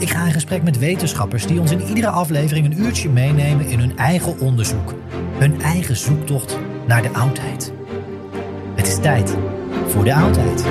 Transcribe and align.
Ik 0.00 0.10
ga 0.10 0.26
in 0.26 0.32
gesprek 0.32 0.62
met 0.62 0.78
wetenschappers 0.78 1.46
die 1.46 1.60
ons 1.60 1.70
in 1.70 1.82
iedere 1.82 2.08
aflevering 2.08 2.66
een 2.66 2.80
uurtje 2.80 3.08
meenemen 3.08 3.66
in 3.66 3.78
hun 3.78 3.96
eigen 3.96 4.38
onderzoek. 4.38 4.94
Hun 5.38 5.62
eigen 5.62 5.96
zoektocht 5.96 6.58
naar 6.86 7.02
de 7.02 7.10
oudheid. 7.10 7.72
Het 8.74 8.86
is 8.86 8.98
tijd 8.98 9.36
voor 9.86 10.04
de 10.04 10.14
oudheid. 10.14 10.64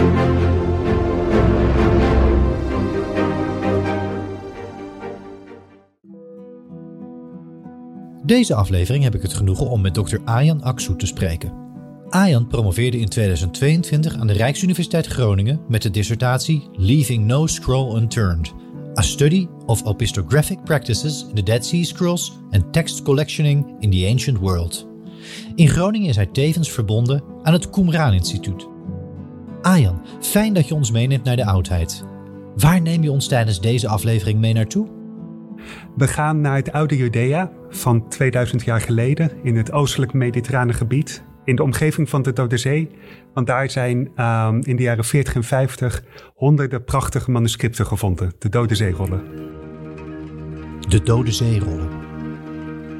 Deze 8.25 8.55
aflevering 8.55 9.03
heb 9.03 9.15
ik 9.15 9.21
het 9.21 9.33
genoegen 9.33 9.69
om 9.69 9.81
met 9.81 9.93
Dr. 9.93 10.17
Ayan 10.25 10.61
Aksu 10.63 10.95
te 10.95 11.05
spreken. 11.05 11.53
Ayan 12.09 12.47
promoveerde 12.47 12.99
in 12.99 13.09
2022 13.09 14.17
aan 14.17 14.27
de 14.27 14.33
Rijksuniversiteit 14.33 15.05
Groningen 15.05 15.61
met 15.67 15.81
de 15.81 15.89
dissertatie 15.89 16.69
Leaving 16.71 17.25
No 17.25 17.47
Scroll 17.47 17.95
Unturned. 17.95 18.53
A 18.99 19.01
study 19.01 19.47
of 19.65 19.83
opistographic 19.83 20.65
practices 20.65 21.25
in 21.29 21.35
the 21.35 21.43
Dead 21.43 21.65
Sea 21.65 21.83
Scrolls 21.83 22.39
and 22.51 22.73
text 22.73 23.03
collectioning 23.03 23.75
in 23.79 23.89
the 23.91 24.05
ancient 24.05 24.37
world. 24.37 24.87
In 25.55 25.67
Groningen 25.67 26.09
is 26.09 26.15
hij 26.15 26.25
tevens 26.25 26.71
verbonden 26.71 27.23
aan 27.43 27.53
het 27.53 27.69
Qumran 27.69 28.13
Instituut. 28.13 28.67
Ayan, 29.61 30.05
fijn 30.21 30.53
dat 30.53 30.67
je 30.67 30.73
ons 30.73 30.91
meeneemt 30.91 31.23
naar 31.23 31.35
de 31.35 31.45
oudheid. 31.45 32.03
Waar 32.55 32.81
neem 32.81 33.03
je 33.03 33.11
ons 33.11 33.27
tijdens 33.27 33.61
deze 33.61 33.87
aflevering 33.87 34.39
mee 34.39 34.53
naartoe? 34.53 34.87
We 35.95 36.07
gaan 36.07 36.41
naar 36.41 36.55
het 36.55 36.71
oude 36.71 36.97
Judea 36.97 37.51
van 37.69 38.09
2000 38.09 38.63
jaar 38.63 38.81
geleden 38.81 39.31
in 39.43 39.55
het 39.55 39.71
oostelijk 39.71 40.13
mediterrane 40.13 40.73
gebied, 40.73 41.23
in 41.45 41.55
de 41.55 41.63
omgeving 41.63 42.09
van 42.09 42.21
de 42.21 42.33
Dode 42.33 42.57
Zee. 42.57 42.89
Want 43.33 43.47
daar 43.47 43.69
zijn 43.69 43.97
um, 43.97 44.61
in 44.63 44.75
de 44.75 44.83
jaren 44.83 45.05
40 45.05 45.35
en 45.35 45.43
50 45.43 46.03
honderden 46.35 46.83
prachtige 46.83 47.31
manuscripten 47.31 47.85
gevonden, 47.85 48.33
de 48.39 48.49
Dode 48.49 48.75
Zeerollen. 48.75 49.23
De 50.87 51.03
Dode 51.03 51.31
Zeerollen. 51.31 51.89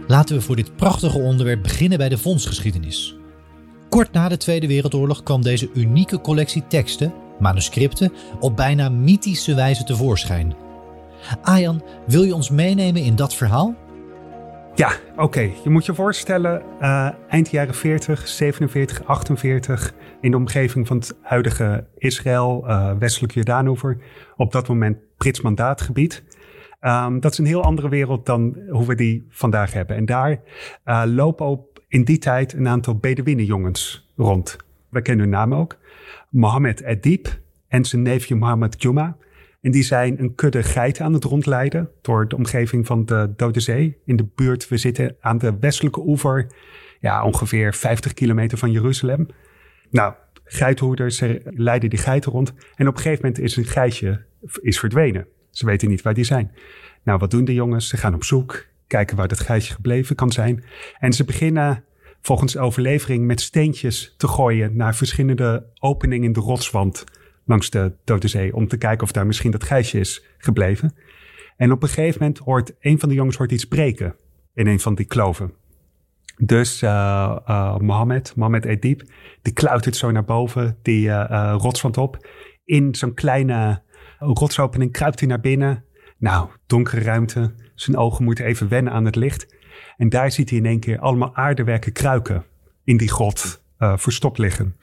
Laten 0.08 0.36
we 0.36 0.42
voor 0.42 0.56
dit 0.56 0.76
prachtige 0.76 1.18
onderwerp 1.18 1.64
beginnen 1.64 1.98
bij 1.98 2.10
de 2.10 2.18
vondstgeschiedenis. 2.18 3.18
Kort 3.90 4.12
na 4.12 4.30
de 4.30 4.38
Tweede 4.38 4.68
Wereldoorlog 4.68 5.24
kwam 5.24 5.42
deze 5.42 5.70
unieke 5.74 6.22
collectie 6.22 6.68
teksten, 6.68 7.14
manuscripten, 7.40 8.14
op 8.40 8.56
bijna 8.56 8.90
mythische 8.90 9.56
wijze 9.56 9.84
tevoorschijn. 9.84 10.56
Ayan, 11.42 11.84
wil 12.08 12.24
je 12.24 12.36
ons 12.36 12.50
meenemen 12.50 13.02
in 13.02 13.16
dat 13.16 13.36
verhaal? 13.36 13.76
Ja, 14.80 14.92
oké. 15.16 15.52
Je 15.64 15.70
moet 15.70 15.86
je 15.86 15.94
voorstellen, 15.94 16.64
uh, 16.82 17.10
eind 17.28 17.50
jaren 17.50 17.74
40, 17.74 18.28
47, 18.28 19.06
48, 19.06 19.94
in 20.22 20.32
de 20.32 20.38
omgeving 20.38 20.88
van 20.88 20.98
het 20.98 21.18
huidige 21.22 21.88
Israël, 21.98 22.64
uh, 22.68 22.92
westelijk 23.00 23.34
Jordaanover, 23.34 23.98
op 24.36 24.52
dat 24.52 24.68
moment 24.68 24.98
Brits 25.18 25.42
mandaatgebied. 25.42 26.24
Um, 26.82 27.20
dat 27.20 27.32
is 27.32 27.38
een 27.38 27.46
heel 27.46 27.64
andere 27.64 27.90
wereld 27.90 28.26
dan 28.26 28.58
hoe 28.70 28.86
we 28.86 28.96
die 28.96 29.26
vandaag 29.30 29.74
hebben. 29.74 29.96
En 29.96 30.06
daar 30.06 30.42
uh, 30.86 31.04
lopen 31.06 31.46
op 31.46 31.84
in 31.88 32.04
die 32.04 32.18
tijd 32.18 32.54
een 32.54 32.68
aantal 32.68 32.96
Bedouinenjongens 32.96 34.12
rond. 34.16 34.58
We 34.90 35.02
kennen 35.02 35.26
hun 35.26 35.34
naam 35.34 35.54
ook. 35.54 35.78
Mohammed 36.30 36.82
Edip 36.82 37.40
en 37.68 37.86
zijn 37.86 38.02
neefje 38.02 38.36
Mohammed 38.36 38.82
Juma. 38.82 39.18
En 39.62 39.72
die 39.72 39.84
zijn 39.84 40.20
een 40.20 40.36
kudde 40.36 40.64
geiten 40.64 41.06
aan 41.06 41.14
het 41.14 41.24
rondleiden 41.24 41.90
door 42.02 42.28
de 42.28 42.36
omgeving 42.36 42.86
van 42.86 43.06
de 43.06 43.34
Dode 43.36 43.60
Zee. 43.60 43.98
In 44.06 44.16
de 44.16 44.28
buurt, 44.36 44.68
we 44.68 44.78
zitten 44.78 45.16
aan 45.20 45.38
de 45.38 45.58
westelijke 45.60 46.00
oever, 46.00 46.52
ja, 47.00 47.24
ongeveer 47.26 47.74
50 47.74 48.14
kilometer 48.14 48.58
van 48.58 48.72
Jeruzalem. 48.72 49.28
Nou, 49.90 50.14
geithoeders 50.44 51.24
leiden 51.44 51.90
die 51.90 52.00
geiten 52.00 52.32
rond. 52.32 52.54
En 52.76 52.88
op 52.88 52.96
een 52.96 53.02
gegeven 53.02 53.26
moment 53.26 53.44
is 53.44 53.56
een 53.56 53.66
geitje 53.66 54.26
is 54.62 54.80
verdwenen. 54.80 55.28
Ze 55.50 55.66
weten 55.66 55.90
niet 55.90 56.02
waar 56.02 56.14
die 56.14 56.24
zijn. 56.24 56.52
Nou, 57.04 57.20
wat 57.20 57.32
doen 57.32 57.46
de 57.46 57.54
jongens? 57.54 57.88
Ze 57.88 57.98
gaan 57.98 58.14
op 58.14 58.24
zoek, 58.24 58.66
kijken 58.88 59.18
waar 59.18 59.28
dat 59.28 59.40
geitje 59.40 59.74
gebleven 59.74 60.16
kan 60.16 60.32
zijn. 60.32 60.64
En 61.00 61.14
ze 61.14 61.24
beginnen 61.24 61.84
volgens 62.22 62.58
overlevering 62.58 63.26
met 63.26 63.42
steentjes 63.42 64.14
te 64.18 64.28
gooien 64.28 64.76
naar 64.76 64.96
verschillende 64.96 65.66
openingen 65.80 66.26
in 66.26 66.34
de 66.34 66.40
rotswand 66.40 67.04
langs 67.50 67.70
de 67.70 67.94
Dode 68.04 68.28
Zee 68.28 68.56
om 68.56 68.68
te 68.68 68.78
kijken 68.78 69.04
of 69.04 69.12
daar 69.12 69.26
misschien 69.26 69.52
dat 69.52 69.64
geitje 69.64 70.00
is 70.00 70.26
gebleven. 70.38 70.96
En 71.58 71.72
op 71.72 71.84
een 71.84 71.90
gegeven 71.90 72.20
moment 72.20 72.38
hoort 72.38 72.74
een 72.80 73.00
van 73.00 73.10
de 73.10 73.16
jongens 73.16 73.38
hoort 73.38 73.52
iets 73.52 73.66
breken 73.66 74.16
in 74.54 74.68
een 74.68 74.80
van 74.80 74.96
die 74.96 75.06
kloven. 75.06 75.54
Dus 76.38 76.84
uh, 76.84 76.90
uh, 77.48 77.78
Mohammed, 77.78 78.36
Mohammed 78.36 78.66
Edip, 78.66 79.04
die 79.42 79.54
kluitert 79.54 79.96
zo 79.96 80.12
naar 80.12 80.26
boven 80.26 80.78
die 80.82 81.08
uh, 81.08 81.56
rotswand 81.58 81.98
op. 81.98 82.28
In 82.66 82.96
zo'n 82.96 83.14
kleine 83.14 83.82
rotsopening 84.20 84.92
kruipt 84.92 85.20
hij 85.20 85.30
naar 85.30 85.40
binnen. 85.40 85.84
Nou, 86.18 86.50
donkere 86.68 87.02
ruimte. 87.02 87.54
Zijn 87.76 87.98
ogen 87.98 88.24
moeten 88.24 88.46
even 88.46 88.68
wennen 88.68 88.94
aan 88.94 89.06
het 89.06 89.16
licht. 89.16 89.56
En 89.98 90.10
daar 90.10 90.32
ziet 90.32 90.50
hij 90.50 90.60
in 90.60 90.66
één 90.66 90.80
keer 90.80 91.00
allemaal 91.00 91.36
aardewerken 91.36 91.92
kruiken 91.92 92.46
in 92.84 92.98
die 92.98 93.10
grot 93.10 93.64
verstopt 93.78 94.38
liggen. 94.38 94.76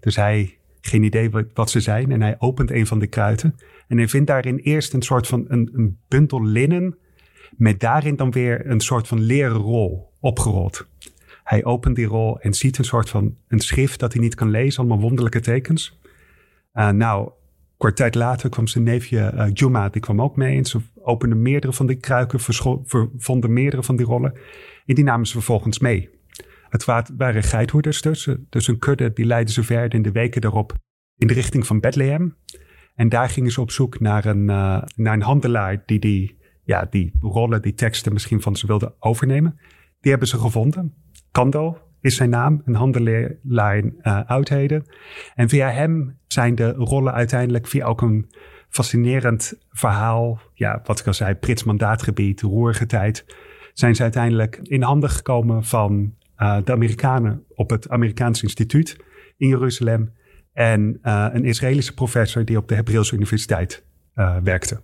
Dus 0.00 0.16
hij 0.16 0.58
geen 0.86 1.02
idee 1.02 1.30
wat, 1.54 1.70
ze 1.70 1.80
zijn. 1.80 2.12
En 2.12 2.22
hij 2.22 2.36
opent 2.38 2.70
een 2.70 2.86
van 2.86 2.98
de 2.98 3.06
kruiten. 3.06 3.54
En 3.88 3.96
hij 3.96 4.08
vindt 4.08 4.26
daarin 4.26 4.56
eerst 4.56 4.92
een 4.92 5.02
soort 5.02 5.26
van 5.26 5.44
een, 5.48 5.70
een 5.72 5.98
bundel 6.08 6.44
linnen. 6.44 6.98
Met 7.56 7.80
daarin 7.80 8.16
dan 8.16 8.30
weer 8.30 8.70
een 8.70 8.80
soort 8.80 9.08
van 9.08 9.20
leren 9.20 9.56
rol 9.56 10.12
opgerold. 10.20 10.86
Hij 11.44 11.64
opent 11.64 11.96
die 11.96 12.06
rol 12.06 12.40
en 12.40 12.54
ziet 12.54 12.78
een 12.78 12.84
soort 12.84 13.08
van 13.08 13.36
een 13.48 13.60
schrift 13.60 14.00
dat 14.00 14.12
hij 14.12 14.22
niet 14.22 14.34
kan 14.34 14.50
lezen. 14.50 14.78
Allemaal 14.78 15.00
wonderlijke 15.00 15.40
tekens. 15.40 16.00
Uh, 16.74 16.90
nou, 16.90 17.30
kort 17.76 17.96
tijd 17.96 18.14
later 18.14 18.48
kwam 18.48 18.66
zijn 18.66 18.84
neefje 18.84 19.32
uh, 19.34 19.46
Juma, 19.52 19.88
die 19.88 20.00
kwam 20.00 20.22
ook 20.22 20.36
mee. 20.36 20.56
En 20.56 20.64
ze 20.64 20.80
openden 21.02 21.42
meerdere 21.42 21.72
van 21.72 21.86
die 21.86 21.96
kruiken, 21.96 22.40
vonden 23.16 23.52
meerdere 23.52 23.82
van 23.82 23.96
die 23.96 24.06
rollen. 24.06 24.32
En 24.86 24.94
die 24.94 25.04
namen 25.04 25.26
ze 25.26 25.32
vervolgens 25.32 25.78
mee. 25.78 26.15
Het 26.84 27.12
waren 27.16 27.42
geithoeders 27.42 28.02
dus. 28.02 28.28
Dus 28.48 28.68
een 28.68 28.78
kudde, 28.78 29.12
die 29.12 29.24
leidden 29.24 29.54
ze 29.54 29.62
verder 29.62 29.94
in 29.94 30.02
de 30.02 30.12
weken 30.12 30.40
daarop 30.40 30.74
in 31.16 31.26
de 31.26 31.34
richting 31.34 31.66
van 31.66 31.80
Bethlehem. 31.80 32.36
En 32.94 33.08
daar 33.08 33.28
gingen 33.28 33.50
ze 33.50 33.60
op 33.60 33.70
zoek 33.70 34.00
naar 34.00 34.24
een, 34.24 34.42
uh, 34.42 34.82
naar 34.96 35.14
een 35.14 35.22
handelaar 35.22 35.82
die 35.86 35.98
die, 35.98 36.38
ja, 36.64 36.86
die 36.90 37.12
rollen, 37.20 37.62
die 37.62 37.74
teksten 37.74 38.12
misschien 38.12 38.42
van 38.42 38.56
ze 38.56 38.66
wilde 38.66 38.94
overnemen. 38.98 39.58
Die 40.00 40.10
hebben 40.10 40.28
ze 40.28 40.38
gevonden. 40.38 40.94
Kando 41.30 41.78
is 42.00 42.16
zijn 42.16 42.30
naam, 42.30 42.62
een 42.64 42.74
handelaar 42.74 43.76
in 43.76 43.98
uh, 44.02 44.20
oudheden. 44.26 44.84
En 45.34 45.48
via 45.48 45.70
hem 45.70 46.18
zijn 46.26 46.54
de 46.54 46.72
rollen 46.72 47.12
uiteindelijk 47.12 47.66
via 47.66 47.86
ook 47.86 48.02
een 48.02 48.30
fascinerend 48.68 49.54
verhaal, 49.70 50.40
ja, 50.54 50.80
wat 50.84 51.00
ik 51.00 51.06
al 51.06 51.14
zei, 51.14 51.34
Prits 51.34 51.64
mandaatgebied, 51.64 52.40
roerige 52.40 52.86
tijd, 52.86 53.24
zijn 53.72 53.94
ze 53.94 54.02
uiteindelijk 54.02 54.58
in 54.62 54.82
handen 54.82 55.10
gekomen 55.10 55.64
van 55.64 56.14
uh, 56.38 56.58
de 56.64 56.72
Amerikanen 56.72 57.44
op 57.54 57.70
het 57.70 57.88
Amerikaans 57.88 58.42
Instituut 58.42 58.96
in 59.36 59.48
Jeruzalem 59.48 60.12
en 60.52 60.98
uh, 61.02 61.26
een 61.32 61.44
Israëlische 61.44 61.94
professor 61.94 62.44
die 62.44 62.56
op 62.56 62.68
de 62.68 62.74
Hebreeuwse 62.74 63.14
Universiteit 63.14 63.84
uh, 64.14 64.36
werkte. 64.42 64.80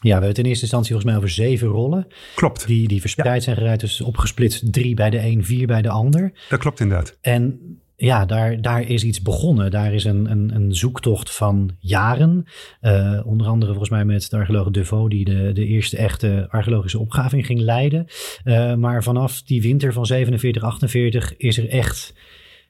Ja, 0.00 0.02
we 0.02 0.10
hebben 0.10 0.28
het 0.28 0.38
in 0.38 0.44
eerste 0.44 0.62
instantie 0.62 0.92
volgens 0.92 1.10
mij 1.10 1.16
over 1.16 1.34
zeven 1.34 1.68
rollen. 1.68 2.06
Klopt. 2.34 2.66
Die, 2.66 2.88
die 2.88 3.00
verspreid 3.00 3.42
zijn 3.42 3.56
geruid, 3.56 3.80
dus 3.80 4.00
opgesplitst 4.00 4.72
drie 4.72 4.94
bij 4.94 5.10
de 5.10 5.18
een, 5.18 5.44
vier 5.44 5.66
bij 5.66 5.82
de 5.82 5.88
ander. 5.88 6.32
Dat 6.48 6.58
klopt 6.58 6.80
inderdaad. 6.80 7.18
En 7.20 7.60
ja, 7.96 8.26
daar, 8.26 8.60
daar 8.60 8.82
is 8.82 9.04
iets 9.04 9.22
begonnen. 9.22 9.70
Daar 9.70 9.94
is 9.94 10.04
een, 10.04 10.30
een, 10.30 10.54
een 10.54 10.74
zoektocht 10.74 11.34
van 11.34 11.70
jaren. 11.78 12.46
Uh, 12.82 13.20
onder 13.24 13.46
andere 13.46 13.70
volgens 13.70 13.90
mij 13.90 14.04
met 14.04 14.30
de 14.30 14.36
archeoloog 14.36 14.70
Deveau, 14.70 15.08
die 15.08 15.24
de, 15.24 15.52
de 15.52 15.66
eerste 15.66 15.96
echte 15.96 16.46
archeologische 16.50 16.98
opgraving 16.98 17.46
ging 17.46 17.60
leiden. 17.60 18.06
Uh, 18.44 18.74
maar 18.74 19.02
vanaf 19.02 19.42
die 19.42 19.62
winter 19.62 19.92
van 19.92 20.06
47, 20.06 20.62
48 20.62 21.36
is 21.36 21.58
er 21.58 21.68
echt 21.68 22.14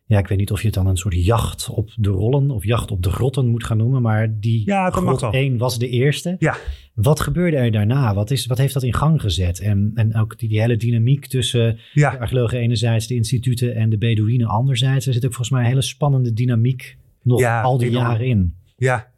ja, 0.08 0.18
ik 0.18 0.26
weet 0.26 0.38
niet 0.38 0.50
of 0.50 0.60
je 0.60 0.66
het 0.66 0.74
dan 0.74 0.86
een 0.86 0.96
soort 0.96 1.24
jacht 1.24 1.68
op 1.68 1.90
de 1.96 2.08
rollen 2.08 2.50
of 2.50 2.64
jacht 2.64 2.90
op 2.90 3.02
de 3.02 3.10
grotten 3.10 3.48
moet 3.48 3.64
gaan 3.64 3.76
noemen, 3.76 4.02
maar 4.02 4.40
die 4.40 4.62
ja, 4.64 4.90
grot 4.90 5.22
1 5.22 5.58
was 5.58 5.78
de 5.78 5.88
eerste. 5.88 6.36
Ja. 6.38 6.56
Wat 6.94 7.20
gebeurde 7.20 7.56
er 7.56 7.70
daarna? 7.70 8.14
Wat, 8.14 8.30
is, 8.30 8.46
wat 8.46 8.58
heeft 8.58 8.74
dat 8.74 8.82
in 8.82 8.94
gang 8.94 9.20
gezet? 9.20 9.60
En, 9.60 9.92
en 9.94 10.16
ook 10.16 10.38
die, 10.38 10.48
die 10.48 10.60
hele 10.60 10.76
dynamiek 10.76 11.26
tussen 11.26 11.78
ja. 11.92 12.10
de 12.10 12.18
archeologen 12.18 12.58
enerzijds, 12.58 13.06
de 13.06 13.14
instituten 13.14 13.74
en 13.74 13.90
de 13.90 13.98
Bedouinen 13.98 14.46
anderzijds. 14.46 15.06
Er 15.06 15.12
zit 15.12 15.24
ook 15.24 15.34
volgens 15.34 15.50
mij 15.50 15.60
een 15.60 15.68
hele 15.68 15.82
spannende 15.82 16.32
dynamiek 16.32 16.96
nog 17.22 17.44
al 17.44 17.78
die 17.78 17.90
jaren 17.90 18.26
in. 18.26 18.54
Ja, 18.76 19.10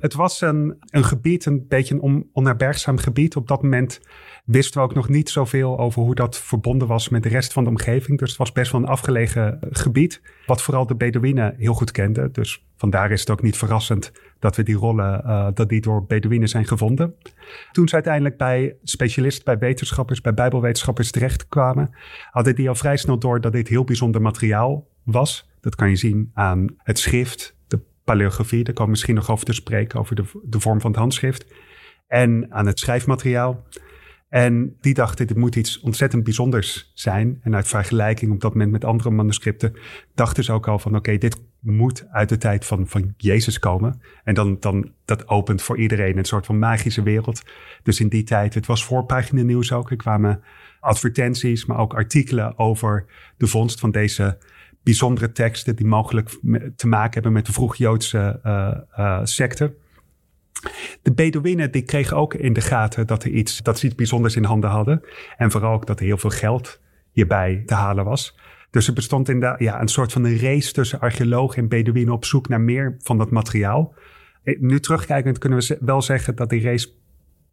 het 0.00 0.14
was 0.14 0.40
een, 0.40 0.76
een 0.86 1.04
gebied, 1.04 1.44
een 1.44 1.66
beetje 1.68 1.94
een 1.94 2.00
on, 2.00 2.30
onherbergzaam 2.32 2.98
gebied. 2.98 3.36
Op 3.36 3.48
dat 3.48 3.62
moment 3.62 4.00
wisten 4.44 4.80
we 4.80 4.86
ook 4.86 4.94
nog 4.94 5.08
niet 5.08 5.30
zoveel 5.30 5.78
over 5.78 6.02
hoe 6.02 6.14
dat 6.14 6.38
verbonden 6.38 6.88
was 6.88 7.08
met 7.08 7.22
de 7.22 7.28
rest 7.28 7.52
van 7.52 7.64
de 7.64 7.70
omgeving. 7.70 8.18
Dus 8.18 8.28
het 8.28 8.38
was 8.38 8.52
best 8.52 8.72
wel 8.72 8.80
een 8.80 8.86
afgelegen 8.86 9.58
gebied, 9.70 10.22
wat 10.46 10.62
vooral 10.62 10.86
de 10.86 10.94
Bedouinen 10.94 11.54
heel 11.58 11.74
goed 11.74 11.90
kenden. 11.90 12.32
Dus 12.32 12.66
vandaar 12.76 13.10
is 13.10 13.20
het 13.20 13.30
ook 13.30 13.42
niet 13.42 13.56
verrassend 13.56 14.12
dat 14.38 14.56
we 14.56 14.62
die 14.62 14.76
rollen, 14.76 15.22
uh, 15.26 15.48
dat 15.54 15.68
die 15.68 15.80
door 15.80 16.04
Bedouinen 16.06 16.48
zijn 16.48 16.66
gevonden. 16.66 17.14
Toen 17.72 17.88
ze 17.88 17.94
uiteindelijk 17.94 18.36
bij 18.36 18.76
specialisten, 18.82 19.44
bij 19.44 19.58
wetenschappers, 19.58 20.20
bij 20.20 20.34
bijbelwetenschappers 20.34 21.10
terechtkwamen, 21.10 21.90
hadden 22.30 22.54
die 22.54 22.68
al 22.68 22.74
vrij 22.74 22.96
snel 22.96 23.18
door 23.18 23.40
dat 23.40 23.52
dit 23.52 23.68
heel 23.68 23.84
bijzonder 23.84 24.22
materiaal 24.22 24.86
was. 25.02 25.50
Dat 25.60 25.74
kan 25.74 25.88
je 25.88 25.96
zien 25.96 26.30
aan 26.34 26.66
het 26.76 26.98
schrift, 26.98 27.56
paleografie, 28.04 28.64
daar 28.64 28.74
komen 28.74 28.84
we 28.84 28.90
misschien 28.90 29.14
nog 29.14 29.30
over 29.30 29.44
te 29.44 29.52
spreken, 29.52 29.98
over 30.00 30.16
de, 30.16 30.24
de 30.44 30.60
vorm 30.60 30.80
van 30.80 30.90
het 30.90 31.00
handschrift. 31.00 31.46
En 32.06 32.46
aan 32.52 32.66
het 32.66 32.78
schrijfmateriaal. 32.78 33.66
En 34.28 34.76
die 34.80 34.94
dachten, 34.94 35.26
dit 35.26 35.36
moet 35.36 35.56
iets 35.56 35.80
ontzettend 35.80 36.24
bijzonders 36.24 36.90
zijn. 36.94 37.38
En 37.42 37.54
uit 37.54 37.68
vergelijking 37.68 38.32
op 38.32 38.40
dat 38.40 38.52
moment 38.52 38.70
met 38.70 38.84
andere 38.84 39.10
manuscripten 39.10 39.76
dachten 40.14 40.44
ze 40.44 40.52
ook 40.52 40.68
al 40.68 40.78
van, 40.78 40.96
oké, 40.96 41.18
dit 41.18 41.40
moet 41.60 42.06
uit 42.10 42.28
de 42.28 42.38
tijd 42.38 42.64
van, 42.64 42.88
van 42.88 43.14
Jezus 43.16 43.58
komen. 43.58 44.00
En 44.24 44.34
dan, 44.34 44.56
dan, 44.60 44.92
dat 45.04 45.28
opent 45.28 45.62
voor 45.62 45.78
iedereen 45.78 46.18
een 46.18 46.24
soort 46.24 46.46
van 46.46 46.58
magische 46.58 47.02
wereld. 47.02 47.42
Dus 47.82 48.00
in 48.00 48.08
die 48.08 48.22
tijd, 48.22 48.54
het 48.54 48.66
was 48.66 48.84
voorpagina 48.84 49.42
nieuws 49.42 49.72
ook. 49.72 49.90
Er 49.90 49.96
kwamen 49.96 50.42
advertenties, 50.80 51.66
maar 51.66 51.78
ook 51.78 51.94
artikelen 51.94 52.58
over 52.58 53.04
de 53.36 53.46
vondst 53.46 53.80
van 53.80 53.90
deze 53.90 54.38
bijzondere 54.82 55.32
teksten 55.32 55.76
die 55.76 55.86
mogelijk 55.86 56.28
te 56.76 56.86
maken 56.86 57.12
hebben 57.12 57.32
met 57.32 57.46
de 57.46 57.52
vroeg-Joodse 57.52 58.40
uh, 58.44 58.74
uh, 58.98 59.20
secte. 59.22 59.74
De 61.02 61.12
Bedouinen 61.12 61.70
die 61.70 61.82
kregen 61.82 62.16
ook 62.16 62.34
in 62.34 62.52
de 62.52 62.60
gaten 62.60 63.06
dat, 63.06 63.24
er 63.24 63.30
iets, 63.30 63.62
dat 63.62 63.78
ze 63.78 63.86
iets 63.86 63.94
bijzonders 63.94 64.36
in 64.36 64.44
handen 64.44 64.70
hadden. 64.70 65.02
En 65.36 65.50
vooral 65.50 65.72
ook 65.72 65.86
dat 65.86 66.00
er 66.00 66.04
heel 66.04 66.18
veel 66.18 66.30
geld 66.30 66.80
hierbij 67.12 67.62
te 67.66 67.74
halen 67.74 68.04
was. 68.04 68.38
Dus 68.70 68.86
er 68.86 68.94
bestond 68.94 69.28
inderdaad 69.28 69.58
ja, 69.58 69.80
een 69.80 69.88
soort 69.88 70.12
van 70.12 70.24
een 70.24 70.38
race 70.38 70.72
tussen 70.72 71.00
archeologen 71.00 71.62
en 71.62 71.68
Bedouinen 71.68 72.12
op 72.12 72.24
zoek 72.24 72.48
naar 72.48 72.60
meer 72.60 72.94
van 72.98 73.18
dat 73.18 73.30
materiaal. 73.30 73.94
Eh, 74.42 74.60
nu 74.60 74.80
terugkijkend 74.80 75.38
kunnen 75.38 75.58
we 75.58 75.78
wel 75.80 76.02
zeggen 76.02 76.36
dat 76.36 76.50
die 76.50 76.62
race 76.62 76.88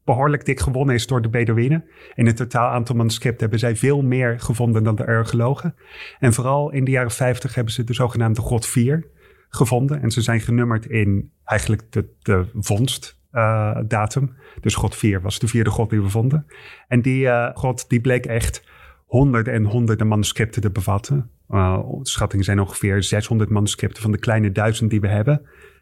behoorlijk 0.09 0.45
dik 0.45 0.59
gewonnen 0.59 0.95
is 0.95 1.07
door 1.07 1.21
de 1.21 1.29
Bedouinen. 1.29 1.85
In 2.15 2.25
het 2.25 2.35
totaal 2.35 2.69
aantal 2.69 2.95
manuscripten 2.95 3.41
hebben 3.41 3.59
zij 3.59 3.75
veel 3.75 4.01
meer 4.01 4.39
gevonden 4.39 4.83
dan 4.83 4.95
de 4.95 5.05
archeologen. 5.05 5.75
En 6.19 6.33
vooral 6.33 6.71
in 6.71 6.83
de 6.83 6.91
jaren 6.91 7.11
50 7.11 7.55
hebben 7.55 7.73
ze 7.73 7.83
de 7.83 7.93
zogenaamde 7.93 8.41
God 8.41 8.65
4 8.65 9.05
gevonden. 9.49 10.01
En 10.01 10.11
ze 10.11 10.21
zijn 10.21 10.39
genummerd 10.39 10.85
in 10.85 11.31
eigenlijk 11.45 11.91
de, 11.91 12.09
de 12.21 12.45
vondstdatum. 12.53 14.23
Uh, 14.23 14.61
dus 14.61 14.75
God 14.75 14.95
4 14.95 15.21
was 15.21 15.39
de 15.39 15.47
vierde 15.47 15.69
God 15.69 15.89
die 15.89 16.01
we 16.01 16.09
vonden. 16.09 16.45
En 16.87 17.01
die 17.01 17.23
uh, 17.23 17.49
God 17.53 17.89
die 17.89 18.01
bleek 18.01 18.25
echt 18.25 18.63
honderden 19.05 19.53
en 19.53 19.65
honderden 19.65 20.07
manuscripten 20.07 20.61
te 20.61 20.71
bevatten. 20.71 21.29
Uh, 21.49 21.79
schattingen 22.01 22.45
zijn 22.45 22.59
ongeveer 22.59 23.03
600 23.03 23.49
manuscripten 23.49 24.01
van 24.01 24.11
de 24.11 24.19
kleine 24.19 24.51
duizend 24.51 24.89
die 24.89 25.01
we 25.01 25.07
hebben. 25.07 25.41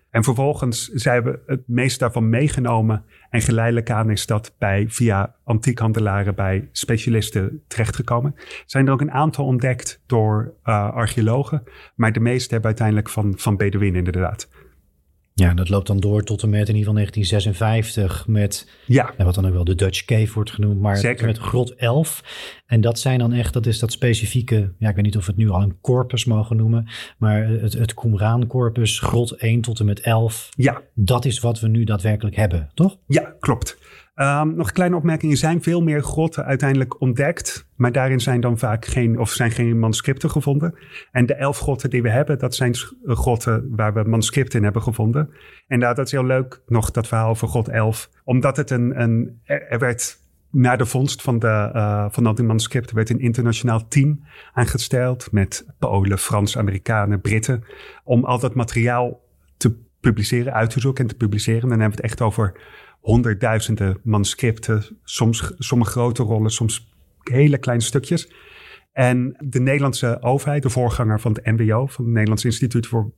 En 0.10 0.24
vervolgens 0.24 0.88
zijn 0.88 1.24
we 1.24 1.40
het 1.46 1.62
meeste 1.66 2.00
daarvan 2.00 2.30
meegenomen. 2.30 3.04
En 3.30 3.42
geleidelijk 3.42 3.90
aan 3.90 4.10
is 4.10 4.26
dat 4.26 4.56
bij, 4.58 4.86
via 4.90 5.36
antiekhandelaren 5.44 6.36
bij 6.36 6.70
specialisten 6.72 7.64
terechtgekomen. 7.68 8.36
Zijn 8.66 8.88
er 8.88 8.94
ook 8.94 9.02
een 9.02 9.12
aantal 9.12 9.46
ontdekt 9.46 10.02
door 10.06 10.54
uh, 10.66 10.94
archeologen. 10.94 11.64
Maar 11.96 12.12
de 12.12 12.20
meeste 12.20 12.50
hebben 12.50 12.70
uiteindelijk 12.70 13.10
van, 13.10 13.34
van 13.38 13.58
Bedouinen 13.58 13.96
inderdaad. 13.96 14.50
Ja, 15.44 15.54
dat 15.54 15.70
loopt 15.70 15.88
dan 15.88 16.00
door 16.00 16.24
tot 16.24 16.44
en 16.44 16.50
met 16.50 16.70
in 16.70 16.76
ieder 16.76 16.80
geval 16.80 16.94
1956 16.94 18.28
met 18.28 18.70
ja. 18.86 19.14
wat 19.18 19.36
dan 19.36 19.48
ook 19.48 19.54
wel 19.54 19.64
de 19.64 19.76
Dutch 19.76 20.06
Cave 20.06 20.34
wordt 20.34 20.52
genoemd, 20.52 20.80
maar 20.80 20.98
Zeker. 20.98 21.26
met 21.26 21.38
grot 21.38 21.76
11. 21.76 22.24
En 22.66 22.82
dat 22.82 23.00
zijn 23.00 23.20
dan 23.20 23.34
echt, 23.34 23.54
dat 23.54 23.66
is 23.66 23.80
dat 23.80 23.92
specifieke, 23.92 24.74
ja 24.78 24.90
ik 24.90 24.96
weet 24.96 25.06
niet 25.06 25.18
of 25.18 25.26
we 25.26 25.32
het 25.32 25.40
nu 25.40 25.50
al 25.50 25.62
een 25.62 25.82
corpus 25.82 26.26
mogen 26.26 26.56
noemen, 26.56 26.88
maar 27.18 27.48
het, 27.48 27.74
het 27.74 27.94
Qumran 27.94 28.48
corpus, 28.48 29.00
grot 29.00 29.32
1 29.32 29.62
tot 29.62 29.80
en 29.80 29.86
met 29.86 30.00
11. 30.00 30.50
Ja. 30.56 30.82
Dat 30.94 31.26
is 31.26 31.40
wat 31.40 31.60
we 31.60 31.68
nu 31.68 31.84
daadwerkelijk 31.84 32.36
hebben, 32.36 32.70
toch? 32.74 32.98
Ja, 33.08 33.36
klopt. 33.40 33.78
Um, 34.20 34.56
nog 34.56 34.68
een 34.68 34.74
kleine 34.74 34.96
opmerking. 34.96 35.32
Er 35.32 35.38
zijn 35.38 35.64
veel 35.64 35.82
meer 35.82 36.02
grotten 36.02 36.46
uiteindelijk 36.46 37.02
ontdekt. 37.02 37.68
Maar 37.76 37.92
daarin 37.92 38.20
zijn 38.20 38.42
dan 38.42 38.58
vaak 38.58 38.86
geen, 38.86 39.20
of 39.20 39.30
zijn 39.30 39.52
geen 39.52 39.80
manuscripten 39.80 40.30
gevonden. 40.30 40.76
En 41.12 41.26
de 41.26 41.34
elf 41.34 41.60
grotten 41.60 41.90
die 41.90 42.02
we 42.02 42.10
hebben, 42.10 42.40
dat 42.40 42.56
zijn 42.56 42.76
grotten 43.06 43.68
waar 43.76 43.94
we 43.94 44.04
manuscripten 44.04 44.58
in 44.58 44.64
hebben 44.64 44.82
gevonden. 44.82 45.30
En 45.68 45.80
dat 45.80 45.98
is 45.98 46.12
heel 46.12 46.26
leuk, 46.26 46.62
nog 46.68 46.92
dat 46.92 47.08
verhaal 47.08 47.36
van 47.36 47.50
God 47.50 47.68
11. 47.68 48.10
Omdat 48.24 48.58
het 48.58 48.70
een, 48.70 49.02
een 49.02 49.42
er 49.46 49.80
werd 49.80 50.18
na 50.52 50.76
de 50.76 50.86
vondst 50.86 51.22
van, 51.22 51.40
de, 51.40 51.72
uh, 51.74 52.06
van 52.10 52.24
dat 52.24 52.42
manuscripten 52.42 52.96
werd 52.96 53.10
een 53.10 53.20
internationaal 53.20 53.88
team 53.88 54.24
aangesteld 54.54 55.32
met 55.32 55.66
Polen, 55.80 56.18
Frans, 56.18 56.58
Amerikanen, 56.58 57.22
Britten. 57.22 57.64
Om 58.04 58.26
al 58.26 58.40
dat 58.40 58.56
materiaal 58.56 59.20
te 59.58 59.76
publiceren, 60.00 60.54
uit 60.54 60.70
te 60.70 60.80
zoeken 60.80 61.04
en 61.04 61.10
te 61.10 61.18
publiceren. 61.18 61.62
En 61.62 61.70
dan 61.70 61.80
hebben 61.80 61.98
we 61.98 62.04
het 62.04 62.12
echt 62.12 62.22
over 62.22 62.60
honderdduizenden 63.08 64.00
manuscripten, 64.04 65.00
soms 65.04 65.54
sommige 65.58 65.92
grote 65.92 66.24
rollen, 66.24 66.52
soms 66.52 66.92
hele 67.24 67.58
kleine 67.58 67.84
stukjes. 67.84 68.32
En 68.92 69.36
de 69.40 69.60
Nederlandse 69.60 70.22
overheid, 70.22 70.64
de 70.64 70.70
voorganger 70.70 71.20
van 71.20 71.32
het 71.32 71.46
NWO, 71.46 71.86
van 71.86 72.04
het 72.04 72.14
Nederlands 72.14 72.46
Instituut 72.46 72.88
voor 72.88 73.12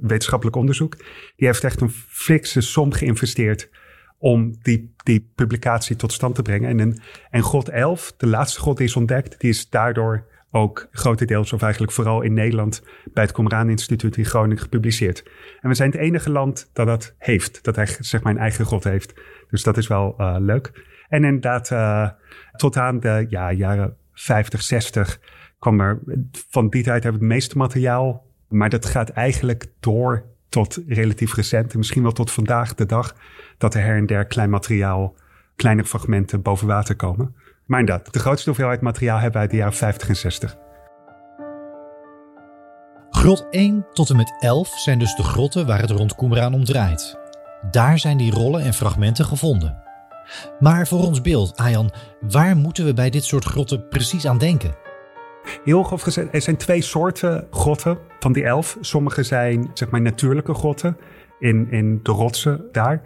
Wetenschappelijk 0.00 0.56
Onderzoek, 0.56 0.96
die 1.36 1.46
heeft 1.46 1.64
echt 1.64 1.80
een 1.80 1.90
fikse 2.08 2.60
som 2.60 2.92
geïnvesteerd 2.92 3.70
om 4.18 4.54
die, 4.62 4.94
die 4.96 5.32
publicatie 5.34 5.96
tot 5.96 6.12
stand 6.12 6.34
te 6.34 6.42
brengen. 6.42 6.80
En, 6.80 7.00
en 7.30 7.42
God 7.42 7.68
11, 7.68 8.14
de 8.16 8.26
laatste 8.26 8.60
God 8.60 8.76
die 8.76 8.86
is 8.86 8.96
ontdekt, 8.96 9.40
die 9.40 9.50
is 9.50 9.68
daardoor 9.68 10.26
ook 10.54 10.88
grotendeels, 10.90 11.52
of 11.52 11.62
eigenlijk 11.62 11.92
vooral 11.92 12.22
in 12.22 12.32
Nederland, 12.32 12.82
bij 13.12 13.22
het 13.22 13.32
Qumran 13.32 13.68
Instituut 13.68 14.16
in 14.16 14.24
Groningen 14.24 14.58
gepubliceerd. 14.58 15.22
En 15.60 15.68
we 15.68 15.74
zijn 15.74 15.90
het 15.90 16.00
enige 16.00 16.30
land 16.30 16.70
dat 16.72 16.86
dat 16.86 17.14
heeft, 17.18 17.64
dat 17.64 17.76
hij 17.76 17.86
zeg 17.98 18.22
maar 18.22 18.32
een 18.32 18.38
eigen 18.38 18.64
god 18.64 18.84
heeft. 18.84 19.14
Dus 19.50 19.62
dat 19.62 19.76
is 19.76 19.86
wel 19.86 20.14
uh, 20.18 20.36
leuk. 20.38 20.86
En 21.08 21.24
inderdaad, 21.24 21.70
uh, 21.70 22.08
tot 22.56 22.76
aan 22.76 23.00
de 23.00 23.26
ja, 23.28 23.52
jaren 23.52 23.96
50, 24.12 24.62
60 24.62 25.20
kwam 25.58 25.80
er, 25.80 26.00
van 26.48 26.68
die 26.68 26.82
tijd 26.82 27.02
hebben 27.02 27.20
we 27.20 27.26
het 27.26 27.34
meeste 27.34 27.58
materiaal, 27.58 28.26
maar 28.48 28.68
dat 28.68 28.86
gaat 28.86 29.08
eigenlijk 29.08 29.66
door 29.80 30.24
tot 30.48 30.82
relatief 30.86 31.34
recent. 31.34 31.72
En 31.72 31.78
misschien 31.78 32.02
wel 32.02 32.12
tot 32.12 32.30
vandaag 32.30 32.74
de 32.74 32.86
dag. 32.86 33.14
Dat 33.58 33.74
er 33.74 33.82
her 33.82 33.96
en 33.96 34.06
der 34.06 34.24
klein 34.24 34.50
materiaal, 34.50 35.14
kleine 35.56 35.84
fragmenten 35.84 36.42
boven 36.42 36.66
water 36.66 36.96
komen. 36.96 37.34
Maar 37.72 37.80
inderdaad, 37.80 38.12
de 38.12 38.18
grootste 38.18 38.48
hoeveelheid 38.48 38.80
materiaal 38.80 39.18
hebben 39.18 39.32
we 39.32 39.38
uit 39.38 39.50
de 39.50 39.56
jaren 39.56 39.74
50 39.74 40.08
en 40.08 40.16
60. 40.16 40.56
Grot 43.10 43.46
1 43.50 43.86
tot 43.92 44.10
en 44.10 44.16
met 44.16 44.36
11 44.38 44.68
zijn 44.68 44.98
dus 44.98 45.14
de 45.14 45.22
grotten 45.22 45.66
waar 45.66 45.80
het 45.80 45.90
rond 45.90 46.14
Qumran 46.14 46.54
om 46.54 46.64
draait. 46.64 47.18
Daar 47.70 47.98
zijn 47.98 48.16
die 48.16 48.32
rollen 48.32 48.62
en 48.62 48.74
fragmenten 48.74 49.24
gevonden. 49.24 49.82
Maar 50.60 50.86
voor 50.86 50.98
ons 50.98 51.20
beeld, 51.20 51.56
Ayan, 51.56 51.90
waar 52.20 52.56
moeten 52.56 52.84
we 52.84 52.94
bij 52.94 53.10
dit 53.10 53.24
soort 53.24 53.44
grotten 53.44 53.88
precies 53.88 54.26
aan 54.26 54.38
denken? 54.38 54.74
Heel 55.64 55.82
grof 55.82 56.02
gezegd, 56.02 56.34
er 56.34 56.42
zijn 56.42 56.56
twee 56.56 56.82
soorten 56.82 57.46
grotten 57.50 57.98
van 58.18 58.32
die 58.32 58.44
elf. 58.44 58.76
Sommige 58.80 59.22
zijn 59.22 59.70
zeg 59.74 59.90
maar 59.90 60.00
natuurlijke 60.00 60.54
grotten 60.54 60.96
in, 61.38 61.70
in 61.70 62.00
de 62.02 62.12
rotsen 62.12 62.64
daar. 62.72 63.02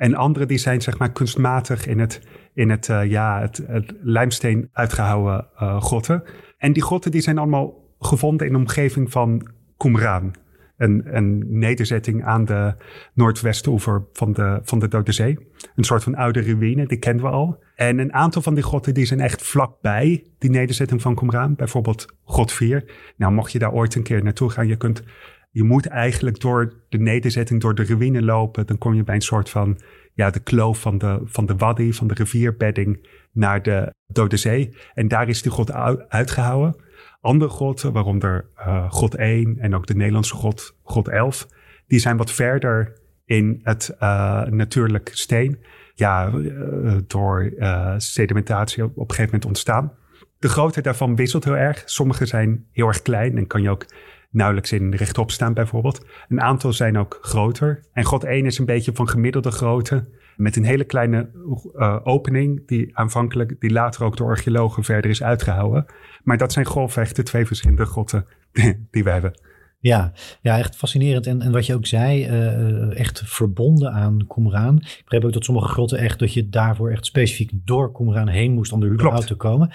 En 0.00 0.14
andere 0.14 0.46
die 0.46 0.58
zijn 0.58 0.80
zeg 0.80 0.98
maar 0.98 1.12
kunstmatig 1.12 1.86
in 1.86 1.98
het, 1.98 2.20
in 2.54 2.70
het, 2.70 2.88
uh, 2.88 3.04
ja, 3.04 3.40
het, 3.40 3.62
het, 3.66 3.94
lijmsteen 4.02 4.68
uitgehouwen 4.72 5.46
uh, 5.62 5.80
grotten. 5.82 6.22
En 6.58 6.72
die 6.72 6.82
grotten 6.82 7.10
die 7.10 7.20
zijn 7.20 7.38
allemaal 7.38 7.74
gevonden 7.98 8.46
in 8.46 8.52
de 8.52 8.58
omgeving 8.58 9.10
van 9.10 9.48
Qumran. 9.76 10.34
Een, 10.76 11.16
een 11.16 11.58
nederzetting 11.58 12.24
aan 12.24 12.44
de 12.44 12.74
noordwestenoever 13.14 14.04
van 14.12 14.32
de, 14.32 14.60
van 14.62 14.78
de 14.78 14.88
Dode 14.88 15.12
Zee. 15.12 15.38
Een 15.74 15.84
soort 15.84 16.02
van 16.02 16.14
oude 16.14 16.40
ruïne, 16.40 16.86
die 16.86 16.98
kennen 16.98 17.24
we 17.24 17.30
al. 17.30 17.64
En 17.74 17.98
een 17.98 18.12
aantal 18.12 18.42
van 18.42 18.54
die 18.54 18.64
grotten 18.64 18.94
die 18.94 19.06
zijn 19.06 19.20
echt 19.20 19.42
vlakbij 19.42 20.24
die 20.38 20.50
nederzetting 20.50 21.02
van 21.02 21.14
Qumran. 21.14 21.54
Bijvoorbeeld 21.54 22.06
grot 22.24 22.52
4. 22.52 22.84
Nou, 23.16 23.32
mocht 23.32 23.52
je 23.52 23.58
daar 23.58 23.72
ooit 23.72 23.94
een 23.94 24.02
keer 24.02 24.22
naartoe 24.22 24.50
gaan, 24.50 24.66
je 24.66 24.76
kunt... 24.76 25.02
Je 25.50 25.64
moet 25.64 25.86
eigenlijk 25.86 26.40
door 26.40 26.72
de 26.88 26.98
nederzetting, 26.98 27.60
door 27.60 27.74
de 27.74 27.84
ruïne 27.84 28.22
lopen. 28.22 28.66
Dan 28.66 28.78
kom 28.78 28.94
je 28.94 29.04
bij 29.04 29.14
een 29.14 29.20
soort 29.20 29.50
van, 29.50 29.78
ja, 30.14 30.30
de 30.30 30.40
kloof 30.40 30.80
van 30.80 30.98
de, 30.98 31.20
van 31.24 31.46
de 31.46 31.56
wadi, 31.56 31.92
van 31.92 32.06
de 32.06 32.14
rivierbedding 32.14 33.08
naar 33.32 33.62
de 33.62 33.94
Dode 34.06 34.36
Zee. 34.36 34.76
En 34.94 35.08
daar 35.08 35.28
is 35.28 35.42
die 35.42 35.52
grot 35.52 35.72
uitgehouden. 36.08 36.76
Andere 37.20 37.50
grotten, 37.50 37.92
waaronder 37.92 38.50
uh, 38.58 38.90
God 38.90 39.14
1 39.14 39.58
en 39.58 39.74
ook 39.74 39.86
de 39.86 39.94
Nederlandse 39.94 40.34
God, 40.34 40.76
God 40.82 41.08
11, 41.08 41.48
die 41.86 41.98
zijn 41.98 42.16
wat 42.16 42.32
verder 42.32 42.98
in 43.24 43.60
het 43.62 43.96
uh, 44.02 44.44
natuurlijk 44.44 45.10
steen. 45.12 45.58
Ja, 45.94 46.30
uh, 46.32 46.96
door 47.06 47.52
sedimentatie 47.96 48.84
op, 48.84 48.90
op 48.90 48.96
een 48.96 49.14
gegeven 49.14 49.24
moment 49.24 49.44
ontstaan. 49.44 49.92
De 50.38 50.48
grootte 50.48 50.80
daarvan 50.80 51.16
wisselt 51.16 51.44
heel 51.44 51.56
erg. 51.56 51.82
Sommige 51.84 52.26
zijn 52.26 52.66
heel 52.72 52.86
erg 52.86 53.02
klein 53.02 53.36
en 53.36 53.46
kan 53.46 53.62
je 53.62 53.70
ook 53.70 53.86
nauwelijks 54.30 54.72
in 54.72 54.94
rechtop 54.94 55.30
staan 55.30 55.54
bijvoorbeeld. 55.54 56.04
Een 56.28 56.40
aantal 56.40 56.72
zijn 56.72 56.98
ook 56.98 57.18
groter. 57.20 57.84
En 57.92 58.04
God 58.04 58.24
1 58.24 58.46
is 58.46 58.58
een 58.58 58.64
beetje 58.64 58.92
van 58.94 59.08
gemiddelde 59.08 59.50
grootte. 59.50 60.08
Met 60.36 60.56
een 60.56 60.64
hele 60.64 60.84
kleine 60.84 61.30
uh, 61.74 61.96
opening, 62.02 62.66
die 62.66 62.96
aanvankelijk, 62.96 63.60
die 63.60 63.70
later 63.70 64.04
ook 64.04 64.16
door 64.16 64.28
archeologen 64.28 64.84
verder 64.84 65.10
is 65.10 65.22
uitgehouden. 65.22 65.86
Maar 66.22 66.36
dat 66.36 66.52
zijn 66.52 66.66
grofweg 66.66 67.12
de 67.12 67.22
twee 67.22 67.46
verschillende 67.46 67.84
grotten 67.84 68.26
die 68.90 69.04
we 69.04 69.10
hebben. 69.10 69.40
Ja, 69.82 70.12
ja, 70.40 70.58
echt 70.58 70.76
fascinerend. 70.76 71.26
En, 71.26 71.42
en 71.42 71.52
wat 71.52 71.66
je 71.66 71.74
ook 71.74 71.86
zei, 71.86 72.28
uh, 72.28 72.98
echt 72.98 73.22
verbonden 73.24 73.92
aan 73.92 74.26
Qumran. 74.26 74.76
Ik 74.76 75.00
begreep 75.04 75.24
ook 75.24 75.32
dat 75.32 75.44
sommige 75.44 75.68
grotten 75.68 75.98
echt, 75.98 76.18
dat 76.18 76.32
je 76.32 76.48
daarvoor 76.48 76.90
echt 76.90 77.06
specifiek 77.06 77.50
door 77.52 77.92
Qumran 77.92 78.28
heen 78.28 78.52
moest 78.52 78.72
om 78.72 78.82
er 78.82 78.90
überhaupt 78.90 79.26
te 79.26 79.34
komen. 79.34 79.70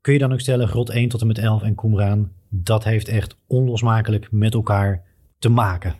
Kun 0.00 0.12
je 0.12 0.18
dan 0.18 0.32
ook 0.32 0.40
stellen, 0.40 0.68
grot 0.68 0.90
1 0.90 1.08
tot 1.08 1.20
en 1.20 1.26
met 1.26 1.38
11 1.38 1.62
en 1.62 1.74
Qumran, 1.74 2.30
dat 2.54 2.84
heeft 2.84 3.08
echt 3.08 3.36
onlosmakelijk 3.46 4.28
met 4.30 4.54
elkaar 4.54 5.02
te 5.38 5.48
maken? 5.48 5.94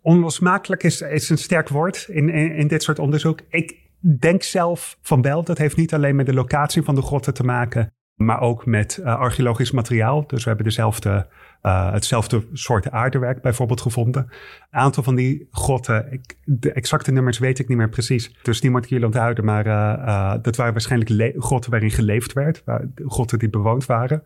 Onlosmakelijk 0.00 0.82
is, 0.82 1.00
is 1.00 1.30
een 1.30 1.38
sterk 1.38 1.68
woord 1.68 2.06
in, 2.10 2.28
in, 2.28 2.68
dit 2.68 2.82
soort 2.82 2.98
onderzoek. 2.98 3.40
Ik 3.48 3.76
denk 4.00 4.42
zelf 4.42 4.98
van 5.02 5.22
wel. 5.22 5.44
Dat 5.44 5.58
heeft 5.58 5.76
niet 5.76 5.94
alleen 5.94 6.16
met 6.16 6.26
de 6.26 6.34
locatie 6.34 6.82
van 6.82 6.94
de 6.94 7.02
grotten 7.02 7.34
te 7.34 7.44
maken, 7.44 7.92
maar 8.14 8.40
ook 8.40 8.66
met 8.66 8.98
uh, 9.00 9.06
archeologisch 9.06 9.70
materiaal. 9.70 10.26
Dus 10.26 10.42
we 10.42 10.48
hebben 10.48 10.66
dezelfde, 10.66 11.26
uh, 11.62 11.92
hetzelfde 11.92 12.46
soort 12.52 12.90
aardewerk 12.90 13.42
bijvoorbeeld 13.42 13.80
gevonden. 13.80 14.22
Een 14.70 14.80
aantal 14.80 15.02
van 15.02 15.14
die 15.14 15.48
grotten, 15.50 16.12
ik, 16.12 16.38
de 16.44 16.72
exacte 16.72 17.12
nummers 17.12 17.38
weet 17.38 17.58
ik 17.58 17.68
niet 17.68 17.78
meer 17.78 17.88
precies. 17.88 18.36
Dus 18.42 18.60
ik 18.60 18.86
jullie 18.86 19.06
onthouden. 19.06 19.44
Maar 19.44 19.66
uh, 19.66 20.34
dat 20.42 20.56
waren 20.56 20.72
waarschijnlijk 20.72 21.34
grotten 21.38 21.70
waarin 21.70 21.90
geleefd 21.90 22.32
werd. 22.32 22.62
grotten 23.06 23.38
die 23.38 23.50
bewoond 23.50 23.86
waren. 23.86 24.22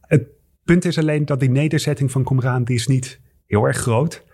Het 0.00 0.35
punt 0.66 0.84
is 0.84 0.98
alleen 0.98 1.24
dat 1.24 1.40
die 1.40 1.50
nederzetting 1.50 2.10
van 2.10 2.24
Qumran, 2.24 2.64
die 2.64 2.76
is 2.76 2.86
niet 2.86 3.20
heel 3.46 3.64
erg 3.64 3.76
groot. 3.76 4.24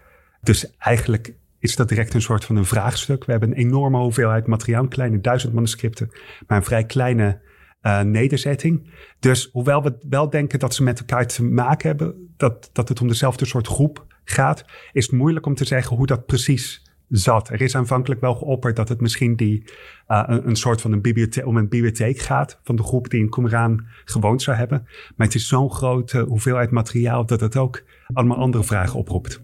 Dus 0.40 0.76
eigenlijk 0.78 1.34
is 1.58 1.76
dat 1.76 1.88
direct 1.88 2.14
een 2.14 2.22
soort 2.22 2.44
van 2.44 2.56
een 2.56 2.64
vraagstuk. 2.64 3.24
We 3.24 3.30
hebben 3.30 3.50
een 3.50 3.56
enorme 3.56 3.98
hoeveelheid 3.98 4.46
materiaal, 4.46 4.88
kleine 4.88 5.20
duizend 5.20 5.52
manuscripten, 5.52 6.10
maar 6.46 6.58
een 6.58 6.64
vrij 6.64 6.84
kleine 6.84 7.40
uh, 7.82 8.00
nederzetting. 8.00 8.90
Dus 9.18 9.48
hoewel 9.52 9.82
we 9.82 9.96
wel 10.08 10.30
denken 10.30 10.58
dat 10.58 10.74
ze 10.74 10.82
met 10.82 10.98
elkaar 10.98 11.26
te 11.26 11.44
maken 11.44 11.88
hebben, 11.88 12.34
dat, 12.36 12.70
dat 12.72 12.88
het 12.88 13.00
om 13.00 13.08
dezelfde 13.08 13.44
soort 13.44 13.66
groep 13.66 14.06
gaat, 14.24 14.64
is 14.92 15.06
het 15.06 15.14
moeilijk 15.14 15.46
om 15.46 15.54
te 15.54 15.64
zeggen 15.64 15.96
hoe 15.96 16.06
dat 16.06 16.26
precies 16.26 16.82
zat. 17.18 17.48
Er 17.48 17.60
is 17.60 17.76
aanvankelijk 17.76 18.20
wel 18.20 18.34
geopperd 18.34 18.76
dat 18.76 18.88
het 18.88 19.00
misschien 19.00 19.36
die, 19.36 19.64
een, 20.06 20.48
een, 20.48 20.56
soort 20.56 20.80
van 20.80 20.92
een 20.92 21.00
bibliotheek, 21.00 21.46
om 21.46 21.56
een 21.56 21.68
bibliotheek 21.68 22.18
gaat 22.18 22.60
van 22.62 22.76
de 22.76 22.82
groep 22.82 23.10
die 23.10 23.20
in 23.20 23.30
Qumran 23.30 23.86
gewoond 24.04 24.42
zou 24.42 24.56
hebben. 24.56 24.82
Maar 25.16 25.26
het 25.26 25.36
is 25.36 25.48
zo'n 25.48 25.70
grote 25.70 26.20
hoeveelheid 26.20 26.70
materiaal 26.70 27.26
dat 27.26 27.40
het 27.40 27.56
ook 27.56 27.84
allemaal 28.12 28.36
andere 28.36 28.64
vragen 28.64 28.98
oproept. 28.98 29.42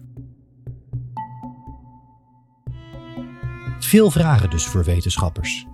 Veel 3.79 4.11
vragen 4.11 4.49
dus 4.49 4.65
voor 4.65 4.83
wetenschappers. 4.83 5.67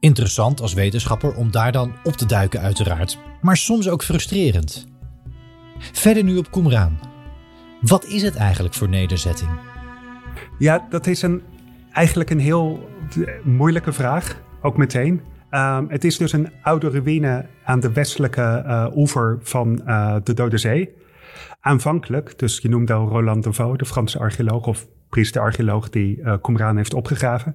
Interessant 0.00 0.60
als 0.60 0.74
wetenschapper 0.74 1.34
om 1.34 1.50
daar 1.50 1.72
dan 1.72 1.92
op 2.04 2.12
te 2.12 2.26
duiken 2.26 2.60
uiteraard, 2.60 3.18
maar 3.40 3.56
soms 3.56 3.88
ook 3.88 4.02
frustrerend. 4.02 4.86
Verder 5.78 6.24
nu 6.24 6.36
op 6.36 6.50
Qumran. 6.50 6.98
Wat 7.80 8.04
is 8.04 8.22
het 8.22 8.36
eigenlijk 8.36 8.74
voor 8.74 8.88
nederzetting? 8.88 9.67
Ja, 10.58 10.86
dat 10.90 11.06
is 11.06 11.22
een, 11.22 11.42
eigenlijk 11.92 12.30
een 12.30 12.40
heel 12.40 12.88
moeilijke 13.42 13.92
vraag, 13.92 14.42
ook 14.62 14.76
meteen. 14.76 15.20
Um, 15.50 15.90
het 15.90 16.04
is 16.04 16.16
dus 16.16 16.32
een 16.32 16.52
oude 16.62 16.90
ruïne 16.90 17.46
aan 17.64 17.80
de 17.80 17.92
westelijke 17.92 18.62
uh, 18.66 18.86
oever 18.96 19.38
van 19.42 19.80
uh, 19.86 20.16
de 20.22 20.34
Dode 20.34 20.58
Zee. 20.58 20.94
Aanvankelijk, 21.60 22.38
dus 22.38 22.58
je 22.58 22.68
noemde 22.68 22.92
al 22.92 23.08
Roland 23.08 23.44
de 23.44 23.52
Vaux, 23.52 23.78
de 23.78 23.84
Franse 23.84 24.18
archeoloog, 24.18 24.66
of 24.66 24.86
priester-archeoloog 25.08 25.88
die 25.88 26.18
uh, 26.18 26.34
Qumran 26.42 26.76
heeft 26.76 26.94
opgegraven. 26.94 27.54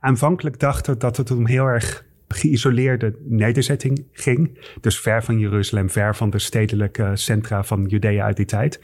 Aanvankelijk 0.00 0.60
dachten 0.60 0.98
dat 0.98 1.16
het 1.16 1.30
om 1.30 1.46
heel 1.46 1.66
erg 1.66 2.04
geïsoleerde 2.34 3.14
nederzetting 3.24 4.06
ging. 4.12 4.58
Dus 4.80 5.00
ver 5.00 5.24
van 5.24 5.38
Jeruzalem, 5.38 5.90
ver 5.90 6.16
van 6.16 6.30
de 6.30 6.38
stedelijke 6.38 7.10
centra 7.14 7.64
van 7.64 7.84
Judea 7.86 8.24
uit 8.24 8.36
die 8.36 8.46
tijd. 8.46 8.80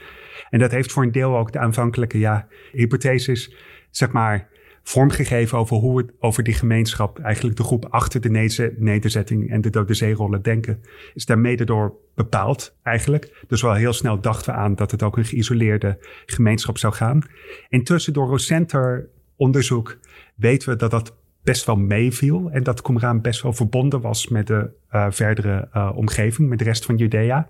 En 0.49 0.59
dat 0.59 0.71
heeft 0.71 0.91
voor 0.91 1.03
een 1.03 1.11
deel 1.11 1.37
ook 1.37 1.51
de 1.51 1.59
aanvankelijke 1.59 2.19
ja, 2.19 2.47
hypothesis, 2.71 3.55
zeg 3.89 4.11
maar, 4.11 4.49
vormgegeven 4.83 5.57
over 5.57 5.77
hoe 5.77 5.97
het 5.97 6.11
over 6.19 6.43
die 6.43 6.53
gemeenschap, 6.53 7.19
eigenlijk 7.19 7.57
de 7.57 7.63
groep 7.63 7.85
achter 7.89 8.21
de 8.21 8.51
nederzetting 8.77 9.49
en 9.49 9.61
de 9.61 9.69
Dode 9.69 9.93
Zeerollen 9.93 10.41
denken, 10.41 10.81
is 11.13 11.25
daar 11.25 11.39
mede 11.39 11.65
door 11.65 11.93
bepaald 12.15 12.75
eigenlijk. 12.83 13.43
Dus 13.47 13.61
wel 13.61 13.73
heel 13.73 13.93
snel 13.93 14.19
dachten 14.21 14.53
we 14.53 14.59
aan 14.59 14.75
dat 14.75 14.91
het 14.91 15.03
ook 15.03 15.17
een 15.17 15.25
geïsoleerde 15.25 15.97
gemeenschap 16.25 16.77
zou 16.77 16.93
gaan. 16.93 17.21
Intussen 17.69 18.13
door 18.13 18.31
recenter 18.31 19.09
onderzoek 19.35 19.97
weten 20.35 20.69
we 20.69 20.75
dat 20.75 20.91
dat 20.91 21.15
best 21.43 21.65
wel 21.65 21.75
meeviel 21.75 22.49
en 22.51 22.63
dat 22.63 22.81
Qumran 22.81 23.21
best 23.21 23.41
wel 23.41 23.53
verbonden 23.53 24.01
was 24.01 24.27
met 24.27 24.47
de 24.47 24.69
uh, 24.91 25.05
verdere 25.09 25.69
uh, 25.73 25.91
omgeving, 25.95 26.49
met 26.49 26.59
de 26.59 26.63
rest 26.63 26.85
van 26.85 26.97
Judea. 26.97 27.49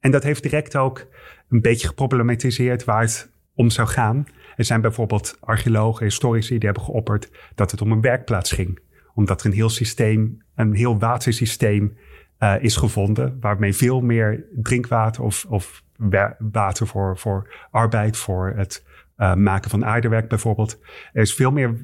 En 0.00 0.10
dat 0.10 0.22
heeft 0.22 0.42
direct 0.42 0.76
ook 0.76 1.06
een 1.48 1.60
beetje 1.60 1.86
geproblematiseerd 1.86 2.84
waar 2.84 3.00
het 3.00 3.30
om 3.54 3.70
zou 3.70 3.88
gaan. 3.88 4.26
Er 4.56 4.64
zijn 4.64 4.80
bijvoorbeeld 4.80 5.36
archeologen, 5.40 6.04
historici 6.04 6.58
die 6.58 6.68
hebben 6.68 6.82
geopperd 6.82 7.30
dat 7.54 7.70
het 7.70 7.80
om 7.80 7.92
een 7.92 8.00
werkplaats 8.00 8.52
ging. 8.52 8.78
Omdat 9.14 9.40
er 9.40 9.46
een 9.46 9.52
heel 9.52 9.68
systeem, 9.68 10.42
een 10.54 10.74
heel 10.74 10.98
watersysteem 10.98 11.96
uh, 12.38 12.54
is 12.60 12.76
gevonden, 12.76 13.36
waarmee 13.40 13.74
veel 13.74 14.00
meer 14.00 14.44
drinkwater 14.54 15.22
of, 15.22 15.44
of 15.48 15.82
water 16.38 16.86
voor, 16.86 17.18
voor 17.18 17.68
arbeid, 17.70 18.16
voor 18.16 18.52
het 18.56 18.84
uh, 19.20 19.34
maken 19.34 19.70
van 19.70 19.84
aardewerk 19.84 20.28
bijvoorbeeld. 20.28 20.78
Er 21.12 21.22
is 21.22 21.34
veel 21.34 21.50
meer 21.50 21.76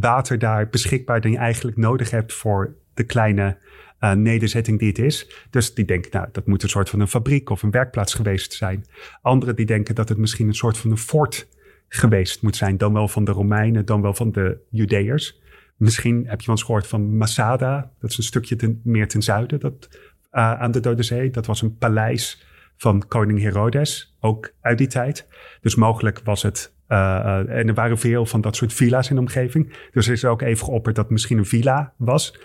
water 0.00 0.38
daar 0.38 0.68
beschikbaar 0.68 1.20
dan 1.20 1.30
je 1.30 1.38
eigenlijk 1.38 1.76
nodig 1.76 2.10
hebt 2.10 2.32
voor 2.32 2.74
de 2.94 3.04
kleine 3.04 3.56
uh, 4.00 4.12
nederzetting 4.12 4.78
die 4.78 4.88
het 4.88 4.98
is. 4.98 5.46
Dus 5.50 5.74
die 5.74 5.84
denken, 5.84 6.10
nou, 6.12 6.28
dat 6.32 6.46
moet 6.46 6.62
een 6.62 6.68
soort 6.68 6.90
van 6.90 7.00
een 7.00 7.08
fabriek 7.08 7.50
of 7.50 7.62
een 7.62 7.70
werkplaats 7.70 8.14
geweest 8.14 8.52
zijn. 8.52 8.84
Anderen 9.22 9.56
die 9.56 9.66
denken 9.66 9.94
dat 9.94 10.08
het 10.08 10.18
misschien 10.18 10.48
een 10.48 10.54
soort 10.54 10.78
van 10.78 10.90
een 10.90 10.98
fort 10.98 11.48
geweest 11.88 12.42
moet 12.42 12.56
zijn. 12.56 12.76
Dan 12.76 12.92
wel 12.92 13.08
van 13.08 13.24
de 13.24 13.32
Romeinen, 13.32 13.84
dan 13.84 14.02
wel 14.02 14.14
van 14.14 14.32
de 14.32 14.58
Judeërs. 14.70 15.42
Misschien 15.76 16.16
heb 16.26 16.40
je 16.40 16.46
wel 16.46 16.56
eens 16.56 16.64
gehoord 16.64 16.86
van 16.86 17.16
Masada. 17.16 17.90
Dat 18.00 18.10
is 18.10 18.16
een 18.16 18.24
stukje 18.24 18.56
ten, 18.56 18.80
meer 18.84 19.08
ten 19.08 19.22
zuiden 19.22 19.60
dat, 19.60 19.88
uh, 20.32 20.60
aan 20.60 20.70
de 20.70 20.80
Dode 20.80 21.02
Zee. 21.02 21.30
Dat 21.30 21.46
was 21.46 21.62
een 21.62 21.76
paleis 21.76 22.46
van 22.76 23.04
koning 23.08 23.40
Herodes, 23.40 24.16
ook 24.20 24.52
uit 24.60 24.78
die 24.78 24.86
tijd. 24.86 25.26
Dus 25.60 25.74
mogelijk 25.74 26.20
was 26.24 26.42
het 26.42 26.73
en 26.86 27.68
er 27.68 27.74
waren 27.74 27.98
veel 27.98 28.26
van 28.26 28.40
dat 28.40 28.56
soort 28.56 28.72
villa's 28.72 29.08
in 29.08 29.14
de 29.14 29.20
omgeving. 29.20 29.72
Dus 29.92 30.06
er 30.06 30.12
is 30.12 30.24
ook 30.24 30.42
even 30.42 30.64
geopperd 30.64 30.94
dat 30.94 31.04
het 31.04 31.12
misschien 31.12 31.38
een 31.38 31.46
villa 31.46 31.92
was. 31.96 32.38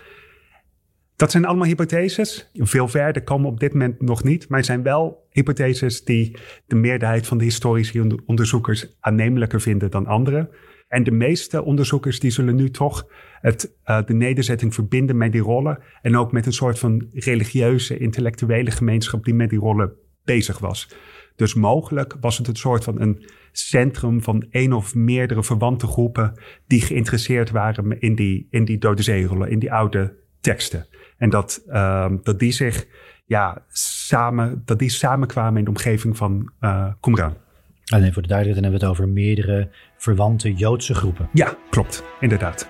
Dat 1.16 1.30
zijn 1.30 1.44
allemaal 1.44 1.66
hypotheses. 1.66 2.50
Veel 2.54 2.88
verder 2.88 3.22
komen 3.22 3.50
op 3.50 3.60
dit 3.60 3.72
moment 3.72 4.00
nog 4.00 4.24
niet. 4.24 4.48
Maar 4.48 4.64
zijn 4.64 4.82
wel 4.82 5.26
hypotheses 5.30 6.04
die 6.04 6.36
de 6.66 6.74
meerderheid 6.74 7.26
van 7.26 7.38
de 7.38 7.44
historische 7.44 8.18
onderzoekers 8.26 8.96
aannemelijker 9.00 9.60
vinden 9.60 9.90
dan 9.90 10.06
andere. 10.06 10.50
En 10.88 11.04
de 11.04 11.10
meeste 11.10 11.64
onderzoekers 11.64 12.20
die 12.20 12.30
zullen 12.30 12.54
nu 12.54 12.70
toch 12.70 13.06
het, 13.40 13.72
uh, 13.86 13.98
de 14.06 14.14
nederzetting 14.14 14.74
verbinden 14.74 15.16
met 15.16 15.32
die 15.32 15.40
rollen. 15.40 15.78
En 16.02 16.16
ook 16.16 16.32
met 16.32 16.46
een 16.46 16.52
soort 16.52 16.78
van 16.78 17.08
religieuze, 17.12 17.98
intellectuele 17.98 18.70
gemeenschap 18.70 19.24
die 19.24 19.34
met 19.34 19.50
die 19.50 19.58
rollen 19.58 19.92
bezig 20.24 20.58
was. 20.58 20.88
Dus 21.36 21.54
mogelijk 21.54 22.16
was 22.20 22.38
het 22.38 22.48
een 22.48 22.56
soort 22.56 22.84
van 22.84 23.00
een 23.00 23.24
centrum 23.52 24.22
van 24.22 24.46
één 24.50 24.72
of 24.72 24.94
meerdere 24.94 25.42
verwante 25.42 25.86
groepen 25.86 26.32
die 26.66 26.80
geïnteresseerd 26.80 27.50
waren 27.50 28.00
in 28.00 28.14
die, 28.14 28.46
in 28.50 28.64
die 28.64 28.78
Dode 28.78 29.02
Zeerollen, 29.02 29.50
in 29.50 29.58
die 29.58 29.72
oude 29.72 30.14
teksten. 30.40 30.86
En 31.18 31.30
dat, 31.30 31.62
uh, 31.68 32.12
dat 32.22 32.38
die 32.38 32.52
zich 32.52 32.86
ja, 33.26 33.64
samen, 33.68 34.62
dat 34.64 34.78
die 34.78 34.90
samenkwamen 34.90 35.58
in 35.58 35.64
de 35.64 35.70
omgeving 35.70 36.16
van 36.16 36.52
uh, 36.60 36.86
Qumran. 37.00 37.36
Alleen 37.84 38.12
voor 38.12 38.22
de 38.22 38.28
duidelijkheid, 38.28 38.54
dan 38.54 38.62
hebben 38.62 38.80
we 38.80 38.86
het 38.86 38.98
over 38.98 39.08
meerdere 39.08 39.70
verwante 39.96 40.52
Joodse 40.52 40.94
groepen. 40.94 41.28
Ja, 41.32 41.56
klopt, 41.70 42.04
inderdaad. 42.20 42.68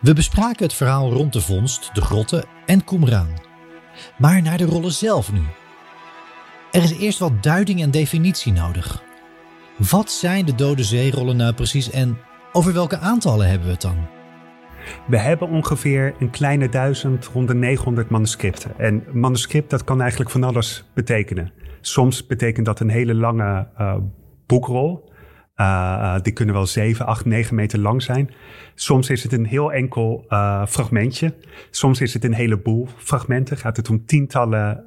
We 0.00 0.14
bespraken 0.14 0.62
het 0.62 0.74
verhaal 0.74 1.12
rond 1.12 1.32
de 1.32 1.40
vondst, 1.40 1.94
de 1.94 2.00
grotten 2.00 2.44
en 2.66 2.84
Qumran. 2.84 3.28
Maar 4.18 4.42
naar 4.42 4.58
de 4.58 4.64
rollen 4.64 4.92
zelf 4.92 5.32
nu. 5.32 5.42
Er 6.72 6.82
is 6.82 6.98
eerst 6.98 7.18
wat 7.18 7.42
duiding 7.42 7.82
en 7.82 7.90
definitie 7.90 8.52
nodig. 8.52 9.02
Wat 9.90 10.10
zijn 10.10 10.44
de 10.44 10.54
Dode 10.54 10.84
Zeerollen 10.84 11.36
nou 11.36 11.54
precies 11.54 11.90
en 11.90 12.18
over 12.52 12.72
welke 12.72 12.98
aantallen 12.98 13.48
hebben 13.48 13.66
we 13.66 13.72
het 13.72 13.82
dan? 13.82 14.06
We 15.06 15.18
hebben 15.18 15.48
ongeveer 15.48 16.14
een 16.18 16.30
kleine 16.30 16.68
duizend, 16.68 17.26
rond 17.26 17.48
de 17.48 17.54
900 17.54 18.10
manuscripten. 18.10 18.78
En 18.78 19.04
manuscript, 19.12 19.70
dat 19.70 19.84
kan 19.84 20.00
eigenlijk 20.00 20.30
van 20.30 20.44
alles 20.44 20.84
betekenen. 20.94 21.52
Soms 21.80 22.26
betekent 22.26 22.66
dat 22.66 22.80
een 22.80 22.90
hele 22.90 23.14
lange 23.14 23.68
uh, 23.80 23.96
boekrol. 24.46 25.10
Uh, 25.60 26.14
die 26.22 26.32
kunnen 26.32 26.54
wel 26.54 26.66
7, 26.66 27.06
8, 27.06 27.24
9 27.24 27.54
meter 27.54 27.78
lang 27.78 28.02
zijn. 28.02 28.30
Soms 28.74 29.10
is 29.10 29.22
het 29.22 29.32
een 29.32 29.46
heel 29.46 29.72
enkel 29.72 30.24
uh, 30.28 30.66
fragmentje. 30.66 31.34
Soms 31.70 32.00
is 32.00 32.14
het 32.14 32.24
een 32.24 32.34
heleboel 32.34 32.88
fragmenten. 32.96 33.56
Gaat 33.56 33.76
het 33.76 33.88
om 33.88 34.06
tientallen 34.06 34.84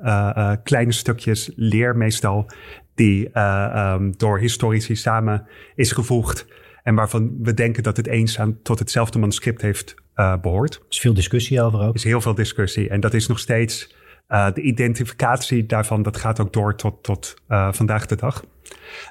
kleine 0.63 0.91
stukjes 0.91 1.51
leer 1.55 1.97
meestal. 1.97 2.49
Die 2.95 3.39
um, 3.39 4.17
door 4.17 4.39
historici 4.39 4.95
samen 4.95 5.47
is 5.75 5.91
gevoegd. 5.91 6.45
En 6.83 6.95
waarvan 6.95 7.37
we 7.41 7.53
denken 7.53 7.83
dat 7.83 7.97
het 7.97 8.07
eens 8.07 8.39
aan 8.39 8.61
tot 8.61 8.79
hetzelfde 8.79 9.19
manuscript 9.19 9.61
heeft 9.61 9.95
behoort. 10.41 10.75
Er 10.75 10.85
is 10.89 10.99
veel 10.99 11.13
discussie 11.13 11.61
over 11.61 11.79
ook. 11.79 11.89
Er 11.89 11.95
is 11.95 12.03
heel 12.03 12.21
veel 12.21 12.35
discussie. 12.35 12.89
En 12.89 12.99
dat 12.99 13.13
is 13.13 13.27
nog 13.27 13.39
steeds 13.39 13.95
de 14.27 14.61
identificatie 14.61 15.65
daarvan, 15.65 16.03
dat 16.03 16.17
gaat 16.17 16.39
ook 16.39 16.53
door 16.53 16.75
tot, 16.75 17.03
tot 17.03 17.33
vandaag 17.71 18.05
de 18.05 18.15
dag. 18.15 18.43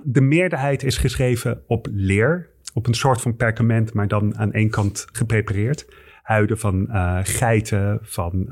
De 0.02 0.20
meerderheid 0.20 0.82
is 0.82 0.98
geschreven 0.98 1.62
op 1.66 1.88
leer, 1.90 2.48
op 2.74 2.86
een 2.86 2.94
soort 2.94 3.20
van 3.20 3.36
perkament, 3.36 3.94
maar 3.94 4.08
dan 4.08 4.36
aan 4.36 4.52
één 4.52 4.70
kant 4.70 5.06
geprepareerd. 5.12 5.86
Huiden 6.22 6.58
van 6.58 6.86
uh, 6.90 7.18
geiten, 7.22 7.98
van 8.02 8.48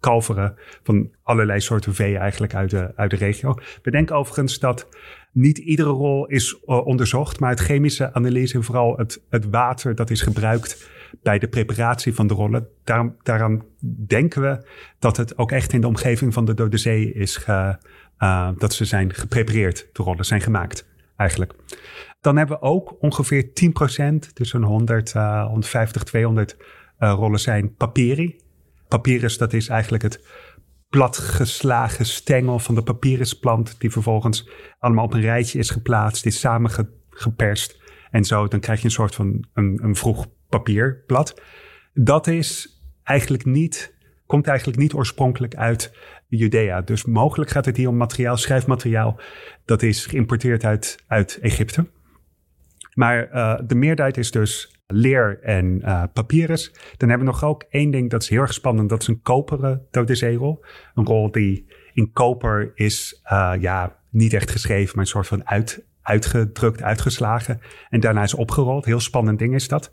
kalveren, 0.00 0.54
van 0.82 1.10
allerlei 1.22 1.60
soorten 1.60 1.94
vee 1.94 2.18
eigenlijk 2.18 2.54
uit 2.54 2.70
de, 2.70 2.92
uit 2.96 3.10
de 3.10 3.16
regio. 3.16 3.54
We 3.82 3.90
denken 3.90 4.16
overigens 4.16 4.58
dat 4.58 4.88
niet 5.32 5.58
iedere 5.58 5.88
rol 5.88 6.26
is 6.26 6.60
onderzocht, 6.64 7.40
maar 7.40 7.50
het 7.50 7.60
chemische 7.60 8.14
analyse 8.14 8.54
en 8.54 8.64
vooral 8.64 8.96
het, 8.96 9.22
het 9.30 9.50
water 9.50 9.94
dat 9.94 10.10
is 10.10 10.22
gebruikt 10.22 10.90
bij 11.22 11.38
de 11.38 11.48
preparatie 11.48 12.14
van 12.14 12.26
de 12.26 12.34
rollen. 12.34 12.68
Daar, 12.84 13.12
daaraan 13.22 13.62
denken 14.06 14.42
we 14.42 14.66
dat 14.98 15.16
het 15.16 15.38
ook 15.38 15.52
echt 15.52 15.72
in 15.72 15.80
de 15.80 15.86
omgeving 15.86 16.32
van 16.32 16.44
de 16.44 16.54
Dode 16.54 16.78
Zee 16.78 17.12
is, 17.12 17.36
ge, 17.36 17.78
uh, 18.22 18.48
dat 18.56 18.72
ze 18.72 18.84
zijn 18.84 19.14
geprepareerd, 19.14 19.88
de 19.92 20.02
rollen 20.02 20.24
zijn 20.24 20.40
gemaakt 20.40 20.88
eigenlijk. 21.16 21.54
Dan 22.20 22.36
hebben 22.36 22.56
we 22.56 22.62
ook 22.62 22.96
ongeveer 23.02 23.50
10%, 24.24 24.32
dus 24.32 24.52
een 24.52 24.62
100, 24.62 25.14
uh, 25.14 25.46
150, 25.46 26.02
200 26.02 26.56
uh, 26.98 27.12
rollen 27.12 27.40
zijn 27.40 27.74
papyri. 27.74 28.40
Papyrus, 28.88 29.38
dat 29.38 29.52
is 29.52 29.68
eigenlijk 29.68 30.02
het 30.02 30.24
platgeslagen 30.88 32.06
stengel 32.06 32.58
van 32.58 32.74
de 32.74 32.82
papyrusplant, 32.82 33.80
die 33.80 33.90
vervolgens 33.90 34.48
allemaal 34.78 35.04
op 35.04 35.14
een 35.14 35.20
rijtje 35.20 35.58
is 35.58 35.70
geplaatst, 35.70 36.26
is 36.26 36.40
samengeperst. 36.40 37.78
En 38.10 38.24
zo, 38.24 38.48
dan 38.48 38.60
krijg 38.60 38.78
je 38.78 38.84
een 38.84 38.90
soort 38.90 39.14
van 39.14 39.44
een, 39.54 39.78
een 39.82 39.96
vroeg 39.96 40.26
papierblad. 40.48 41.42
Dat 41.94 42.26
is 42.26 42.80
eigenlijk 43.02 43.44
niet, 43.44 43.94
komt 44.30 44.46
eigenlijk 44.46 44.78
niet 44.78 44.94
oorspronkelijk 44.94 45.54
uit 45.54 45.92
Judea. 46.28 46.80
Dus 46.80 47.04
mogelijk 47.04 47.50
gaat 47.50 47.64
het 47.64 47.76
hier 47.76 47.88
om 47.88 47.96
materiaal, 47.96 48.36
schrijfmateriaal, 48.36 49.20
dat 49.64 49.82
is 49.82 50.06
geïmporteerd 50.06 50.64
uit, 50.64 51.04
uit 51.06 51.38
Egypte. 51.40 51.86
Maar 52.94 53.28
uh, 53.32 53.58
de 53.66 53.74
meerderheid 53.74 54.16
is 54.16 54.30
dus 54.30 54.80
leer 54.86 55.38
en 55.42 55.80
uh, 55.84 56.02
papyrus. 56.12 56.72
Dan 56.96 57.08
hebben 57.08 57.26
we 57.26 57.32
nog 57.32 57.44
ook 57.44 57.64
één 57.70 57.90
ding 57.90 58.10
dat 58.10 58.22
is 58.22 58.28
heel 58.28 58.40
erg 58.40 58.52
spannend. 58.52 58.88
Dat 58.88 59.02
is 59.02 59.08
een 59.08 59.22
koperen 59.22 59.86
dode 59.90 60.14
zeerol. 60.14 60.64
Een 60.94 61.06
rol 61.06 61.30
die 61.30 61.66
in 61.92 62.12
koper 62.12 62.72
is, 62.74 63.20
uh, 63.32 63.52
ja, 63.60 63.96
niet 64.10 64.32
echt 64.32 64.50
geschreven, 64.50 64.92
maar 64.94 65.04
een 65.04 65.10
soort 65.10 65.26
van 65.26 65.46
uit, 65.46 65.84
uitgedrukt, 66.10 66.82
uitgeslagen. 66.82 67.60
En 67.88 68.00
daarna 68.00 68.22
is 68.22 68.34
opgerold. 68.34 68.84
Heel 68.84 69.00
spannend 69.00 69.38
ding 69.38 69.54
is 69.54 69.68
dat. 69.68 69.92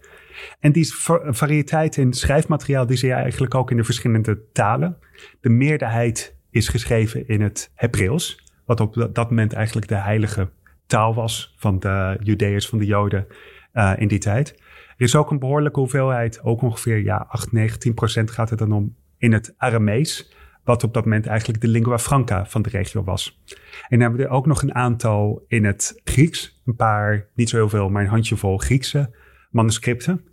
En 0.59 0.71
die 0.71 0.93
variëteit 1.29 1.97
in 1.97 2.13
schrijfmateriaal 2.13 2.85
die 2.85 2.97
zie 2.97 3.09
je 3.09 3.15
eigenlijk 3.15 3.55
ook 3.55 3.71
in 3.71 3.77
de 3.77 3.83
verschillende 3.83 4.39
talen. 4.51 4.97
De 5.41 5.49
meerderheid 5.49 6.35
is 6.49 6.67
geschreven 6.67 7.27
in 7.27 7.41
het 7.41 7.71
Hebreeuws, 7.73 8.43
wat 8.65 8.79
op 8.79 9.09
dat 9.13 9.29
moment 9.29 9.53
eigenlijk 9.53 9.87
de 9.87 9.95
heilige 9.95 10.49
taal 10.87 11.13
was 11.13 11.55
van 11.57 11.79
de 11.79 12.17
Judeërs, 12.23 12.67
van 12.67 12.79
de 12.79 12.85
Joden 12.85 13.27
uh, 13.73 13.93
in 13.97 14.07
die 14.07 14.19
tijd. 14.19 14.55
Er 14.97 15.05
is 15.05 15.15
ook 15.15 15.31
een 15.31 15.39
behoorlijke 15.39 15.79
hoeveelheid, 15.79 16.43
ook 16.43 16.61
ongeveer 16.61 17.03
ja, 17.03 17.25
8, 17.29 17.51
19 17.51 17.93
procent 17.93 18.31
gaat 18.31 18.49
het 18.49 18.59
dan 18.59 18.71
om 18.71 18.95
in 19.17 19.33
het 19.33 19.53
Aramees, 19.57 20.33
wat 20.67 20.83
op 20.83 20.93
dat 20.93 21.03
moment 21.03 21.25
eigenlijk 21.25 21.61
de 21.61 21.67
lingua 21.67 21.99
franca 21.99 22.45
van 22.45 22.61
de 22.61 22.69
regio 22.69 23.03
was. 23.03 23.41
En 23.45 23.55
dan 23.89 23.99
hebben 23.99 24.19
we 24.19 24.25
er 24.25 24.31
ook 24.31 24.45
nog 24.45 24.61
een 24.61 24.75
aantal 24.75 25.45
in 25.47 25.65
het 25.65 26.01
Grieks, 26.03 26.61
een 26.65 26.75
paar, 26.75 27.27
niet 27.35 27.49
zo 27.49 27.55
heel 27.55 27.69
veel, 27.69 27.89
maar 27.89 28.03
een 28.03 28.09
handjevol 28.09 28.57
Griekse 28.57 29.15
manuscripten. 29.51 30.25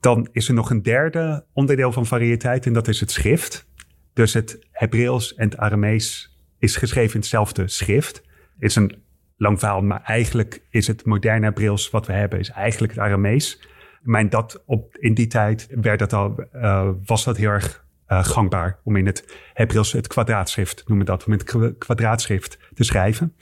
Dan 0.00 0.28
is 0.32 0.48
er 0.48 0.54
nog 0.54 0.70
een 0.70 0.82
derde 0.82 1.46
onderdeel 1.52 1.92
van 1.92 2.06
variëteit 2.06 2.66
en 2.66 2.72
dat 2.72 2.88
is 2.88 3.00
het 3.00 3.10
schrift. 3.10 3.68
Dus 4.12 4.32
het 4.32 4.58
Hebreeuws 4.70 5.34
en 5.34 5.48
het 5.48 5.56
Aramees 5.56 6.38
is 6.58 6.76
geschreven 6.76 7.14
in 7.14 7.20
hetzelfde 7.20 7.68
schrift. 7.68 8.16
Het 8.54 8.70
is 8.70 8.76
een 8.76 9.02
lang 9.36 9.58
verhaal, 9.58 9.82
maar 9.82 10.02
eigenlijk 10.02 10.62
is 10.70 10.86
het 10.86 11.04
moderne 11.04 11.44
Hebreeuws 11.46 11.90
wat 11.90 12.06
we 12.06 12.12
hebben, 12.12 12.38
is 12.38 12.50
eigenlijk 12.50 12.92
het 12.92 13.02
Aramees. 13.02 13.68
Maar 14.02 14.28
dat 14.28 14.62
op, 14.66 14.96
in 14.96 15.14
die 15.14 15.26
tijd 15.26 15.68
werd 15.70 15.98
dat 15.98 16.12
al, 16.12 16.46
uh, 16.54 16.88
was 17.04 17.24
dat 17.24 17.36
heel 17.36 17.50
erg 17.50 17.83
uh, 18.14 18.24
gangbaar 18.24 18.78
om 18.84 18.96
in 18.96 19.06
het 19.06 19.38
Hebreeuws 19.52 19.92
het 19.92 20.06
kwadraatschrift, 20.06 20.82
noemen 20.86 21.06
we 21.06 21.12
dat, 21.12 21.24
om 21.24 21.32
in 21.32 21.38
het 21.38 21.78
kwadraatschrift 21.78 22.58
te 22.74 22.84
schrijven. 22.84 23.34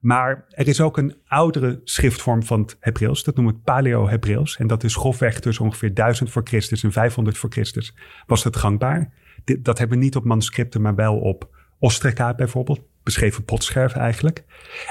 Maar 0.00 0.44
er 0.48 0.68
is 0.68 0.80
ook 0.80 0.96
een 0.96 1.16
oudere 1.26 1.80
schriftvorm 1.84 2.42
van 2.42 2.60
het 2.60 2.76
Hebreeuws. 2.80 3.24
Dat 3.24 3.36
noemen 3.36 3.54
we 3.54 3.60
Paleo-Hebreeuws. 3.60 4.56
En 4.56 4.66
dat 4.66 4.84
is 4.84 4.96
grofweg 4.96 5.40
tussen 5.40 5.64
ongeveer 5.64 5.94
1000 5.94 6.30
voor 6.30 6.42
Christus 6.44 6.82
en 6.82 6.92
500 6.92 7.38
voor 7.38 7.50
Christus 7.50 7.94
was 8.26 8.44
het 8.44 8.56
gangbaar. 8.56 9.12
dat 9.58 9.78
hebben 9.78 9.98
we 9.98 10.04
niet 10.04 10.16
op 10.16 10.24
manuscripten, 10.24 10.80
maar 10.80 10.94
wel 10.94 11.18
op 11.18 11.48
ostraca 11.78 12.34
bijvoorbeeld. 12.34 12.80
Beschreven 13.02 13.44
potscherven 13.44 14.00
eigenlijk. 14.00 14.44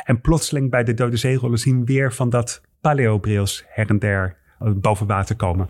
En 0.04 0.22
plotseling 0.22 0.70
bij 0.70 0.84
de 0.84 0.94
Dode 0.94 1.18
Zeerollen 1.18 1.58
zien 1.58 1.80
we 1.80 1.86
weer 1.86 2.14
van 2.14 2.30
dat 2.30 2.62
Paleo-Hebreeuws 2.82 3.66
her 3.68 3.90
en 3.90 4.00
der 4.00 4.38
eh, 4.60 4.72
boven 4.76 5.08
water 5.08 5.36
komen. 5.36 5.70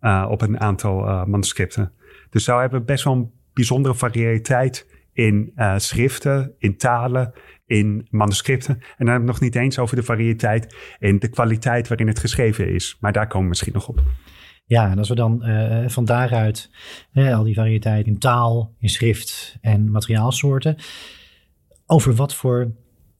Uh, 0.00 0.26
op 0.30 0.42
een 0.42 0.60
aantal 0.60 1.26
manuscripten. 1.26 1.92
Dus 2.32 2.44
zo 2.44 2.60
hebben 2.60 2.78
we 2.78 2.84
best 2.84 3.04
wel 3.04 3.12
een 3.12 3.30
bijzondere 3.52 3.94
variëteit 3.94 4.86
in 5.12 5.52
uh, 5.56 5.78
schriften, 5.78 6.54
in 6.58 6.76
talen, 6.76 7.32
in 7.66 8.06
manuscripten. 8.10 8.74
En 8.74 8.82
dan 8.96 9.06
hebben 9.06 9.24
we 9.24 9.32
nog 9.32 9.40
niet 9.40 9.54
eens 9.54 9.78
over 9.78 9.96
de 9.96 10.02
variëteit 10.02 10.76
en 10.98 11.18
de 11.18 11.28
kwaliteit 11.28 11.88
waarin 11.88 12.06
het 12.06 12.18
geschreven 12.18 12.68
is. 12.74 12.96
Maar 13.00 13.12
daar 13.12 13.26
komen 13.26 13.42
we 13.42 13.48
misschien 13.48 13.72
nog 13.72 13.88
op. 13.88 14.02
Ja, 14.64 14.90
en 14.90 14.98
als 14.98 15.08
we 15.08 15.14
dan 15.14 15.48
uh, 15.48 15.88
van 15.88 16.04
daaruit 16.04 16.70
uh, 17.12 17.36
al 17.36 17.44
die 17.44 17.54
variëteit 17.54 18.06
in 18.06 18.18
taal, 18.18 18.74
in 18.78 18.88
schrift 18.88 19.56
en 19.60 19.90
materiaalsoorten. 19.90 20.76
Over 21.86 22.14
wat 22.14 22.34
voor 22.34 22.72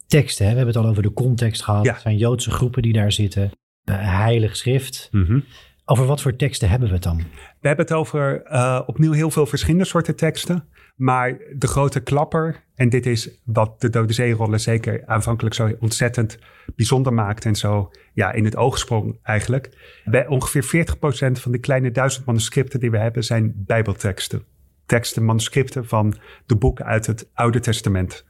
teksten, 0.06 0.44
hè? 0.44 0.50
we 0.50 0.56
hebben 0.56 0.74
het 0.74 0.84
al 0.84 0.90
over 0.90 1.02
de 1.02 1.12
context 1.12 1.62
gehad. 1.62 1.84
Ja. 1.84 1.92
Het 1.92 2.02
zijn 2.02 2.16
Joodse 2.16 2.50
groepen 2.50 2.82
die 2.82 2.92
daar 2.92 3.12
zitten. 3.12 3.50
heilig 3.90 4.56
schrift. 4.56 5.08
Mm 5.10 5.24
-hmm. 5.24 5.44
Over 5.92 6.06
wat 6.06 6.20
voor 6.20 6.36
teksten 6.36 6.68
hebben 6.68 6.88
we 6.88 6.94
het 6.94 7.02
dan? 7.02 7.16
We 7.60 7.66
hebben 7.66 7.84
het 7.84 7.94
over 7.94 8.42
uh, 8.52 8.80
opnieuw 8.86 9.12
heel 9.12 9.30
veel 9.30 9.46
verschillende 9.46 9.84
soorten 9.84 10.16
teksten. 10.16 10.68
Maar 10.96 11.38
de 11.56 11.66
grote 11.66 12.00
klapper, 12.00 12.64
en 12.74 12.88
dit 12.88 13.06
is 13.06 13.40
wat 13.44 13.80
de 13.80 13.90
Dode 13.90 14.12
Zeerollen 14.12 14.60
zeker 14.60 15.02
aanvankelijk 15.06 15.54
zo 15.54 15.76
ontzettend 15.80 16.38
bijzonder 16.76 17.12
maakt 17.12 17.44
en 17.44 17.56
zo 17.56 17.90
ja, 18.14 18.32
in 18.32 18.44
het 18.44 18.56
oog 18.56 18.78
sprong 18.78 19.18
eigenlijk. 19.22 19.78
Bij 20.04 20.26
ongeveer 20.26 20.86
40% 20.86 21.32
van 21.32 21.52
de 21.52 21.58
kleine 21.58 21.90
duizend 21.90 22.26
manuscripten 22.26 22.80
die 22.80 22.90
we 22.90 22.98
hebben 22.98 23.24
zijn 23.24 23.52
bijbelteksten. 23.56 24.44
Teksten, 24.86 25.24
manuscripten 25.24 25.88
van 25.88 26.14
de 26.46 26.56
boeken 26.56 26.84
uit 26.84 27.06
het 27.06 27.30
Oude 27.34 27.60
Testament. 27.60 28.26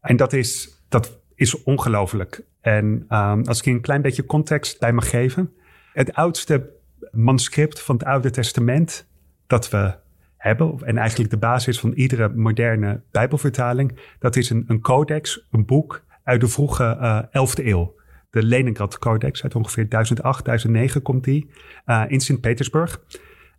En 0.00 0.16
dat 0.16 0.32
is, 0.32 0.82
dat 0.88 1.20
is 1.34 1.62
ongelooflijk. 1.62 2.44
En 2.60 2.84
um, 3.08 3.46
als 3.46 3.58
ik 3.58 3.64
je 3.64 3.70
een 3.70 3.80
klein 3.80 4.02
beetje 4.02 4.26
context 4.26 4.78
bij 4.80 4.92
mag 4.92 5.10
geven. 5.10 5.52
Het 5.92 6.12
oudste 6.12 6.80
manuscript 7.10 7.80
van 7.80 7.96
het 7.96 8.04
Oude 8.04 8.30
Testament 8.30 9.08
dat 9.46 9.70
we 9.70 9.94
hebben, 10.36 10.78
en 10.84 10.96
eigenlijk 10.96 11.30
de 11.30 11.36
basis 11.36 11.80
van 11.80 11.92
iedere 11.92 12.28
moderne 12.28 13.00
Bijbelvertaling, 13.10 13.98
dat 14.18 14.36
is 14.36 14.50
een, 14.50 14.64
een 14.66 14.80
codex, 14.80 15.46
een 15.50 15.64
boek 15.64 16.04
uit 16.24 16.40
de 16.40 16.48
vroege 16.48 16.96
uh, 17.00 17.48
11e 17.48 17.64
eeuw. 17.64 17.94
De 18.30 18.42
Leningrad 18.42 18.98
Codex 18.98 19.42
uit 19.42 19.54
ongeveer 19.54 19.88
1008, 19.88 20.44
1009 20.44 21.02
komt 21.02 21.24
die 21.24 21.50
uh, 21.86 22.04
in 22.08 22.20
Sint-Petersburg. 22.20 23.00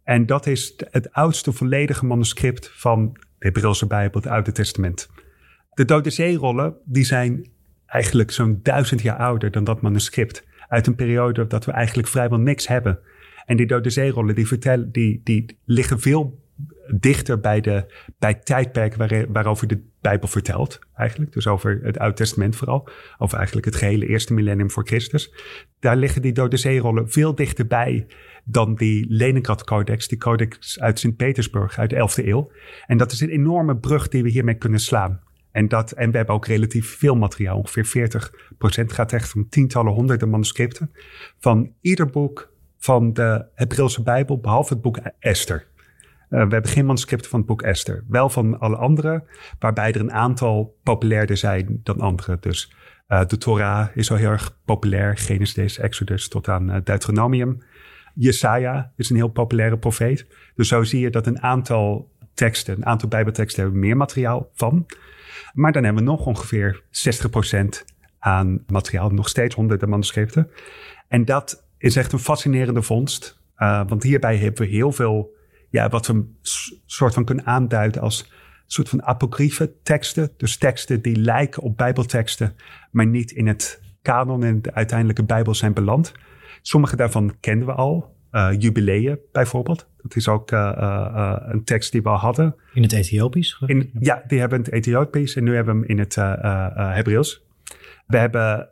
En 0.04 0.26
dat 0.26 0.48
is 0.48 0.74
het 0.92 1.12
oudste 1.12 1.52
volledige 1.52 2.06
manuscript 2.06 2.72
van 2.74 3.12
de 3.14 3.20
Hebreeuwse 3.40 3.88
Bijbel, 3.88 4.22
het 4.22 4.30
Oude 4.30 4.52
Testament. 4.52 5.10
De 5.74 5.86
Dode 5.86 6.10
Zeerollen, 6.10 6.76
die 6.86 7.04
zijn 7.04 7.50
eigenlijk 7.86 8.32
zo'n 8.32 8.60
duizend 8.64 9.02
jaar 9.02 9.18
ouder 9.18 9.52
dan 9.52 9.64
dat 9.64 9.82
manuscript. 9.82 10.48
Uit 10.68 10.88
een 10.88 10.96
periode 10.96 11.48
dat 11.48 11.66
we 11.66 11.72
eigenlijk 11.72 12.08
vrijwel 12.08 12.40
niks 12.40 12.68
hebben. 12.68 13.00
En 13.46 13.58
die 13.58 13.66
Dode 13.66 13.90
Zeerollen, 13.90 14.36
die, 14.36 14.48
vertellen, 14.48 14.92
die, 14.92 15.22
die 15.24 15.58
liggen 15.66 16.00
veel 16.00 16.42
dichter 17.00 17.40
bij, 17.40 17.62
de, 17.62 17.94
bij 18.20 18.30
het 18.30 18.46
tijdperk 18.46 18.96
waar, 18.96 19.32
waarover 19.32 19.68
de 19.68 19.82
Bijbel 20.02 20.28
vertelt, 20.28 20.80
eigenlijk. 20.96 21.34
Dus 21.34 21.48
over 21.48 21.80
het 21.84 22.00
Oude 22.00 22.16
Testament 22.16 22.56
vooral. 22.56 22.90
Over 23.18 23.38
eigenlijk 23.38 23.66
het 23.66 23.76
gehele 23.76 24.08
eerste 24.08 24.34
millennium 24.34 24.72
voor 24.72 24.86
Christus. 24.88 25.34
Daar 25.80 25.98
liggen 25.98 26.22
die 26.22 26.34
Dode 26.34 26.58
Zeerollen 26.58 27.10
veel 27.10 27.36
dichterbij 27.36 28.06
dan 28.44 28.76
die 28.76 29.06
Leningrad 29.10 29.64
Codex, 29.64 30.08
die 30.08 30.18
codex 30.18 30.80
uit 30.80 31.00
Sint-Petersburg 31.00 31.80
uit 31.80 31.90
de 31.90 31.96
11e 31.96 32.26
eeuw. 32.26 32.52
En 32.86 32.98
dat 32.98 33.12
is 33.12 33.22
een 33.22 33.30
enorme 33.30 33.78
brug 33.78 34.08
die 34.08 34.24
we 34.24 34.30
hiermee 34.30 34.56
kunnen 34.56 34.80
slaan. 34.80 35.22
En, 35.52 35.68
dat, 35.68 35.92
en 35.92 36.12
we 36.12 36.18
hebben 36.18 36.36
ook 36.36 36.48
relatief 36.48 36.98
veel 36.98 37.16
materiaal. 37.16 37.58
Ongeveer 37.58 38.10
40% 38.84 38.86
gaat 38.86 39.14
echt 39.14 39.30
van 39.30 39.50
tientallen, 39.50 39.94
honderden 39.94 40.30
manuscripten. 40.30 40.92
Van 41.40 41.74
ieder 41.82 42.10
boek 42.10 42.53
van 42.84 43.14
de 43.14 43.46
Hebreeuwse 43.56 44.04
Bijbel, 44.04 44.40
behalve 44.40 44.74
het 44.74 44.82
boek 44.82 44.98
Esther. 45.20 45.68
Uh, 46.30 46.30
we 46.30 46.54
hebben 46.54 46.72
geen 46.72 46.86
manuscripten 46.86 47.30
van 47.30 47.40
het 47.40 47.48
boek 47.48 47.62
Esther. 47.62 48.04
Wel 48.08 48.30
van 48.30 48.60
alle 48.60 48.76
andere, 48.76 49.24
waarbij 49.60 49.92
er 49.92 50.00
een 50.00 50.12
aantal 50.12 50.80
populairder 50.84 51.38
zijn 51.38 51.80
dan 51.84 52.00
andere. 52.00 52.38
Dus 52.40 52.74
uh, 53.08 53.26
de 53.26 53.38
Torah 53.38 53.88
is 53.94 54.12
al 54.12 54.18
heel 54.18 54.30
erg 54.30 54.58
populair. 54.66 55.18
Genesis, 55.18 55.78
Exodus 55.78 56.28
tot 56.28 56.48
aan 56.48 56.70
uh, 56.70 56.78
Deuteronomium. 56.84 57.64
Jesaja 58.14 58.92
is 58.96 59.10
een 59.10 59.16
heel 59.16 59.28
populaire 59.28 59.78
profeet. 59.78 60.28
Dus 60.56 60.68
zo 60.68 60.84
zie 60.84 61.00
je 61.00 61.10
dat 61.10 61.28
een 61.28 61.42
aantal 61.42 62.12
teksten, 62.34 62.76
een 62.76 62.86
aantal 62.86 63.10
bijbelteksten 63.10 63.64
hebben 63.64 63.80
meer 63.80 63.98
materiaal 63.98 64.50
van. 64.54 64.86
Maar 65.54 65.72
dan 65.72 65.84
hebben 65.84 66.04
we 66.04 66.10
nog 66.10 66.26
ongeveer 66.26 66.82
60% 66.82 67.66
aan 68.20 68.64
materiaal, 68.68 69.10
nog 69.10 69.30
steeds 69.30 69.56
honderden 69.56 69.90
manuscripten. 69.90 70.50
En 71.08 71.26
dat 71.26 71.63
is 71.84 71.96
echt 71.96 72.12
een 72.12 72.20
fascinerende 72.20 72.82
vondst. 72.82 73.40
Uh, 73.58 73.82
want 73.88 74.04
hierbij 74.04 74.38
hebben 74.38 74.62
we 74.62 74.70
heel 74.70 74.92
veel, 74.92 75.36
ja, 75.70 75.90
wat 75.90 76.08
we 76.08 76.14
een 76.14 76.38
soort 76.86 77.14
van 77.14 77.26
kunnen 77.26 77.46
aanduiden 77.46 78.02
als 78.02 78.32
soort 78.68 78.90
van 78.90 79.04
apocryfe 79.04 79.74
teksten. 79.84 80.32
Dus 80.38 80.58
teksten 80.58 81.02
die 81.02 81.16
lijken 81.16 81.64
op 81.64 81.78
bijbelteksten, 81.78 82.56
maar 82.92 83.08
niet 83.08 83.32
in 83.32 83.48
het 83.48 83.82
kanon 84.02 84.44
en 84.44 84.62
de 84.62 84.74
uiteindelijke 84.74 85.24
bijbel 85.24 85.56
zijn 85.56 85.74
beland. 85.74 86.12
Sommige 86.62 86.96
daarvan 86.96 87.36
kenden 87.40 87.68
we 87.68 87.74
al. 87.74 88.16
Uh, 88.32 88.50
jubileeën 88.58 89.20
bijvoorbeeld. 89.32 89.88
Dat 90.02 90.16
is 90.16 90.28
ook 90.28 90.52
uh, 90.52 91.36
een 91.40 91.64
tekst 91.64 91.92
die 91.92 92.02
we 92.02 92.10
al 92.10 92.18
hadden. 92.18 92.56
In 92.74 92.82
het 92.82 92.92
Ethiopisch? 92.92 93.64
In, 93.66 93.92
ja, 94.00 94.24
die 94.28 94.40
hebben 94.40 94.60
het 94.60 94.72
Ethiopisch 94.72 95.36
en 95.36 95.44
nu 95.44 95.56
hebben 95.56 95.74
we 95.74 95.80
hem 95.80 95.90
in 95.90 96.00
het 96.00 96.16
Hebreeuws. 96.96 97.46
We 98.08 98.18
hebben 98.18 98.70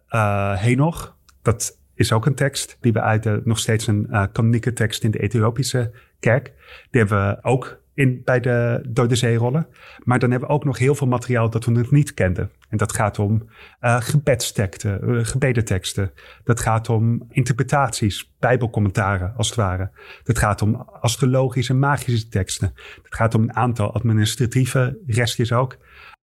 Henoch. 0.58 1.18
Dat 1.42 1.80
is 2.02 2.12
ook 2.12 2.26
een 2.26 2.36
tekst 2.36 2.78
die 2.80 2.94
we 2.94 3.02
uit 3.02 3.24
de, 3.24 3.42
nog 3.44 3.60
steeds 3.60 3.88
een 3.88 4.30
kanonieke 4.32 4.74
tekst 4.74 5.04
in 5.04 5.12
de 5.12 5.20
Ethiopische 5.20 5.92
kerk. 6.20 6.54
Die 6.90 7.02
hebben 7.02 7.28
we 7.28 7.38
ook 7.42 7.82
in, 7.94 8.22
bij 8.24 8.40
de 8.40 8.84
Dode 8.88 9.16
Zeerollen. 9.16 9.68
Maar 10.04 10.20
dan 10.20 10.32
hebben 10.32 10.50
we 10.50 10.56
ook 10.56 10.66
nog 10.66 10.78
heel 10.78 10.96
veel 10.96 11.08
materiaal 11.08 11.50
dat 11.50 11.66
we 11.66 11.72
nog 11.72 11.92
niet 11.92 12.14
kenden. 12.14 12.52
En 12.70 12.78
dat 12.78 12.94
gaat 12.94 13.20
om 13.20 13.50
uh, 13.82 14.02
gebedsteksten, 14.02 15.00
uh, 15.04 15.26
gebedenteksten. 15.26 16.12
Dat 16.44 16.60
gaat 16.60 16.90
om 16.90 17.28
interpretaties, 17.30 18.34
bijbelcommentaren 18.40 19.34
als 19.38 19.48
het 19.48 19.58
ware. 19.58 19.90
Dat 20.24 20.38
gaat 20.38 20.62
om 20.62 20.76
astrologische 20.76 21.74
en 21.74 21.80
magische 21.80 22.28
teksten. 22.28 22.74
Dat 23.04 23.16
gaat 23.16 23.36
om 23.36 23.42
een 23.42 23.56
aantal 23.56 23.94
administratieve 23.94 24.98
restjes 25.08 25.54
ook. 25.54 25.78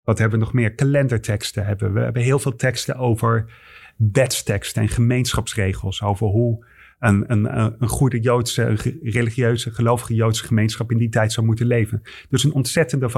Wat 0.05 0.19
hebben 0.19 0.38
we 0.38 0.45
nog 0.45 0.55
meer? 0.55 0.75
Kalenderteksten 0.75 1.67
hebben 1.67 1.88
we. 1.88 1.99
We 1.99 2.05
hebben 2.05 2.23
heel 2.23 2.38
veel 2.38 2.57
teksten 2.57 2.97
over 2.97 3.53
wetsteksten 3.99 4.83
en 4.83 4.89
gemeenschapsregels. 4.89 6.03
Over 6.03 6.27
hoe 6.27 6.67
een, 6.99 7.25
een, 7.33 7.55
een 7.83 7.89
goede 7.89 8.21
Joodse, 8.21 8.77
religieuze, 9.03 9.71
gelovige 9.71 10.15
Joodse 10.15 10.45
gemeenschap 10.45 10.91
in 10.91 10.99
die 10.99 11.09
tijd 11.09 11.33
zou 11.33 11.47
moeten 11.47 11.67
leven. 11.67 12.03
Dus 12.29 12.45
een 12.45 12.53
ontzettende 12.53 13.11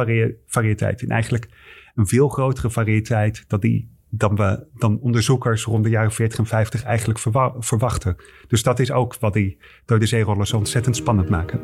variëteit. 0.46 1.02
En 1.02 1.08
eigenlijk 1.08 1.48
een 1.94 2.06
veel 2.06 2.28
grotere 2.28 2.70
variëteit 2.70 3.44
dan, 3.46 3.60
die, 3.60 3.90
dan, 4.08 4.36
we, 4.36 4.66
dan 4.74 5.00
onderzoekers 5.00 5.64
rond 5.64 5.84
de 5.84 5.90
jaren 5.90 6.12
40 6.12 6.38
en 6.38 6.46
50 6.46 6.82
eigenlijk 6.82 7.18
verwachten. 7.58 8.16
Dus 8.48 8.62
dat 8.62 8.78
is 8.78 8.90
ook 8.90 9.16
wat 9.18 9.32
die 9.32 9.58
Dode 9.84 10.06
Zeerollen 10.06 10.46
zo 10.46 10.56
ontzettend 10.56 10.96
spannend 10.96 11.28
maken. 11.28 11.60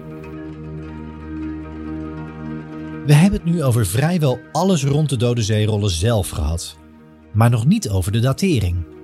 We 3.07 3.15
hebben 3.15 3.41
het 3.41 3.55
nu 3.55 3.63
over 3.63 3.87
vrijwel 3.87 4.39
alles 4.53 4.85
rond 4.85 5.09
de 5.09 5.17
Dode 5.17 5.43
Zeerollen 5.43 5.91
zelf 5.91 6.29
gehad. 6.29 6.79
Maar 7.33 7.51
nog 7.51 7.67
niet 7.67 7.89
over 7.89 8.13
de 8.13 8.21
datering. 8.21 8.96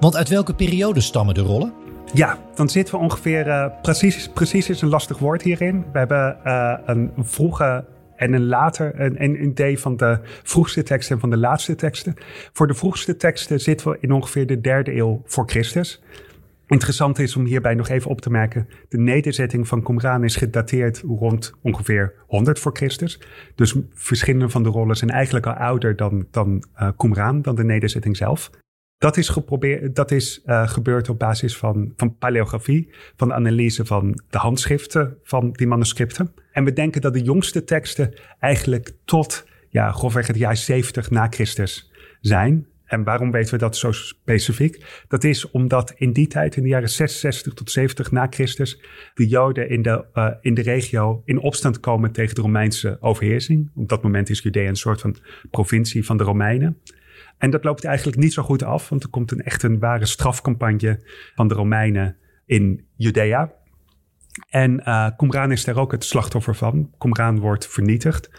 Want 0.00 0.16
uit 0.16 0.28
welke 0.28 0.54
periode 0.54 1.00
stammen 1.00 1.34
de 1.34 1.40
rollen? 1.40 1.72
Ja, 2.12 2.38
dan 2.54 2.68
zitten 2.68 2.94
we 2.94 3.00
ongeveer. 3.00 3.46
Uh, 3.46 3.66
precies, 3.82 4.28
precies 4.28 4.68
is 4.68 4.82
een 4.82 4.88
lastig 4.88 5.18
woord 5.18 5.42
hierin. 5.42 5.84
We 5.92 5.98
hebben 5.98 6.36
uh, 6.46 6.74
een 6.84 7.12
vroege 7.18 7.84
en 8.16 8.32
een 8.32 8.46
later 8.46 9.00
een, 9.00 9.22
een 9.22 9.44
idee 9.44 9.78
van 9.78 9.96
de 9.96 10.18
vroegste 10.42 10.82
teksten 10.82 11.14
en 11.14 11.20
van 11.20 11.30
de 11.30 11.36
laatste 11.36 11.74
teksten. 11.74 12.14
Voor 12.52 12.66
de 12.66 12.74
vroegste 12.74 13.16
teksten 13.16 13.60
zitten 13.60 13.90
we 13.90 13.96
in 14.00 14.12
ongeveer 14.12 14.46
de 14.46 14.60
derde 14.60 14.96
eeuw 14.96 15.22
voor 15.24 15.48
Christus. 15.48 16.02
Interessant 16.66 17.18
is 17.18 17.36
om 17.36 17.44
hierbij 17.44 17.74
nog 17.74 17.88
even 17.88 18.10
op 18.10 18.20
te 18.20 18.30
merken: 18.30 18.68
de 18.88 18.98
nederzetting 18.98 19.68
van 19.68 19.82
Qumran 19.82 20.24
is 20.24 20.36
gedateerd 20.36 21.02
rond 21.06 21.52
ongeveer 21.62 22.14
100 22.26 22.58
voor 22.58 22.76
Christus. 22.76 23.20
Dus 23.54 23.76
verschillende 23.94 24.48
van 24.48 24.62
de 24.62 24.68
rollen 24.68 24.96
zijn 24.96 25.10
eigenlijk 25.10 25.46
al 25.46 25.52
ouder 25.52 25.96
dan, 25.96 26.26
dan 26.30 26.64
uh, 26.80 26.88
Qumran, 26.96 27.42
dan 27.42 27.54
de 27.54 27.64
nederzetting 27.64 28.16
zelf. 28.16 28.50
Dat 29.00 29.16
is, 29.16 29.28
geprobeerd, 29.28 29.96
dat 29.96 30.10
is 30.10 30.42
uh, 30.46 30.68
gebeurd 30.68 31.08
op 31.08 31.18
basis 31.18 31.56
van, 31.56 31.92
van 31.96 32.16
paleografie, 32.16 32.90
van 33.16 33.28
de 33.28 33.34
analyse 33.34 33.84
van 33.84 34.20
de 34.30 34.38
handschriften 34.38 35.18
van 35.22 35.52
die 35.52 35.66
manuscripten. 35.66 36.32
En 36.52 36.64
we 36.64 36.72
denken 36.72 37.00
dat 37.00 37.12
de 37.12 37.22
jongste 37.22 37.64
teksten 37.64 38.14
eigenlijk 38.38 38.92
tot 39.04 39.46
ja, 39.68 39.92
grofweg 39.92 40.26
het 40.26 40.36
jaar 40.36 40.56
70 40.56 41.10
na 41.10 41.26
Christus 41.30 41.90
zijn. 42.20 42.66
En 42.84 43.04
waarom 43.04 43.30
weten 43.30 43.52
we 43.52 43.58
dat 43.58 43.76
zo 43.76 43.92
specifiek? 43.92 45.04
Dat 45.08 45.24
is 45.24 45.50
omdat 45.50 45.94
in 45.96 46.12
die 46.12 46.26
tijd, 46.26 46.56
in 46.56 46.62
de 46.62 46.68
jaren 46.68 46.88
66 46.88 47.54
tot 47.54 47.70
70 47.70 48.10
na 48.10 48.26
Christus, 48.30 48.80
de 49.14 49.26
Joden 49.26 49.68
in 49.68 49.82
de, 49.82 50.04
uh, 50.14 50.30
in 50.40 50.54
de 50.54 50.62
regio 50.62 51.22
in 51.24 51.38
opstand 51.38 51.80
komen 51.80 52.12
tegen 52.12 52.34
de 52.34 52.40
Romeinse 52.40 52.96
overheersing. 53.00 53.70
Op 53.74 53.88
dat 53.88 54.02
moment 54.02 54.30
is 54.30 54.40
Judea 54.40 54.68
een 54.68 54.76
soort 54.76 55.00
van 55.00 55.16
provincie 55.50 56.04
van 56.04 56.16
de 56.16 56.24
Romeinen. 56.24 56.78
En 57.40 57.50
dat 57.50 57.64
loopt 57.64 57.84
eigenlijk 57.84 58.18
niet 58.18 58.32
zo 58.32 58.42
goed 58.42 58.62
af, 58.62 58.88
want 58.88 59.02
er 59.02 59.08
komt 59.08 59.30
een 59.30 59.42
echt 59.42 59.62
een 59.62 59.78
ware 59.78 60.06
strafcampagne 60.06 61.00
van 61.34 61.48
de 61.48 61.54
Romeinen 61.54 62.16
in 62.46 62.86
Judea. 62.96 63.52
En 64.48 64.80
uh, 64.80 65.08
Qumran 65.16 65.52
is 65.52 65.64
daar 65.64 65.76
ook 65.76 65.92
het 65.92 66.04
slachtoffer 66.04 66.54
van. 66.54 66.90
Qumran 66.98 67.38
wordt 67.38 67.66
vernietigd. 67.66 68.30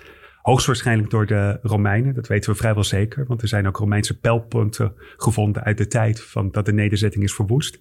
Hoogstwaarschijnlijk 0.42 1.10
door 1.10 1.26
de 1.26 1.60
Romeinen, 1.62 2.14
dat 2.14 2.28
weten 2.28 2.52
we 2.52 2.58
vrijwel 2.58 2.84
zeker. 2.84 3.26
Want 3.28 3.42
er 3.42 3.48
zijn 3.48 3.68
ook 3.68 3.78
Romeinse 3.78 4.20
pijlpunten 4.20 4.94
gevonden 5.18 5.64
uit 5.64 5.78
de 5.78 5.88
tijd 5.88 6.22
van 6.22 6.52
dat 6.52 6.66
de 6.66 6.74
nederzetting 6.74 7.24
is 7.24 7.34
verwoest. 7.34 7.80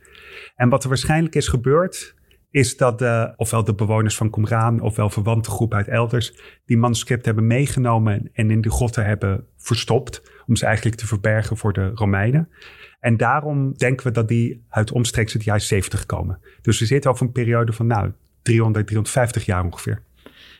En 0.56 0.68
wat 0.68 0.82
er 0.82 0.88
waarschijnlijk 0.88 1.34
is 1.34 1.48
gebeurd, 1.48 2.14
is 2.50 2.76
dat 2.76 2.98
de, 2.98 3.32
ofwel 3.36 3.64
de 3.64 3.74
bewoners 3.74 4.16
van 4.16 4.30
Qumran 4.30 4.80
ofwel 4.80 5.10
verwante 5.10 5.50
groep 5.50 5.74
uit 5.74 5.88
elders 5.88 6.34
die 6.66 6.78
manuscript 6.78 7.24
hebben 7.24 7.46
meegenomen 7.46 8.30
en 8.32 8.50
in 8.50 8.60
de 8.60 8.70
grotten 8.70 9.04
hebben 9.04 9.46
verstopt 9.56 10.29
om 10.50 10.56
ze 10.56 10.66
eigenlijk 10.66 10.96
te 10.96 11.06
verbergen 11.06 11.56
voor 11.56 11.72
de 11.72 11.90
Romeinen. 11.94 12.48
En 13.00 13.16
daarom 13.16 13.72
denken 13.76 14.06
we 14.06 14.12
dat 14.12 14.28
die 14.28 14.64
uit 14.68 14.92
omstreeks 14.92 15.32
het 15.32 15.44
jaar 15.44 15.60
70 15.60 16.06
komen. 16.06 16.40
Dus 16.62 16.78
we 16.78 16.86
zitten 16.86 17.10
over 17.10 17.26
een 17.26 17.32
periode 17.32 17.72
van 17.72 17.86
nou 17.86 18.12
300, 18.42 18.86
350 18.86 19.44
jaar 19.44 19.64
ongeveer. 19.64 20.02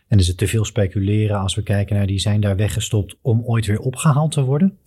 En 0.09 0.19
is 0.19 0.27
het 0.27 0.37
te 0.37 0.47
veel 0.47 0.65
speculeren 0.65 1.39
als 1.39 1.55
we 1.55 1.63
kijken 1.63 1.97
naar 1.97 2.07
die 2.07 2.19
zijn 2.19 2.41
daar 2.41 2.57
weggestopt 2.57 3.17
om 3.23 3.43
ooit 3.45 3.67
weer 3.67 3.79
opgehaald 3.79 4.33
te 4.33 4.43
worden? 4.43 4.79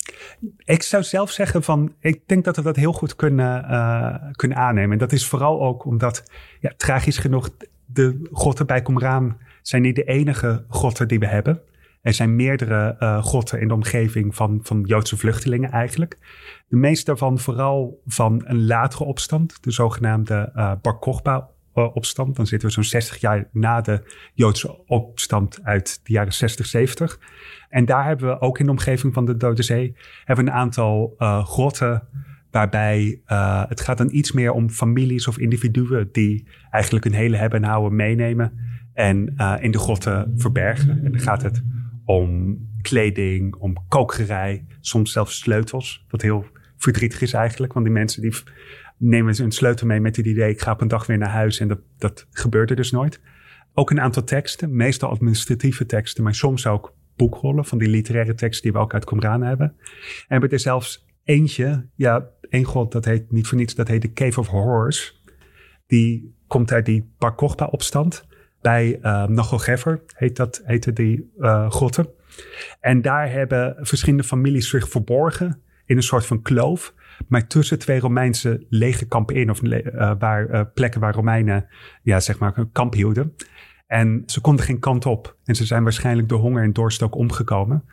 Ik 0.58 0.84
zou 0.84 1.04
zelf 1.04 1.32
zeggen 1.32 1.64
van, 1.64 1.94
ik 2.00 2.22
denk 2.26 2.44
dat 2.44 2.56
we 2.56 2.62
dat 2.62 2.76
heel 2.76 2.94
goed 2.94 3.16
kunnen, 3.16 3.66
uh, 3.72 4.16
kunnen 4.32 4.58
aannemen. 4.58 4.92
En 4.92 4.98
dat 4.98 5.12
is 5.12 5.28
vooral 5.28 5.62
ook 5.62 5.86
omdat, 5.86 6.24
ja, 6.60 6.74
tragisch 6.78 7.18
genoeg, 7.18 7.50
de 7.86 8.30
grotten 8.32 8.66
bij 8.66 8.82
Qumran 8.82 9.38
zijn 9.62 9.82
niet 9.82 9.96
de 9.96 10.04
enige 10.04 10.66
grotten 10.70 11.08
die 11.08 11.20
we 11.20 11.28
hebben. 11.28 11.62
Er 12.04 12.14
zijn 12.14 12.36
meerdere 12.36 12.96
uh, 13.00 13.24
grotten 13.24 13.62
in 13.62 13.68
de 13.68 13.74
omgeving 13.74 14.36
van, 14.36 14.60
van 14.64 14.82
Joodse 14.86 15.18
vluchtelingen 15.18 15.72
eigenlijk. 15.72 16.18
De 16.68 16.76
meeste 16.76 17.06
daarvan 17.06 17.40
vooral 17.40 18.02
van 18.06 18.42
een 18.46 18.66
latere 18.66 19.04
opstand, 19.04 19.64
de 19.64 19.72
zogenaamde 19.72 20.52
uh, 20.56 20.72
Bar 20.82 21.00
Kochba 21.00 21.50
opstand. 21.74 22.36
Dan 22.36 22.48
zitten 22.48 22.68
we 22.68 22.74
zo'n 22.74 22.84
60 22.84 23.18
jaar 23.18 23.50
na 23.52 23.82
de 23.82 24.02
Joodse 24.34 24.86
opstand 24.86 25.60
uit 25.64 26.00
de 26.04 26.14
jaren 26.14 26.34
60, 26.34 26.66
70. 26.66 27.20
En 27.70 27.86
daar 27.86 28.06
hebben 28.06 28.28
we 28.28 28.42
ook 28.42 28.60
in 28.60 28.66
de 28.66 28.72
omgeving 28.72 29.14
van 29.14 29.26
de 29.26 29.38
Dode 29.38 29.64
Zee 29.64 29.96
hebben 30.24 30.48
een 30.48 30.54
aantal 30.54 31.16
grotten 31.46 32.08
waarbij 32.52 33.22
het 33.68 33.82
gaat 33.82 33.98
dan 33.98 34.10
iets 34.12 34.32
meer 34.32 34.52
om 34.52 34.70
families 34.70 35.28
of 35.28 35.38
individuen 35.38 36.10
die 36.12 36.48
eigenlijk 36.70 37.06
hun 37.06 37.14
hele 37.14 37.38
hebben 37.38 37.64
en 37.64 37.70
houden 37.70 37.96
meenemen 37.96 38.60
en 38.94 39.36
in 39.62 39.72
de 39.72 39.80
grotten 39.80 40.34
verbergen. 40.36 41.04
En 41.04 41.12
dan 41.12 41.22
gaat 41.22 41.42
het 41.42 41.64
om 42.06 42.58
kleding, 42.82 43.56
om 43.56 43.76
kokerij, 43.88 44.66
soms 44.80 45.12
zelfs 45.12 45.40
sleutels, 45.40 46.06
wat 46.10 46.22
heel 46.22 46.46
verdrietig 46.78 47.22
is 47.22 47.34
eigenlijk, 47.34 47.74
want 47.74 47.86
die 47.86 47.94
mensen 47.94 48.22
die 48.22 48.34
nemen 48.98 49.42
een 49.42 49.52
sleutel 49.52 49.88
mee 49.88 50.00
met 50.00 50.16
het 50.16 50.26
idee, 50.26 50.50
ik 50.50 50.62
ga 50.62 50.72
op 50.72 50.82
een 50.82 50.88
dag 50.88 51.06
weer 51.06 51.18
naar 51.18 51.30
huis. 51.30 51.60
En 51.60 51.68
dat, 51.68 51.80
dat 51.98 52.28
gebeurde 52.32 52.76
dus 52.76 52.92
nooit. 52.92 53.22
Ook 53.74 53.90
een 53.90 54.02
aantal 54.02 54.24
teksten, 54.24 54.76
meestal 54.76 55.10
administratieve 55.10 55.86
teksten, 55.86 56.24
maar 56.24 56.36
soms 56.36 56.68
ook 56.68 56.96
boekrollen 57.16 57.66
van 57.66 57.78
die 57.78 57.88
literaire 57.88 58.34
teksten 58.34 58.64
die 58.64 58.72
we 58.72 58.78
ook 58.78 58.94
uit 58.94 59.06
Qumran 59.06 59.42
hebben. 59.42 59.68
En 59.68 60.26
hebben 60.28 60.50
er 60.50 60.60
zelfs 60.60 61.06
eentje, 61.24 61.90
ja, 61.96 62.30
één 62.50 62.64
god, 62.64 62.92
dat 62.92 63.06
heet 63.06 63.32
niet 63.32 63.48
voor 63.48 63.58
niets, 63.58 63.76
dat 63.76 63.88
heet 63.88 64.02
de 64.02 64.14
Cave 64.14 64.40
of 64.40 64.48
Horrors. 64.48 65.22
Die 65.88 66.36
komt 66.48 66.72
uit 66.72 66.86
die 66.86 67.14
Bar 67.18 67.36
Kochba-opstand. 67.36 68.28
Bij 68.64 69.00
uh, 69.02 69.98
heet 70.16 70.36
dat, 70.36 70.62
heette 70.66 70.94
die 70.94 71.32
uh, 71.38 71.70
grotten. 71.70 72.08
En 72.80 73.02
daar 73.02 73.32
hebben 73.32 73.76
verschillende 73.80 74.24
families 74.24 74.70
zich 74.70 74.90
verborgen 74.90 75.62
in 75.86 75.96
een 75.96 76.04
soort 76.04 76.26
van 76.26 76.42
kloof 76.42 76.94
maar 77.28 77.48
tussen 77.48 77.80
twee 77.80 78.00
Romeinse 78.00 78.66
legerkampen 78.70 79.36
in, 79.36 79.50
of 79.50 79.62
uh, 79.64 80.12
waar, 80.20 80.68
plekken 80.68 81.02
waar 81.02 81.14
Romeinen 81.14 81.68
ja, 82.04 82.20
zeg 82.20 82.40
maar 82.40 82.58
een 82.58 82.72
kamp 82.72 82.94
hielden. 82.94 83.36
En 83.88 84.24
ze 84.26 84.42
konden 84.42 84.66
geen 84.66 84.80
kant 84.80 85.06
op. 85.06 85.38
En 85.44 85.56
ze 85.56 85.66
zijn 85.66 85.84
waarschijnlijk 85.84 86.30
door 86.30 86.40
honger 86.40 86.64
en 86.64 86.74
dorst 86.74 87.02
ook 87.02 87.16
omgekomen 87.16 87.84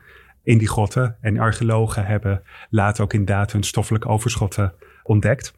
in 0.42 0.58
die 0.58 0.68
grotten. 0.68 1.16
En 1.20 1.38
archeologen 1.38 2.06
hebben 2.06 2.42
later 2.70 3.04
ook 3.04 3.12
inderdaad 3.12 3.52
hun 3.52 3.62
stoffelijke 3.62 4.08
overschotten 4.08 4.74
ontdekt. 5.02 5.54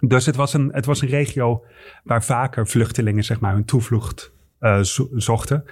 Dus 0.00 0.26
het 0.26 0.36
was 0.36 0.54
een, 0.54 0.68
het 0.72 0.86
was 0.86 1.02
een 1.02 1.08
regio 1.08 1.64
waar 2.04 2.24
vaker 2.24 2.68
vluchtelingen 2.68 3.24
zeg 3.24 3.40
maar, 3.40 3.52
hun 3.52 3.64
toevlucht 3.64 4.32
uh, 4.60 4.78
zochten. 5.14 5.64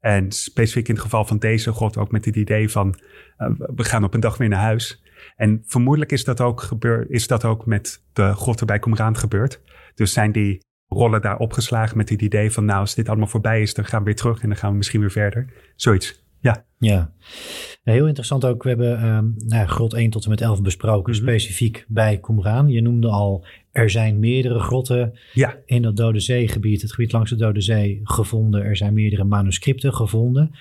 En 0.00 0.32
specifiek 0.32 0.88
in 0.88 0.94
het 0.94 1.02
geval 1.02 1.24
van 1.24 1.38
deze 1.38 1.72
grot 1.72 1.96
ook 1.96 2.10
met 2.10 2.24
het 2.24 2.36
idee 2.36 2.70
van 2.70 2.98
uh, 3.38 3.50
we 3.74 3.84
gaan 3.84 4.04
op 4.04 4.14
een 4.14 4.20
dag 4.20 4.36
weer 4.36 4.48
naar 4.48 4.60
huis. 4.60 5.02
En 5.36 5.62
vermoedelijk 5.66 6.12
is 6.12 6.24
dat 6.24 6.40
ook, 6.40 6.60
gebeur, 6.60 7.10
is 7.10 7.26
dat 7.26 7.44
ook 7.44 7.66
met 7.66 8.04
de 8.12 8.34
grotten 8.34 8.66
bij 8.66 8.78
Qumran 8.78 9.16
gebeurd. 9.16 9.60
Dus 9.94 10.12
zijn 10.12 10.32
die 10.32 10.64
rollen 10.88 11.22
daar 11.22 11.38
opgeslagen 11.38 11.96
met 11.96 12.08
het 12.08 12.22
idee 12.22 12.52
van 12.52 12.64
nou 12.64 12.80
als 12.80 12.94
dit 12.94 13.08
allemaal 13.08 13.26
voorbij 13.26 13.62
is 13.62 13.74
dan 13.74 13.84
gaan 13.84 13.98
we 13.98 14.04
weer 14.04 14.16
terug 14.16 14.42
en 14.42 14.48
dan 14.48 14.58
gaan 14.58 14.70
we 14.70 14.76
misschien 14.76 15.00
weer 15.00 15.10
verder. 15.10 15.52
Zoiets. 15.76 16.24
Ja. 16.40 16.64
Ja, 16.78 17.12
heel 17.82 18.06
interessant 18.06 18.44
ook. 18.44 18.62
We 18.62 18.68
hebben 18.68 19.04
um, 19.04 19.34
nou, 19.36 19.66
grot 19.66 19.94
1 19.94 20.10
tot 20.10 20.24
en 20.24 20.30
met 20.30 20.40
11 20.40 20.62
besproken, 20.62 21.12
mm 21.12 21.18
-hmm. 21.18 21.28
specifiek 21.28 21.84
bij 21.88 22.18
Qumran. 22.18 22.68
Je 22.68 22.82
noemde 22.82 23.08
al, 23.08 23.46
er 23.76 23.90
zijn 23.90 24.18
meerdere 24.18 24.58
grotten 24.58 25.18
ja. 25.32 25.56
in 25.64 25.82
dat 25.82 25.96
Dode 25.96 26.20
Zeegebied, 26.20 26.82
het 26.82 26.92
gebied 26.92 27.12
langs 27.12 27.30
de 27.30 27.36
Dode 27.36 27.60
Zee, 27.60 28.00
gevonden. 28.04 28.64
Er 28.64 28.76
zijn 28.76 28.94
meerdere 28.94 29.24
manuscripten 29.24 29.94
gevonden. 29.94 30.54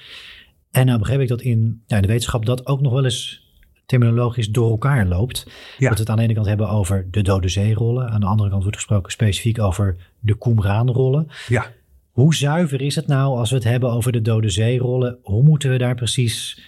En 0.71 0.85
nou 0.85 0.99
begreep 0.99 1.19
ik 1.19 1.27
dat 1.27 1.41
in 1.41 1.81
ja, 1.87 2.01
de 2.01 2.07
wetenschap 2.07 2.45
dat 2.45 2.67
ook 2.67 2.81
nog 2.81 2.93
wel 2.93 3.03
eens 3.03 3.49
terminologisch 3.85 4.49
door 4.49 4.69
elkaar 4.69 5.05
loopt. 5.05 5.45
Ja. 5.77 5.87
Dat 5.87 5.97
we 5.97 6.03
het 6.03 6.09
aan 6.09 6.17
de 6.17 6.23
ene 6.23 6.33
kant 6.33 6.45
hebben 6.45 6.69
over 6.69 7.07
de 7.11 7.21
Dode 7.21 7.49
Zeerollen. 7.49 8.09
Aan 8.09 8.19
de 8.19 8.25
andere 8.25 8.49
kant 8.49 8.61
wordt 8.61 8.77
gesproken 8.77 9.11
specifiek 9.11 9.59
over 9.59 9.95
de 10.19 10.37
Qumran-rollen. 10.37 11.27
Ja. 11.47 11.71
Hoe 12.11 12.35
zuiver 12.35 12.81
is 12.81 12.95
het 12.95 13.07
nou 13.07 13.37
als 13.37 13.49
we 13.49 13.55
het 13.55 13.65
hebben 13.65 13.91
over 13.91 14.11
de 14.11 14.21
Dode 14.21 14.49
Zeerollen? 14.49 15.17
Hoe 15.21 15.43
moeten 15.43 15.69
we 15.69 15.77
daar 15.77 15.95
precies 15.95 16.59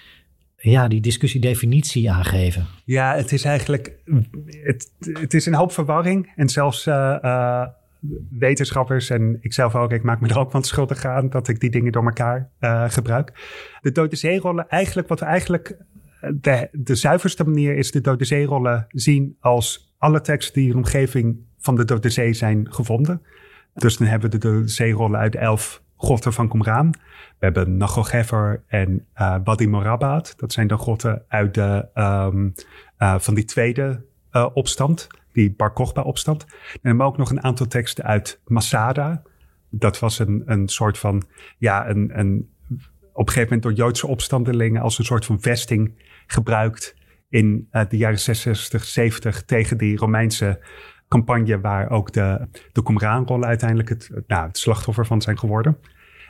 ja, 0.57 0.87
die 0.87 1.01
discussie 1.01 1.41
definitie 1.41 2.11
aangeven? 2.11 2.65
Ja, 2.85 3.15
het 3.15 3.31
is 3.31 3.43
eigenlijk 3.43 3.93
het, 4.63 4.91
het 4.99 5.33
is 5.33 5.45
een 5.45 5.53
hoop 5.53 5.71
verwarring. 5.71 6.31
En 6.35 6.49
zelfs 6.49 6.87
uh, 6.87 7.17
uh, 7.21 7.65
wetenschappers 8.29 9.09
en 9.09 9.37
ikzelf 9.41 9.75
ook, 9.75 9.91
ik 9.91 10.03
maak 10.03 10.19
me 10.19 10.27
er 10.27 10.39
ook 10.39 10.51
van 10.51 10.63
schuldig 10.63 11.05
aan 11.05 11.29
dat 11.29 11.47
ik 11.47 11.59
die 11.59 11.69
dingen 11.69 11.91
door 11.91 12.05
elkaar 12.05 12.49
uh, 12.59 12.89
gebruik. 12.89 13.31
De 13.81 13.91
Dode 13.91 14.15
Zeerollen, 14.15 14.69
eigenlijk 14.69 15.07
wat 15.07 15.19
we 15.19 15.25
eigenlijk 15.25 15.77
de, 16.19 16.69
de 16.71 16.95
zuiverste 16.95 17.43
manier 17.43 17.75
is 17.75 17.91
de 17.91 18.01
Dode 18.01 18.25
Zeerollen 18.25 18.85
zien 18.89 19.37
als 19.39 19.93
alle 19.97 20.21
teksten 20.21 20.53
die 20.53 20.65
in 20.65 20.71
de 20.71 20.77
omgeving 20.77 21.37
van 21.57 21.75
de 21.75 21.85
Dode 21.85 22.09
Zee 22.09 22.33
zijn 22.33 22.73
gevonden. 22.73 23.21
Dus 23.73 23.97
dan 23.97 24.07
hebben 24.07 24.29
we 24.31 24.37
de 24.37 24.47
Dode 24.47 24.67
Zeerollen 24.67 25.19
uit 25.19 25.35
elf 25.35 25.81
grotten 25.97 26.33
van 26.33 26.49
Qumran. 26.49 26.93
We 27.39 27.45
hebben 27.45 27.77
Nagelgever 27.77 28.63
en 28.67 29.05
uh, 29.15 29.35
Wadi 29.43 29.67
Morabat. 29.67 30.33
Dat 30.37 30.53
zijn 30.53 30.67
de 30.67 30.77
grotten 30.77 31.25
uit 31.27 31.53
de, 31.53 31.87
um, 31.95 32.53
uh, 32.99 33.19
van 33.19 33.33
die 33.33 33.45
tweede 33.45 34.05
uh, 34.31 34.47
opstand, 34.53 35.07
die 35.31 35.51
Bar 35.51 35.73
Kochba 35.73 36.01
opstand. 36.01 36.43
En 36.43 36.79
we 36.81 36.87
hebben 36.87 37.05
ook 37.05 37.17
nog 37.17 37.29
een 37.29 37.43
aantal 37.43 37.67
teksten 37.67 38.03
uit 38.03 38.41
Masada. 38.45 39.21
Dat 39.69 39.99
was 39.99 40.19
een, 40.19 40.43
een 40.45 40.67
soort 40.67 40.97
van, 40.97 41.23
ja, 41.57 41.89
een, 41.89 42.19
een 42.19 42.49
op 43.17 43.27
een 43.27 43.33
gegeven 43.33 43.53
moment 43.53 43.63
door 43.63 43.85
Joodse 43.85 44.07
opstandelingen 44.07 44.81
als 44.81 44.97
een 44.97 45.05
soort 45.05 45.25
van 45.25 45.41
vesting 45.41 46.03
gebruikt 46.27 46.95
in 47.29 47.67
uh, 47.71 47.81
de 47.89 47.97
jaren 47.97 48.19
66, 48.19 48.83
70 48.83 49.43
tegen 49.43 49.77
die 49.77 49.97
Romeinse 49.97 50.59
campagne 51.07 51.59
waar 51.59 51.89
ook 51.89 52.11
de, 52.11 52.47
de 52.71 52.83
Qumran-rollen 52.83 53.47
uiteindelijk 53.47 53.89
het, 53.89 54.09
nou, 54.27 54.47
het 54.47 54.57
slachtoffer 54.57 55.05
van 55.05 55.21
zijn 55.21 55.39
geworden. 55.39 55.77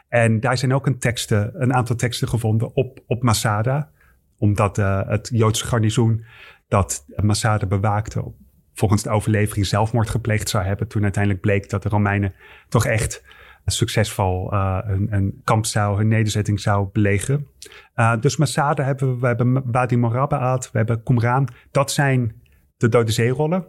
En 0.09 0.39
daar 0.39 0.57
zijn 0.57 0.73
ook 0.73 0.85
een, 0.85 0.99
teksten, 0.99 1.51
een 1.61 1.73
aantal 1.73 1.95
teksten 1.95 2.27
gevonden 2.27 2.75
op, 2.75 2.99
op 3.07 3.23
Masada, 3.23 3.89
omdat 4.37 4.77
uh, 4.77 5.01
het 5.07 5.29
Joodse 5.33 5.65
garnizoen 5.65 6.25
dat 6.67 7.05
Masada 7.15 7.65
bewaakte 7.65 8.33
volgens 8.73 9.03
de 9.03 9.09
overlevering 9.09 9.65
zelfmoord 9.65 10.09
gepleegd 10.09 10.49
zou 10.49 10.63
hebben 10.63 10.87
toen 10.87 11.03
uiteindelijk 11.03 11.43
bleek 11.43 11.69
dat 11.69 11.83
de 11.83 11.89
Romeinen 11.89 12.33
toch 12.69 12.85
echt 12.85 13.23
succesvol 13.65 14.53
uh, 14.53 14.79
een, 14.81 15.07
een 15.09 15.41
kamp 15.43 15.65
zou, 15.65 15.99
een 15.99 16.07
nederzetting 16.07 16.59
zou 16.59 16.89
belegeren. 16.93 17.47
Uh, 17.95 18.13
dus 18.19 18.37
Masada 18.37 18.83
hebben 18.83 19.13
we, 19.13 19.19
we 19.19 19.27
hebben 19.27 19.71
Wadi 19.71 19.97
Morabaat, 19.97 20.71
we 20.71 20.77
hebben 20.77 21.03
Qumran. 21.03 21.47
Dat 21.71 21.91
zijn 21.91 22.41
de 22.77 22.89
Dode 22.89 23.11
Zeerollen. 23.11 23.65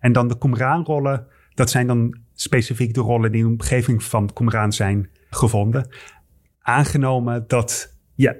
En 0.00 0.12
dan 0.12 0.28
de 0.28 0.38
Qumran-rollen, 0.38 1.26
dat 1.54 1.70
zijn 1.70 1.86
dan 1.86 2.18
specifiek 2.34 2.94
de 2.94 3.00
rollen 3.00 3.32
die 3.32 3.40
in 3.40 3.46
de 3.46 3.52
omgeving 3.52 4.02
van 4.02 4.32
Qumran 4.32 4.72
zijn 4.72 5.10
gevonden. 5.36 5.88
Aangenomen 6.60 7.44
dat 7.46 7.98
ja, 8.14 8.34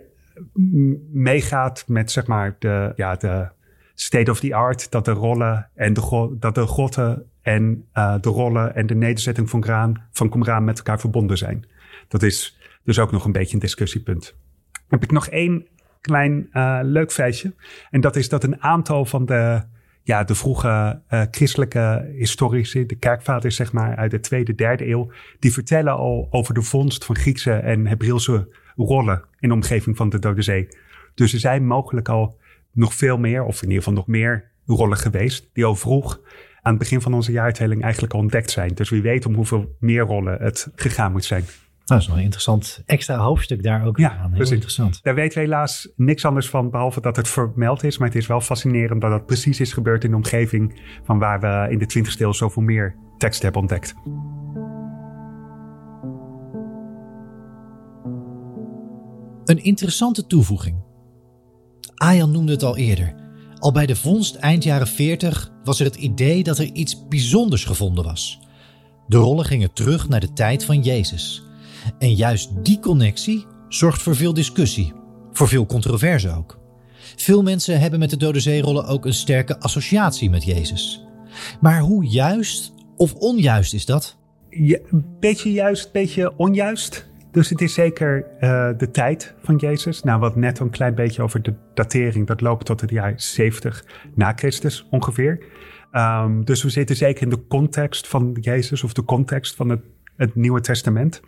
meegaat 1.12 1.84
met 1.86 2.10
zeg 2.10 2.26
maar 2.26 2.56
de, 2.58 2.92
ja, 2.96 3.14
de 3.14 3.48
state 3.94 4.30
of 4.30 4.40
the 4.40 4.54
art, 4.54 4.90
dat 4.90 5.04
de 5.04 5.10
rollen 5.10 5.70
en 5.74 5.92
de, 5.92 6.36
dat 6.38 6.54
de 6.54 6.66
grotten 6.66 7.26
en 7.42 7.86
uh, 7.94 8.14
de 8.20 8.28
rollen 8.28 8.74
en 8.74 8.86
de 8.86 8.94
nederzetting 8.94 9.50
van, 9.50 9.62
graan, 9.62 10.06
van 10.12 10.64
met 10.64 10.78
elkaar 10.78 11.00
verbonden 11.00 11.38
zijn. 11.38 11.66
Dat 12.08 12.22
is 12.22 12.58
dus 12.84 12.98
ook 12.98 13.12
nog 13.12 13.24
een 13.24 13.32
beetje 13.32 13.54
een 13.54 13.60
discussiepunt. 13.60 14.36
Heb 14.88 15.02
ik 15.02 15.10
nog 15.10 15.26
één 15.26 15.66
klein 16.00 16.48
uh, 16.52 16.78
leuk 16.82 17.12
feitje. 17.12 17.54
En 17.90 18.00
dat 18.00 18.16
is 18.16 18.28
dat 18.28 18.44
een 18.44 18.62
aantal 18.62 19.04
van 19.04 19.26
de, 19.26 19.62
ja, 20.02 20.24
de 20.24 20.34
vroege 20.34 21.00
uh, 21.10 21.22
christelijke 21.30 22.12
historici, 22.16 22.86
de 22.86 22.94
kerkvaders 22.94 23.56
zeg 23.56 23.72
maar 23.72 23.96
uit 23.96 24.10
de 24.10 24.20
tweede, 24.20 24.54
derde 24.54 24.88
eeuw, 24.88 25.10
die 25.38 25.52
vertellen 25.52 25.96
al 25.96 26.28
over 26.30 26.54
de 26.54 26.62
vondst 26.62 27.04
van 27.04 27.16
Griekse 27.16 27.52
en 27.52 27.86
Hebreeuwse 27.86 28.48
rollen 28.76 29.24
in 29.40 29.48
de 29.48 29.54
omgeving 29.54 29.96
van 29.96 30.08
de 30.08 30.18
Dode 30.18 30.42
Zee. 30.42 30.68
Dus 31.14 31.32
er 31.32 31.38
zijn 31.38 31.66
mogelijk 31.66 32.08
al 32.08 32.38
nog 32.72 32.94
veel 32.94 33.18
meer, 33.18 33.44
of 33.44 33.56
in 33.62 33.68
ieder 33.68 33.82
geval 33.82 33.98
nog 33.98 34.06
meer 34.06 34.50
rollen 34.66 34.96
geweest, 34.96 35.50
die 35.52 35.64
al 35.64 35.74
vroeg 35.74 36.20
aan 36.62 36.72
het 36.72 36.78
begin 36.78 37.00
van 37.00 37.14
onze 37.14 37.32
jaartelling 37.32 37.82
eigenlijk 37.82 38.12
al 38.12 38.20
ontdekt 38.20 38.50
zijn. 38.50 38.74
Dus 38.74 38.90
wie 38.90 39.02
weet 39.02 39.26
om 39.26 39.34
hoeveel 39.34 39.76
meer 39.78 40.02
rollen 40.02 40.42
het 40.42 40.68
gegaan 40.74 41.12
moet 41.12 41.24
zijn. 41.24 41.44
Dat 41.84 42.00
is 42.00 42.06
nog 42.06 42.16
een 42.16 42.22
interessant 42.22 42.82
extra 42.86 43.16
hoofdstuk 43.16 43.62
daar 43.62 43.86
ook 43.86 43.98
Ja, 43.98 44.10
aan. 44.10 44.20
Heel 44.26 44.30
precies. 44.30 44.50
interessant. 44.54 45.02
Daar 45.02 45.14
weten 45.14 45.38
we 45.38 45.44
helaas 45.44 45.88
niks 45.96 46.24
anders 46.24 46.48
van, 46.48 46.70
behalve 46.70 47.00
dat 47.00 47.16
het 47.16 47.28
vermeld 47.28 47.84
is. 47.84 47.98
Maar 47.98 48.08
het 48.08 48.16
is 48.16 48.26
wel 48.26 48.40
fascinerend 48.40 49.00
dat 49.00 49.10
dat 49.10 49.26
precies 49.26 49.60
is 49.60 49.72
gebeurd 49.72 50.04
in 50.04 50.10
de 50.10 50.16
omgeving 50.16 50.80
van 51.04 51.18
waar 51.18 51.40
we 51.40 51.66
in 51.70 51.78
de 51.78 51.98
20e 51.98 52.18
eeuw 52.20 52.32
zoveel 52.32 52.62
meer 52.62 52.96
tekst 53.18 53.42
hebben 53.42 53.60
ontdekt. 53.60 53.94
Een 59.44 59.64
interessante 59.64 60.26
toevoeging. 60.26 60.76
Ayan 61.94 62.30
noemde 62.30 62.52
het 62.52 62.62
al 62.62 62.76
eerder. 62.76 63.14
Al 63.58 63.72
bij 63.72 63.86
de 63.86 63.96
vondst 63.96 64.34
eind 64.34 64.64
jaren 64.64 64.86
40 64.86 65.52
was 65.64 65.80
er 65.80 65.86
het 65.86 65.96
idee 65.96 66.42
dat 66.42 66.58
er 66.58 66.64
iets 66.72 67.08
bijzonders 67.08 67.64
gevonden 67.64 68.04
was. 68.04 68.40
De 69.06 69.16
rollen 69.16 69.44
gingen 69.44 69.72
terug 69.72 70.08
naar 70.08 70.20
de 70.20 70.32
tijd 70.32 70.64
van 70.64 70.80
Jezus. 70.80 71.42
En 71.98 72.14
juist 72.14 72.64
die 72.64 72.80
connectie 72.80 73.46
zorgt 73.68 74.02
voor 74.02 74.16
veel 74.16 74.34
discussie, 74.34 74.92
voor 75.32 75.48
veel 75.48 75.66
controverse 75.66 76.36
ook. 76.36 76.60
Veel 77.16 77.42
mensen 77.42 77.80
hebben 77.80 77.98
met 77.98 78.10
de 78.10 78.16
Dode 78.16 78.40
Zeerollen 78.40 78.86
ook 78.86 79.06
een 79.06 79.14
sterke 79.14 79.60
associatie 79.60 80.30
met 80.30 80.44
Jezus. 80.44 81.06
Maar 81.60 81.80
hoe 81.80 82.04
juist 82.04 82.74
of 82.96 83.14
onjuist 83.14 83.74
is 83.74 83.86
dat? 83.86 84.18
Een 84.50 85.04
beetje 85.20 85.52
juist, 85.52 85.84
een 85.84 85.90
beetje 85.92 86.36
onjuist. 86.36 87.10
Dus 87.30 87.48
het 87.48 87.60
is 87.60 87.74
zeker 87.74 88.26
eh, 88.38 88.70
de 88.76 88.90
tijd 88.90 89.34
van 89.42 89.56
Jezus. 89.56 90.02
Nou, 90.02 90.20
wat 90.20 90.36
net 90.36 90.58
een 90.58 90.70
klein 90.70 90.94
beetje 90.94 91.22
over 91.22 91.42
de 91.42 91.54
datering. 91.74 92.26
Dat 92.26 92.40
loopt 92.40 92.66
tot 92.66 92.80
het 92.80 92.90
jaar 92.90 93.12
70 93.16 93.84
na 94.14 94.32
Christus 94.36 94.86
ongeveer. 94.90 95.44
Ehm, 95.92 96.42
dus 96.42 96.62
we 96.62 96.70
zitten 96.70 96.96
zeker 96.96 97.22
in 97.22 97.30
de 97.30 97.46
context 97.46 98.08
van 98.08 98.36
Jezus 98.40 98.84
of 98.84 98.92
de 98.92 99.04
context 99.04 99.54
van 99.54 99.68
het, 99.68 99.80
het 100.16 100.34
Nieuwe 100.34 100.60
Testament. 100.60 101.20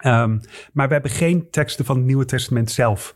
Ehm, 0.00 0.38
maar 0.72 0.86
we 0.86 0.92
hebben 0.92 1.10
geen 1.10 1.50
teksten 1.50 1.84
van 1.84 1.96
het 1.96 2.04
Nieuwe 2.04 2.24
Testament 2.24 2.70
zelf 2.70 3.14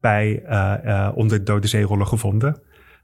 bij 0.00 0.42
eh, 0.44 1.06
eh, 1.06 1.16
onder 1.16 1.38
de 1.38 1.44
Dode 1.44 1.66
Zeerollen 1.66 2.06
gevonden. 2.06 2.60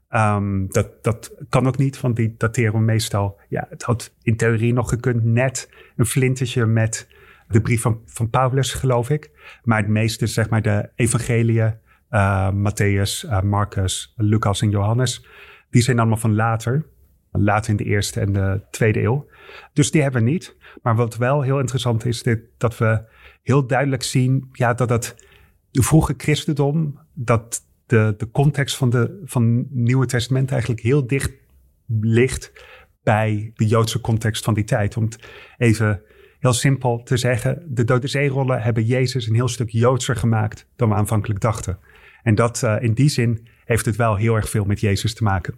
Ehm, 0.09 0.67
dat, 0.67 1.03
dat 1.03 1.33
kan 1.49 1.67
ook 1.67 1.77
niet, 1.77 2.01
want 2.01 2.15
die 2.15 2.35
dateren 2.37 2.73
we 2.73 2.79
meestal. 2.79 3.39
Ja, 3.49 3.65
het 3.69 3.83
had 3.83 4.13
in 4.21 4.37
theorie 4.37 4.73
nog 4.73 4.89
gekund 4.89 5.23
net 5.23 5.69
een 5.95 6.05
flintertje 6.05 6.65
met 6.65 7.07
de 7.47 7.61
brief 7.61 7.81
van, 7.81 8.01
van 8.05 8.29
Paulus, 8.29 8.73
geloof 8.73 9.09
ik. 9.09 9.31
Maar 9.63 9.77
het 9.77 9.87
meeste, 9.87 10.27
zeg 10.27 10.49
maar, 10.49 10.61
de 10.61 10.89
evangeliën, 10.95 11.75
uh, 12.11 12.49
Matthäus, 12.49 13.29
uh, 13.29 13.41
Marcus, 13.41 14.13
Lucas 14.17 14.61
en 14.61 14.69
Johannes, 14.69 15.25
die 15.69 15.81
zijn 15.81 15.99
allemaal 15.99 16.17
van 16.17 16.35
later. 16.35 16.85
Later 17.31 17.69
in 17.69 17.77
de 17.77 17.83
eerste 17.83 18.19
en 18.19 18.33
de 18.33 18.61
tweede 18.71 19.01
eeuw. 19.01 19.27
Dus 19.73 19.91
die 19.91 20.01
hebben 20.01 20.23
we 20.23 20.29
niet. 20.29 20.55
Maar 20.81 20.95
wat 20.95 21.17
wel 21.17 21.41
heel 21.41 21.59
interessant 21.59 22.05
is, 22.05 22.23
dit, 22.23 22.39
dat 22.57 22.77
we 22.77 23.01
heel 23.43 23.67
duidelijk 23.67 24.03
zien 24.03 24.49
ja, 24.51 24.73
dat 24.73 24.89
het 24.89 25.15
de 25.71 25.83
vroege 25.83 26.13
christendom, 26.17 26.99
dat 27.13 27.61
de, 27.85 28.13
de 28.17 28.31
context 28.31 28.75
van, 28.75 28.89
de, 28.89 29.21
van 29.25 29.57
het 29.57 29.71
Nieuwe 29.71 30.05
Testament 30.05 30.51
eigenlijk 30.51 30.81
heel 30.81 31.07
dicht 31.07 31.31
ligt 31.99 32.51
bij 33.03 33.51
de 33.55 33.67
Joodse 33.67 34.01
context 34.01 34.43
van 34.43 34.53
die 34.53 34.63
tijd. 34.63 34.97
Om 34.97 35.03
het 35.03 35.19
even 35.57 36.01
heel 36.39 36.53
simpel 36.53 37.03
te 37.03 37.17
zeggen, 37.17 37.63
de 37.67 37.83
Dode 37.83 38.07
Zeerollen 38.07 38.61
hebben 38.61 38.85
Jezus 38.85 39.27
een 39.27 39.35
heel 39.35 39.47
stuk 39.47 39.69
Joodser 39.69 40.15
gemaakt 40.15 40.67
dan 40.75 40.89
we 40.89 40.95
aanvankelijk 40.95 41.39
dachten. 41.39 41.79
En 42.23 42.35
dat 42.35 42.61
uh, 42.63 42.75
in 42.79 42.93
die 42.93 43.09
zin 43.09 43.47
heeft 43.65 43.85
het 43.85 43.95
wel 43.95 44.15
heel 44.15 44.35
erg 44.35 44.49
veel 44.49 44.65
met 44.65 44.79
Jezus 44.79 45.13
te 45.13 45.23
maken. 45.23 45.55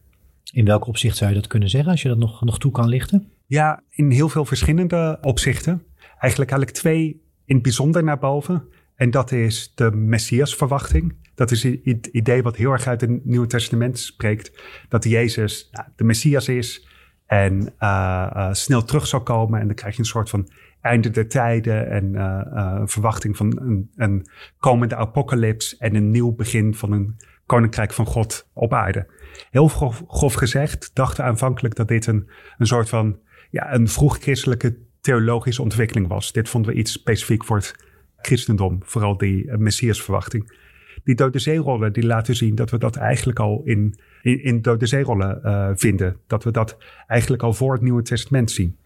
In 0.52 0.65
welk 0.65 0.88
opzicht 0.88 1.17
zou 1.17 1.30
je 1.30 1.36
dat 1.36 1.48
kunnen 1.48 1.69
zeggen, 1.69 1.91
als 1.91 2.02
je 2.02 2.08
dat 2.08 2.17
nog, 2.17 2.43
nog 2.43 2.60
toe 2.60 2.71
kan 2.71 2.88
lichten? 2.88 3.32
Ja, 3.45 3.84
in 3.89 4.12
heel 4.12 4.30
veel 4.30 4.45
verschillende 4.45 5.17
opzichten. 5.21 5.84
Eigenlijk 5.98 6.52
eigenlijk 6.52 6.71
twee 6.71 7.24
in 7.45 7.53
het 7.55 7.63
bijzonder 7.63 8.03
naar 8.03 8.19
boven. 8.19 8.67
En 8.95 9.12
dat 9.12 9.31
is 9.31 9.71
de 9.75 9.91
Messiasverwachting. 9.91 11.15
Dat 11.36 11.51
is 11.51 11.63
het 11.63 12.08
idee 12.12 12.43
wat 12.43 12.55
heel 12.55 12.71
erg 12.71 12.88
uit 12.88 13.01
het 13.01 13.25
Nieuwe 13.25 13.47
Testament 13.47 13.99
spreekt. 13.99 14.63
Dat 14.89 15.03
Jezus 15.03 15.69
nou, 15.71 15.88
de 15.95 16.03
Messias 16.03 16.47
is 16.47 16.88
en 17.25 17.73
uh, 17.79 18.47
snel 18.51 18.84
terug 18.84 19.08
zal 19.08 19.21
komen. 19.21 19.60
En 19.60 19.65
dan 19.65 19.75
krijg 19.75 19.93
je 19.93 19.99
een 19.99 20.05
soort 20.08 20.29
van 20.29 20.49
einde 20.81 21.10
der 21.10 21.27
tijden 21.27 21.89
en 21.89 22.13
uh, 22.13 22.81
verwachting 22.86 23.38
van 23.38 23.60
een, 23.60 23.91
een 23.95 24.25
komende 24.60 24.95
apocalyps 24.95 25.77
en 25.77 25.95
een 25.95 26.12
nieuw 26.12 26.36
begin 26.36 26.75
van 26.75 26.91
een 26.91 27.17
koninkrijk 27.45 27.93
van 27.93 28.05
God 28.05 28.49
op 28.53 28.73
aarde. 28.73 29.08
Heel 29.51 29.67
grof, 29.67 30.34
gezegd 30.34 30.91
dachten 30.93 31.23
aanvankelijk 31.23 31.75
dat 31.75 31.88
dit 31.88 32.08
een, 32.08 32.29
een 32.58 32.67
soort 32.67 32.89
van 32.89 33.19
ja, 33.49 33.73
een 33.73 33.88
vroeg-christelijke 33.88 34.77
theologische 35.06 35.62
ontwikkeling 35.62 36.08
was. 36.08 36.32
Dit 36.32 36.50
vonden 36.50 36.74
we 36.74 36.78
iets 36.78 36.91
specifiek 36.91 37.44
voor 37.44 37.58
het 37.58 37.76
christendom, 38.18 38.80
vooral 38.84 39.18
die 39.18 39.58
Messiasverwachting. 39.58 40.58
Die 41.04 41.15
dode 41.15 41.39
zeerollen 41.39 41.94
die 41.94 42.06
laten 42.06 42.36
zien 42.36 42.56
dat 42.56 42.70
we 42.70 42.78
dat 42.78 42.96
eigenlijk 42.96 43.39
al 43.39 43.62
in, 43.63 44.00
in, 44.22 44.44
in 44.44 44.62
dode 44.62 44.86
zeerollen 44.86 45.41
uh, 45.44 45.70
vinden. 45.74 46.18
Dat 46.28 46.44
we 46.44 46.52
dat 46.52 46.78
eigenlijk 47.08 47.44
al 47.44 47.54
voor 47.54 47.74
het 47.74 47.82
Nieuwe 47.82 48.02
Testament 48.02 48.52
zien. 48.52 48.78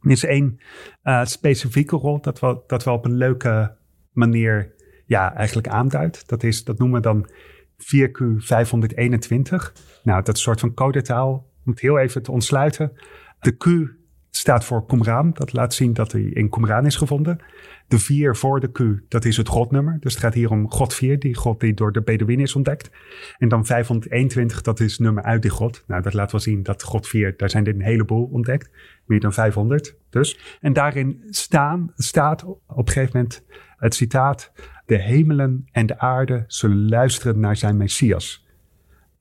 Er 0.00 0.10
is 0.10 0.24
één 0.24 0.60
uh, 1.04 1.24
specifieke 1.24 1.96
rol 1.96 2.20
dat 2.20 2.40
wel, 2.40 2.64
dat 2.66 2.84
wel 2.84 2.94
op 2.94 3.04
een 3.04 3.16
leuke 3.16 3.76
manier 4.12 4.74
ja, 5.06 5.34
eigenlijk 5.34 5.68
aanduidt. 5.68 6.28
Dat, 6.28 6.42
is, 6.42 6.64
dat 6.64 6.78
noemen 6.78 6.96
we 6.96 7.02
dan 7.02 7.28
4Q 7.78 8.36
521. 8.36 9.72
Nou, 10.02 10.22
dat 10.22 10.38
soort 10.38 10.60
van 10.60 10.74
codetaal. 10.74 11.46
Om 11.64 11.72
het 11.72 11.80
heel 11.80 11.98
even 11.98 12.22
te 12.22 12.32
ontsluiten. 12.32 12.92
De 13.40 13.56
Q 13.56 13.96
staat 14.38 14.64
voor 14.64 14.86
Qumran. 14.86 15.30
Dat 15.32 15.52
laat 15.52 15.74
zien 15.74 15.92
dat 15.92 16.12
hij 16.12 16.22
in 16.22 16.48
Qumran 16.48 16.86
is 16.86 16.96
gevonden. 16.96 17.38
De 17.88 17.98
4 17.98 18.36
voor 18.36 18.60
de 18.60 18.72
Q, 18.72 18.80
dat 19.08 19.24
is 19.24 19.36
het 19.36 19.48
godnummer. 19.48 19.96
Dus 20.00 20.12
het 20.12 20.22
gaat 20.22 20.34
hier 20.34 20.50
om 20.50 20.70
God 20.70 20.94
4, 20.94 21.18
die 21.18 21.34
God 21.34 21.60
die 21.60 21.74
door 21.74 21.92
de 21.92 22.02
Bedouin 22.02 22.40
is 22.40 22.54
ontdekt. 22.54 22.90
En 23.38 23.48
dan 23.48 23.66
521, 23.66 24.62
dat 24.62 24.80
is 24.80 24.98
nummer 24.98 25.22
uit 25.22 25.42
die 25.42 25.50
God. 25.50 25.84
Nou, 25.86 26.02
dat 26.02 26.14
laat 26.14 26.32
wel 26.32 26.40
zien 26.40 26.62
dat 26.62 26.82
God 26.82 27.08
4, 27.08 27.34
daar 27.36 27.50
zijn 27.50 27.66
er 27.66 27.74
een 27.74 27.82
heleboel 27.82 28.24
ontdekt. 28.24 28.70
Meer 29.06 29.20
dan 29.20 29.32
500 29.32 29.96
dus. 30.10 30.58
En 30.60 30.72
daarin 30.72 31.22
staan, 31.30 31.92
staat 31.94 32.44
op 32.44 32.62
een 32.86 32.88
gegeven 32.88 33.10
moment 33.14 33.44
het 33.76 33.94
citaat... 33.94 34.52
De 34.86 35.02
hemelen 35.02 35.68
en 35.72 35.86
de 35.86 35.98
aarde 35.98 36.44
zullen 36.46 36.88
luisteren 36.88 37.40
naar 37.40 37.56
zijn 37.56 37.76
Messias. 37.76 38.46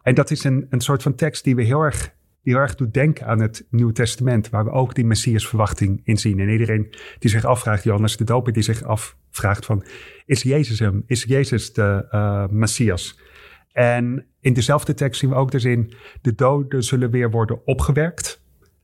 En 0.02 0.16
dat 0.16 0.32
is 0.32 0.44
een, 0.44 0.68
een 0.70 0.82
soort 0.82 1.02
van 1.02 1.16
tekst 1.16 1.44
die 1.44 1.56
we 1.56 1.64
heel 1.64 1.82
erg 1.82 2.16
heel 2.52 2.58
erg 2.58 2.76
doet 2.76 2.94
denken 2.94 3.26
aan 3.26 3.42
het 3.42 3.68
Nieuwe 3.70 3.92
Testament, 3.92 4.50
waar 4.50 4.64
we 4.64 4.72
ook 4.72 4.96
die 4.96 5.06
Messias-verwachting 5.06 6.02
in 6.04 6.18
zien. 6.18 6.40
En 6.40 6.50
iedereen 6.50 6.94
die 7.20 7.30
zich 7.30 7.46
afvraagt, 7.46 7.84
Johannes 7.84 8.18
de 8.18 8.24
Doper, 8.24 8.54
die 8.54 8.64
zich 8.64 8.84
afvraagt 8.84 9.66
van, 9.66 9.84
is 10.26 10.42
Jezus 10.42 10.80
hem? 10.80 11.04
Is 11.06 11.24
Jezus 11.24 11.74
de 11.74 12.08
uh, 12.12 12.48
Messias? 12.48 13.20
En 13.72 14.26
in 14.40 14.54
dezelfde 14.54 14.94
tekst 14.94 15.20
zien 15.20 15.30
we 15.30 15.36
ook 15.36 15.52
dus 15.52 15.64
in, 15.64 15.94
de 16.22 16.36
doden 16.36 16.84
zullen 16.84 17.12
weer 17.12 17.32
worden 17.32 17.66
opgewerkt. 17.66 18.42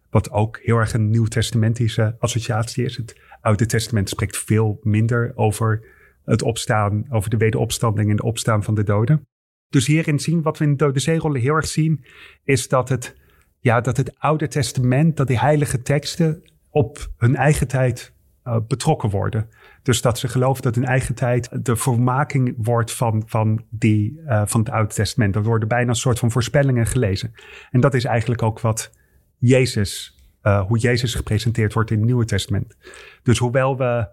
Wat 0.09 0.31
ook 0.31 0.59
heel 0.61 0.77
erg 0.77 0.93
een 0.93 1.09
nieuwtestamentische 1.09 2.15
associatie 2.19 2.85
is. 2.85 2.97
Het 2.97 3.21
Oude 3.41 3.65
Testament 3.65 4.09
spreekt 4.09 4.37
veel 4.37 4.79
minder 4.81 5.31
over 5.35 5.85
het 6.25 6.41
opstaan, 6.41 7.05
over 7.09 7.29
de 7.29 7.37
wederopstanding 7.37 8.09
en 8.09 8.15
de 8.15 8.23
opstaan 8.23 8.63
van 8.63 8.75
de 8.75 8.83
doden. 8.83 9.27
Dus 9.69 9.87
hierin 9.87 10.19
zien, 10.19 10.41
wat 10.41 10.57
we 10.57 10.63
in 10.63 10.69
de 10.69 10.77
Dode 10.77 10.99
Zeerollen 10.99 11.41
heel 11.41 11.55
erg 11.55 11.67
zien, 11.67 12.05
is 12.43 12.67
dat 12.67 12.89
het 12.89 13.21
ja, 13.63 13.81
dat 13.81 13.97
het 13.97 14.19
Oude 14.19 14.47
Testament, 14.47 15.17
dat 15.17 15.27
die 15.27 15.39
heilige 15.39 15.81
teksten 15.81 16.43
op 16.69 17.11
hun 17.17 17.35
eigen 17.35 17.67
tijd 17.67 18.13
uh, 18.47 18.57
betrokken 18.67 19.09
worden. 19.09 19.49
Dus 19.83 20.01
dat 20.01 20.19
ze 20.19 20.27
geloven 20.27 20.63
dat 20.63 20.75
hun 20.75 20.85
eigen 20.85 21.15
tijd 21.15 21.65
de 21.65 21.75
vermaking 21.75 22.53
wordt 22.57 22.91
van, 22.91 23.23
van, 23.25 23.65
die, 23.69 24.19
uh, 24.25 24.41
van 24.45 24.59
het 24.59 24.69
Oude 24.69 24.93
Testament. 24.93 25.33
Dat 25.33 25.45
worden 25.45 25.67
bijna 25.67 25.89
een 25.89 25.95
soort 25.95 26.19
van 26.19 26.31
voorspellingen 26.31 26.85
gelezen. 26.85 27.33
En 27.71 27.79
dat 27.79 27.93
is 27.93 28.05
eigenlijk 28.05 28.41
ook 28.41 28.59
wat 28.59 28.91
Jezus, 29.37 30.17
uh, 30.43 30.61
hoe 30.61 30.77
Jezus 30.77 31.15
gepresenteerd 31.15 31.73
wordt 31.73 31.91
in 31.91 31.97
het 31.97 32.05
Nieuwe 32.05 32.25
Testament. 32.25 32.77
Dus 33.21 33.37
hoewel 33.37 33.77
we 33.77 34.07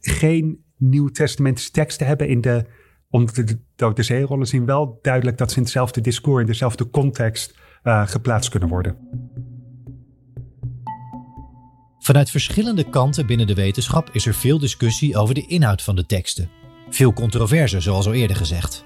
geen 0.00 0.64
Nieuw 0.76 1.08
Testamentische 1.08 1.70
teksten 1.70 2.06
hebben 2.06 2.28
in 2.28 2.40
de, 2.40 2.64
onder 3.10 3.46
de 3.46 3.58
Dode 3.76 4.02
Zeerollen, 4.02 4.46
zien 4.46 4.66
wel 4.66 4.98
duidelijk 5.02 5.38
dat 5.38 5.50
ze 5.50 5.56
in 5.56 5.62
hetzelfde 5.62 6.00
discours, 6.00 6.40
in 6.40 6.46
dezelfde 6.46 6.90
context 6.90 7.62
uh, 7.84 8.06
geplaatst 8.06 8.50
kunnen 8.50 8.68
worden. 8.68 8.96
Vanuit 11.98 12.30
verschillende 12.30 12.90
kanten 12.90 13.26
binnen 13.26 13.46
de 13.46 13.54
wetenschap 13.54 14.10
is 14.12 14.26
er 14.26 14.34
veel 14.34 14.58
discussie 14.58 15.16
over 15.16 15.34
de 15.34 15.46
inhoud 15.46 15.82
van 15.82 15.96
de 15.96 16.06
teksten. 16.06 16.48
Veel 16.90 17.12
controverse, 17.12 17.80
zoals 17.80 18.06
al 18.06 18.12
eerder 18.12 18.36
gezegd. 18.36 18.84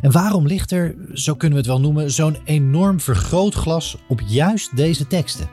En 0.00 0.12
waarom 0.12 0.46
ligt 0.46 0.70
er, 0.70 0.94
zo 1.12 1.34
kunnen 1.34 1.58
we 1.58 1.64
het 1.64 1.72
wel 1.72 1.80
noemen, 1.80 2.10
zo'n 2.10 2.36
enorm 2.44 3.00
vergrootglas 3.00 3.96
op 4.08 4.20
juist 4.26 4.76
deze 4.76 5.06
teksten? 5.06 5.48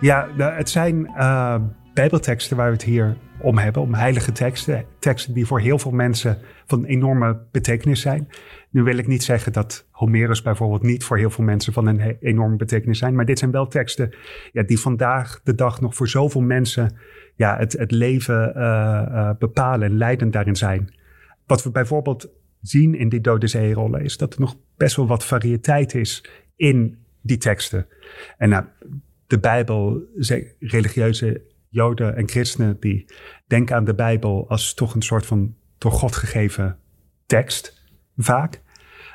Ja, 0.00 0.28
het 0.36 0.70
zijn 0.70 1.10
uh, 1.16 1.56
Bijbelteksten 1.94 2.56
waar 2.56 2.66
we 2.66 2.72
het 2.72 2.82
hier 2.84 3.16
om 3.40 3.58
hebben, 3.58 3.82
om 3.82 3.94
heilige 3.94 4.32
teksten, 4.32 4.84
teksten 4.98 5.34
die 5.34 5.46
voor 5.46 5.60
heel 5.60 5.78
veel 5.78 5.90
mensen 5.90 6.38
van 6.66 6.84
enorme 6.84 7.40
betekenis 7.50 8.00
zijn. 8.00 8.28
Nu 8.70 8.82
wil 8.82 8.96
ik 8.96 9.06
niet 9.06 9.24
zeggen 9.24 9.52
dat 9.52 9.86
Homerus 9.90 10.42
bijvoorbeeld 10.42 10.82
niet 10.82 11.04
voor 11.04 11.18
heel 11.18 11.30
veel 11.30 11.44
mensen 11.44 11.72
van 11.72 11.86
een 11.86 12.16
enorme 12.20 12.56
betekenis 12.56 12.98
zijn, 12.98 13.14
maar 13.14 13.24
dit 13.24 13.38
zijn 13.38 13.50
wel 13.50 13.68
teksten 13.68 14.14
ja, 14.52 14.62
die 14.62 14.78
vandaag 14.78 15.40
de 15.44 15.54
dag 15.54 15.80
nog 15.80 15.94
voor 15.94 16.08
zoveel 16.08 16.40
mensen 16.40 16.96
ja, 17.34 17.56
het, 17.56 17.72
het 17.72 17.90
leven 17.90 18.52
uh, 18.56 18.62
uh, 18.62 19.30
bepalen 19.38 19.88
en 19.88 19.96
leidend 19.96 20.32
daarin 20.32 20.56
zijn. 20.56 20.94
Wat 21.46 21.62
we 21.62 21.70
bijvoorbeeld 21.70 22.28
zien 22.60 22.94
in 22.94 23.08
die 23.08 23.20
Dode 23.20 23.46
Zeerollen 23.46 24.00
is 24.00 24.16
dat 24.16 24.34
er 24.34 24.40
nog 24.40 24.56
best 24.76 24.96
wel 24.96 25.06
wat 25.06 25.24
variëteit 25.24 25.94
is 25.94 26.30
in 26.56 26.98
die 27.20 27.38
teksten. 27.38 27.86
En 28.38 28.48
nou, 28.48 28.64
de 29.26 29.38
Bijbel, 29.38 30.02
religieuze 30.58 31.42
Joden 31.76 32.16
en 32.16 32.28
christenen 32.28 32.76
die 32.80 33.04
denken 33.46 33.76
aan 33.76 33.84
de 33.84 33.94
Bijbel 33.94 34.48
als 34.48 34.74
toch 34.74 34.94
een 34.94 35.02
soort 35.02 35.26
van 35.26 35.54
door 35.78 35.92
God 35.92 36.16
gegeven 36.16 36.78
tekst, 37.26 37.84
vaak. 38.16 38.62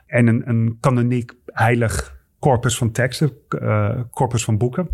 En 0.05 0.27
een, 0.27 0.49
een 0.49 0.77
kanoniek 0.79 1.33
heilig 1.45 2.25
corpus 2.39 2.77
van 2.77 2.91
teksten, 2.91 3.31
uh, 3.49 4.01
corpus 4.11 4.43
van 4.43 4.57
boeken. 4.57 4.89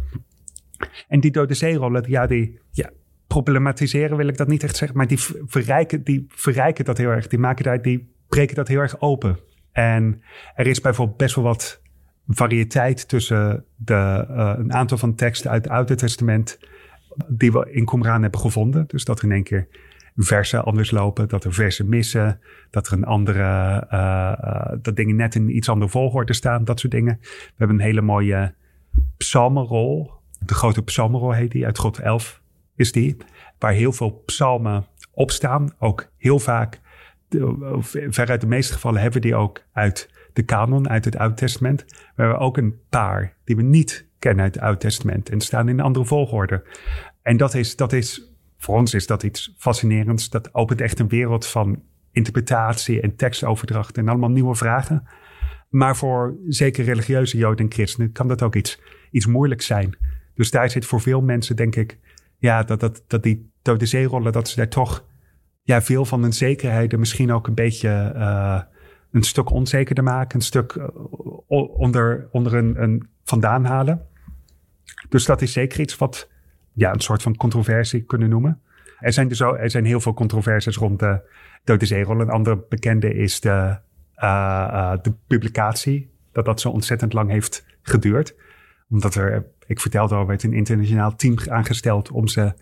En 1.07 1.19
die 1.19 1.31
dode 1.31 1.53
zeerollen, 1.53 2.09
ja, 2.09 2.27
die 2.27 2.59
ja, 2.71 2.89
problematiseren 3.27 4.17
wil 4.17 4.27
ik 4.27 4.37
dat 4.37 4.47
niet 4.47 4.63
echt 4.63 4.75
zeggen, 4.75 4.97
maar 4.97 5.07
die 5.07 5.19
verrijken, 5.45 6.03
die 6.03 6.25
verrijken 6.29 6.85
dat 6.85 6.97
heel 6.97 7.09
erg. 7.09 7.27
Die 7.27 7.39
maken 7.39 7.63
daar, 7.63 7.81
die 7.81 8.13
breken 8.27 8.55
dat 8.55 8.67
heel 8.67 8.79
erg 8.79 9.01
open. 9.01 9.39
En 9.71 10.21
er 10.55 10.67
is 10.67 10.81
bijvoorbeeld 10.81 11.17
best 11.17 11.35
wel 11.35 11.43
wat 11.43 11.81
variëteit 12.27 13.07
tussen 13.07 13.65
de, 13.75 14.25
uh, 14.29 14.53
een 14.57 14.73
aantal 14.73 14.97
van 14.97 15.15
teksten 15.15 15.51
uit 15.51 15.63
het 15.63 15.73
Oude 15.73 15.95
Testament 15.95 16.59
die 17.27 17.51
we 17.51 17.71
in 17.71 17.85
Qumran 17.85 18.21
hebben 18.21 18.39
gevonden. 18.39 18.83
Dus 18.87 19.05
dat 19.05 19.17
er 19.17 19.25
in 19.25 19.31
één 19.31 19.43
keer 19.43 19.67
versen 20.15 20.63
anders 20.63 20.91
lopen, 20.91 21.27
dat 21.27 21.43
er 21.43 21.53
versen 21.53 21.89
missen, 21.89 22.39
dat 22.69 22.87
er 22.87 22.93
een 22.93 23.05
andere, 23.05 23.83
uh, 23.91 24.77
dat 24.81 24.95
dingen 24.95 25.15
net 25.15 25.35
in 25.35 25.55
iets 25.55 25.69
andere 25.69 25.91
volgorde 25.91 26.33
staan, 26.33 26.63
dat 26.63 26.79
soort 26.79 26.93
dingen. 26.93 27.17
We 27.21 27.53
hebben 27.55 27.77
een 27.77 27.85
hele 27.85 28.01
mooie 28.01 28.53
psalmenrol. 29.17 30.11
De 30.39 30.53
grote 30.53 30.83
psalmenrol 30.83 31.31
heet 31.31 31.51
die, 31.51 31.65
uit 31.65 31.77
God 31.77 31.99
11 31.99 32.41
is 32.75 32.91
die. 32.91 33.17
Waar 33.59 33.71
heel 33.71 33.91
veel 33.91 34.23
psalmen 34.25 34.85
op 35.11 35.31
staan. 35.31 35.69
Ook 35.79 36.11
heel 36.17 36.39
vaak, 36.39 36.81
veruit 38.09 38.41
de 38.41 38.47
meeste 38.47 38.73
gevallen 38.73 39.01
hebben 39.01 39.21
we 39.21 39.27
die 39.27 39.35
ook 39.35 39.63
uit 39.71 40.09
de 40.33 40.43
kanon, 40.43 40.89
uit 40.89 41.05
het 41.05 41.17
Oude 41.17 41.35
Testament. 41.35 41.85
We 41.87 42.21
hebben 42.21 42.39
ook 42.39 42.57
een 42.57 42.79
paar 42.89 43.33
die 43.43 43.55
we 43.55 43.61
niet 43.61 44.07
kennen 44.19 44.43
uit 44.43 44.55
het 44.55 44.63
Oude 44.63 44.79
Testament 44.79 45.29
en 45.29 45.41
staan 45.41 45.69
in 45.69 45.79
een 45.79 45.85
andere 45.85 46.05
volgorde. 46.05 46.63
En 47.27 47.37
dat 47.37 47.53
is, 47.53 47.75
dat 47.75 47.93
is, 47.93 48.31
voor 48.57 48.75
ons 48.75 48.93
is 48.93 49.07
dat 49.07 49.23
iets 49.23 49.53
fascinerends. 49.57 50.29
Dat 50.29 50.53
opent 50.53 50.81
echt 50.81 50.99
een 50.99 51.07
wereld 51.07 51.47
van 51.47 51.83
interpretatie 52.11 53.01
en 53.01 53.15
tekstoverdracht 53.15 53.97
en 53.97 54.07
allemaal 54.07 54.29
nieuwe 54.29 54.55
vragen. 54.55 55.07
Maar 55.69 55.95
voor 55.95 56.35
zeker 56.47 56.85
religieuze 56.85 57.37
Joden 57.37 57.65
en 57.65 57.71
christenen 57.71 58.11
kan 58.11 58.27
dat 58.27 58.41
ook 58.41 58.55
iets, 58.55 58.81
iets 59.11 59.25
moeilijks 59.25 59.65
zijn. 59.65 59.97
Dus 60.35 60.51
daar 60.51 60.69
zit 60.69 60.85
voor 60.85 61.01
veel 61.01 61.21
mensen, 61.21 61.55
denk 61.55 61.75
ik, 61.75 61.97
ja, 62.37 62.63
dat, 62.63 62.79
dat, 62.79 63.03
dat 63.07 63.23
die 63.23 63.51
dode 63.61 63.85
zeerollen, 63.85 64.31
dat 64.31 64.49
ze 64.49 64.55
daar 64.55 64.69
toch 64.69 65.05
ja, 65.63 65.81
veel 65.81 66.05
van 66.05 66.21
hun 66.21 66.33
zekerheden 66.33 66.99
misschien 66.99 67.31
ook 67.31 67.47
een 67.47 67.55
beetje 67.55 68.13
uh, 68.15 68.61
een 69.11 69.23
stuk 69.23 69.51
onzekerder 69.51 70.03
maken, 70.03 70.39
een 70.39 70.45
stuk 70.45 70.73
uh, 70.73 70.87
onder, 71.77 72.27
onder 72.31 72.53
een 72.53 73.09
vandaan 73.23 73.65
halen. 73.65 74.07
Dus 75.09 75.25
dat 75.25 75.41
is 75.41 75.51
zeker 75.51 75.79
iets 75.79 75.97
wat 75.97 76.35
ja, 76.77 76.93
een 76.93 76.99
soort 76.99 77.21
van 77.21 77.35
controversie 77.35 78.03
kunnen 78.03 78.29
noemen. 78.29 78.61
Er 78.99 79.13
zijn, 79.13 79.27
dus 79.27 79.41
ook, 79.41 79.57
er 79.57 79.69
zijn 79.69 79.85
heel 79.85 79.99
veel 79.99 80.13
controversies 80.13 80.77
rond 80.77 80.99
de 80.99 81.21
Dode 81.63 81.85
Zeerol. 81.85 82.19
Een 82.19 82.29
andere 82.29 82.65
bekende 82.69 83.13
is 83.13 83.39
de, 83.39 83.77
uh, 84.17 84.67
uh, 84.71 84.93
de 85.01 85.13
publicatie. 85.27 86.09
Dat 86.31 86.45
dat 86.45 86.61
zo 86.61 86.69
ontzettend 86.69 87.13
lang 87.13 87.29
heeft 87.29 87.65
geduurd. 87.81 88.35
Omdat 88.89 89.15
er, 89.15 89.45
ik 89.65 89.79
vertelde 89.79 90.15
al, 90.15 90.25
werd 90.25 90.43
een 90.43 90.53
internationaal 90.53 91.15
team 91.15 91.37
aangesteld 91.49 92.11
om 92.11 92.27
ze 92.27 92.53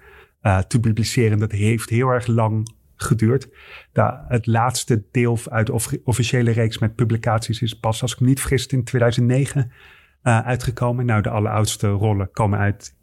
uh, 0.41 0.59
te 0.59 0.79
publiceren. 0.79 1.39
Dat 1.39 1.51
heeft 1.51 1.89
heel 1.89 2.09
erg 2.09 2.27
lang 2.27 2.73
geduurd. 2.95 3.49
De, 3.91 4.17
het 4.27 4.45
laatste 4.45 5.03
deel 5.11 5.39
uit 5.49 5.67
de 5.67 6.01
officiële 6.03 6.51
reeks 6.51 6.77
met 6.77 6.95
publicaties 6.95 7.61
is 7.61 7.79
pas, 7.79 8.01
als 8.01 8.13
ik 8.13 8.19
me 8.19 8.27
niet 8.27 8.39
vergis, 8.39 8.65
in 8.67 8.83
2009 8.83 9.71
uitgekomen. 10.21 11.05
Nou, 11.05 11.21
de 11.21 11.29
alleroudste 11.29 11.87
rollen 11.87 12.31
komen 12.31 12.59
uit 12.59 12.94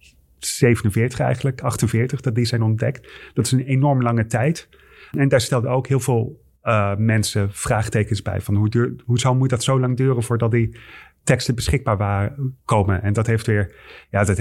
47 0.47 1.21
eigenlijk, 1.21 1.61
48, 1.61 2.21
dat 2.21 2.35
die 2.35 2.45
zijn 2.45 2.63
ontdekt. 2.63 3.13
Dat 3.35 3.47
is 3.47 3.53
een 3.53 3.65
enorm 3.65 4.03
lange 4.03 4.27
tijd. 4.27 4.69
En 5.11 5.29
daar 5.29 5.41
stelden 5.41 5.71
ook 5.71 5.87
heel 5.87 6.01
veel 6.01 6.41
uh, 6.65 6.97
mensen 6.97 7.53
vraagtekens 7.53 8.23
bij. 8.23 8.41
Van 8.41 8.55
hoe, 8.55 8.69
duur, 8.69 8.95
hoe 9.05 9.19
zou, 9.19 9.37
moet 9.37 9.51
dat 9.51 9.63
zo 9.63 9.81
lang 9.81 9.97
duren 9.97 10.23
voordat 10.23 10.51
die 10.51 10.77
teksten 11.25 11.55
beschikbaar 11.55 11.97
waren, 11.97 12.57
komen? 12.65 13.03
En 13.03 13.13
dat 13.13 13.27
heeft 13.27 13.47
weer, 13.47 13.75
ja, 14.11 14.25
dat 14.25 14.39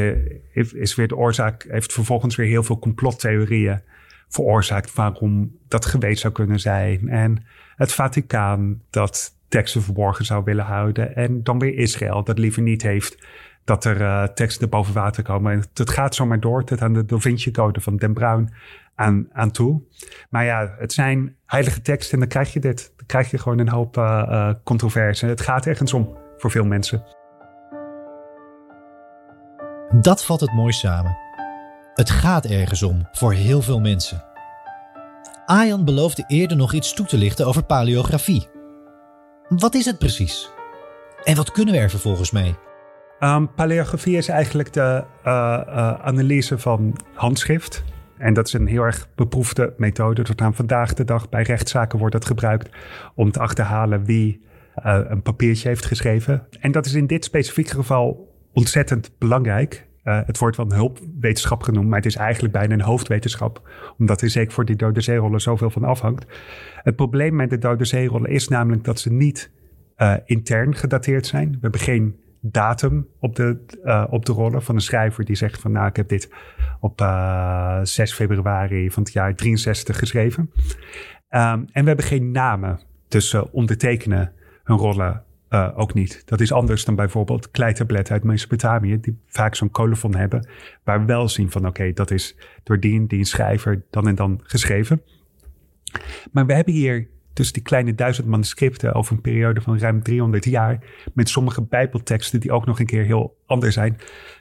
is 0.74 0.96
weer 0.96 1.08
de 1.08 1.16
oorzaak, 1.16 1.66
heeft 1.70 1.94
vervolgens 1.94 2.36
weer 2.36 2.48
heel 2.48 2.64
veel 2.64 2.80
complottheorieën 2.80 3.82
veroorzaakt 4.28 4.94
waarom 4.94 5.58
dat 5.68 5.86
geweest 5.86 6.22
zou 6.22 6.34
kunnen 6.34 6.60
zijn. 6.60 7.10
En 7.10 7.46
het 7.76 7.94
Vaticaan 7.94 8.82
dat 8.90 9.40
teksten 9.48 9.82
verborgen 9.82 10.26
zou 10.26 10.44
willen 10.44 10.66
houden. 10.66 11.16
En 11.16 11.44
dan 11.44 11.60
weer 11.60 11.78
Israël 11.78 12.24
dat 12.24 12.40
liever 12.40 12.62
niet 12.62 12.82
heeft 12.82 13.18
dat 13.64 13.86
er 13.86 14.02
uh, 14.02 14.24
teksten 14.24 14.70
boven 14.70 14.94
water 14.94 15.24
komen. 15.24 15.52
En 15.52 15.64
het 15.74 15.90
gaat 15.90 16.16
zomaar 16.16 16.40
door 16.40 16.64
tot 16.64 16.82
aan 16.82 16.94
de 16.94 17.06
Da 17.06 17.18
Vinci 17.18 17.52
Code 17.52 17.82
van 17.82 17.98
Den 17.98 18.14
Bruin 18.14 18.54
aan, 18.96 19.28
aan 19.32 19.52
toe. 19.52 19.82
Maar 20.30 20.46
ja, 20.46 20.76
het 20.78 20.94
zijn 20.94 21.36
heilige 21.46 21.82
teksten 21.82 22.14
en 22.14 22.20
dan 22.20 22.28
krijg 22.28 22.54
je 22.54 22.60
dit. 22.60 22.94
Dan 22.96 23.06
krijg 23.06 23.32
je 23.32 23.38
gewoon 23.38 23.60
een 23.60 23.70
hoop 23.70 23.98
uh, 23.98 24.24
uh, 24.30 24.54
controverse. 24.64 25.26
Het 25.26 25.42
gaat 25.42 25.66
ergens 25.66 25.94
om 25.94 26.18
voor 26.38 26.52
veel 26.52 26.66
mensen. 26.66 27.04
Dat 30.02 30.26
vat 30.26 30.40
het 30.40 30.54
mooi 30.54 30.72
samen. 30.72 31.18
Het 31.94 32.10
gaat 32.10 32.46
ergens 32.46 32.84
om 32.84 33.08
voor 33.12 33.34
heel 33.34 33.62
veel 33.62 33.80
mensen. 33.80 34.24
Ayan 35.46 35.86
beloofde 35.86 36.24
eerder 36.28 36.58
nog 36.58 36.74
iets 36.74 36.94
toe 36.94 37.06
te 37.06 37.18
lichten 37.18 37.48
over 37.48 37.64
paleografie. 37.64 38.48
Wat 39.48 39.74
is 39.74 39.86
het 39.86 39.98
precies? 39.98 40.50
En 41.24 41.36
wat 41.36 41.52
kunnen 41.52 41.74
we 41.74 41.80
er 41.80 41.90
vervolgens 41.90 42.32
mee? 42.32 42.56
Um, 43.24 43.54
paleografie 43.54 44.18
is 44.18 44.28
eigenlijk 44.28 44.74
de 44.74 45.04
uh, 45.26 45.62
uh, 45.68 45.94
analyse 45.94 46.58
van 46.58 46.96
handschrift. 47.14 47.84
En 48.18 48.34
dat 48.34 48.48
is 48.48 48.54
een 48.54 48.68
heel 48.68 48.84
erg 48.84 49.08
beproefde 49.16 49.74
methode. 49.78 50.24
Tot 50.24 50.42
aan 50.42 50.56
vandaag 50.56 50.94
de 50.94 51.04
dag 51.04 51.30
bij 51.30 51.44
rechtszaken 51.44 52.00
wordt 52.00 52.14
dat 52.14 52.26
gebruikt 52.26 52.70
om 53.16 53.32
te 53.32 53.40
achterhalen 53.40 54.06
wie 54.06 54.42
uh, 54.86 55.00
een 55.08 55.22
papiertje 55.22 55.68
heeft 55.68 55.86
geschreven. 55.86 56.48
En 56.60 56.72
dat 56.72 56.86
is 56.86 56.94
in 56.94 57.08
dit 57.08 57.24
specifieke 57.24 57.76
geval 57.76 58.36
ontzettend 58.54 59.12
belangrijk. 59.18 59.88
het 60.04 60.38
wordt 60.38 60.58
wel 60.58 60.66
een 60.66 60.76
hulpwetenschap 60.76 61.64
genoemd, 61.64 61.88
maar 61.88 61.98
het 61.98 62.06
is 62.06 62.16
eigenlijk 62.16 62.54
bijna 62.54 62.74
een 62.74 62.82
hoofdwetenschap. 62.82 63.70
Omdat 63.98 64.22
er 64.22 64.30
zeker 64.30 64.54
voor 64.54 64.66
die 64.66 64.76
dode 64.76 65.02
zeerollen 65.02 65.42
zoveel 65.42 65.70
van 65.70 65.84
afhangt. 65.84 66.26
Het 66.76 66.96
probleem 66.96 67.36
met 67.36 67.50
de 67.50 67.58
dode 67.58 67.86
zeerollen 67.86 68.30
is 68.30 68.48
namelijk 68.48 68.84
dat 68.84 69.00
ze 69.00 69.12
niet 69.12 69.52
intern 70.26 70.76
gedateerd 70.76 71.26
zijn. 71.26 71.52
We 71.52 71.58
hebben 71.62 71.80
geen 71.80 72.16
datum 72.42 73.08
op 73.20 73.36
de, 73.36 73.66
uh, 73.84 74.06
op 74.10 74.26
de 74.26 74.32
rollen 74.32 74.62
van 74.62 74.76
een 74.76 74.82
schrijver 74.82 75.26
die 75.26 75.36
zegt 75.36 75.62
van 75.62 75.72
nou 75.72 75.88
ik 75.88 75.96
heb 75.96 76.08
dit 76.08 76.30
op 76.80 77.02
uh, 77.02 77.78
eh, 77.78 77.86
6 77.86 78.14
februari 78.14 78.92
van 78.92 79.04
het 79.04 79.14
jaar 79.14 79.36
63 79.36 80.00
geschreven. 80.00 80.52
Um, 81.30 81.66
en 81.72 81.82
we 81.82 81.88
hebben 81.88 82.06
geen 82.06 82.32
namen 82.32 82.80
tussen 83.08 83.54
ondertekenen 83.54 84.32
hun 84.64 84.78
rollen 84.78 85.24
ook 85.76 85.94
niet. 85.94 86.22
Dat 86.26 86.42
is 86.42 86.52
anders 86.52 86.86
dan 86.86 86.96
bijvoorbeeld 86.96 87.52
kleitabletten 87.52 88.14
uit 88.14 88.24
Mesopotamië, 88.24 89.00
die 89.00 89.20
vaak 89.28 89.56
zo'n 89.56 89.72
colofon 89.72 90.16
hebben, 90.16 90.48
waar 90.84 91.00
we 91.00 91.06
wel 91.06 91.30
zien 91.30 91.52
van 91.52 91.68
oké, 91.68 91.94
dat 91.94 92.12
is 92.12 92.38
door 92.64 92.80
die, 92.80 93.08
die 93.08 93.26
schrijver 93.26 93.84
dan 93.90 94.08
en 94.08 94.16
dan 94.16 94.40
geschreven. 94.44 95.02
Maar 96.32 96.46
we 96.46 96.54
hebben 96.54 96.74
hier 96.74 97.08
dus 97.42 97.52
die 97.52 97.62
kleine 97.62 97.96
duizend 97.96 98.28
manuscripten 98.28 98.94
over 98.94 99.16
een 99.16 99.22
periode 99.22 99.62
van 99.62 99.80
ruim 99.80 100.04
300 100.04 100.46
jaar. 100.46 100.80
Met 101.14 101.30
sommige 101.30 101.62
bijbelteksten 101.62 102.40
die 102.40 102.52
ook 102.52 102.66
nog 102.66 102.80
een 102.80 102.86
keer 102.86 103.04
heel 103.04 103.38
anders 103.46 103.74
zijn. 103.74 103.98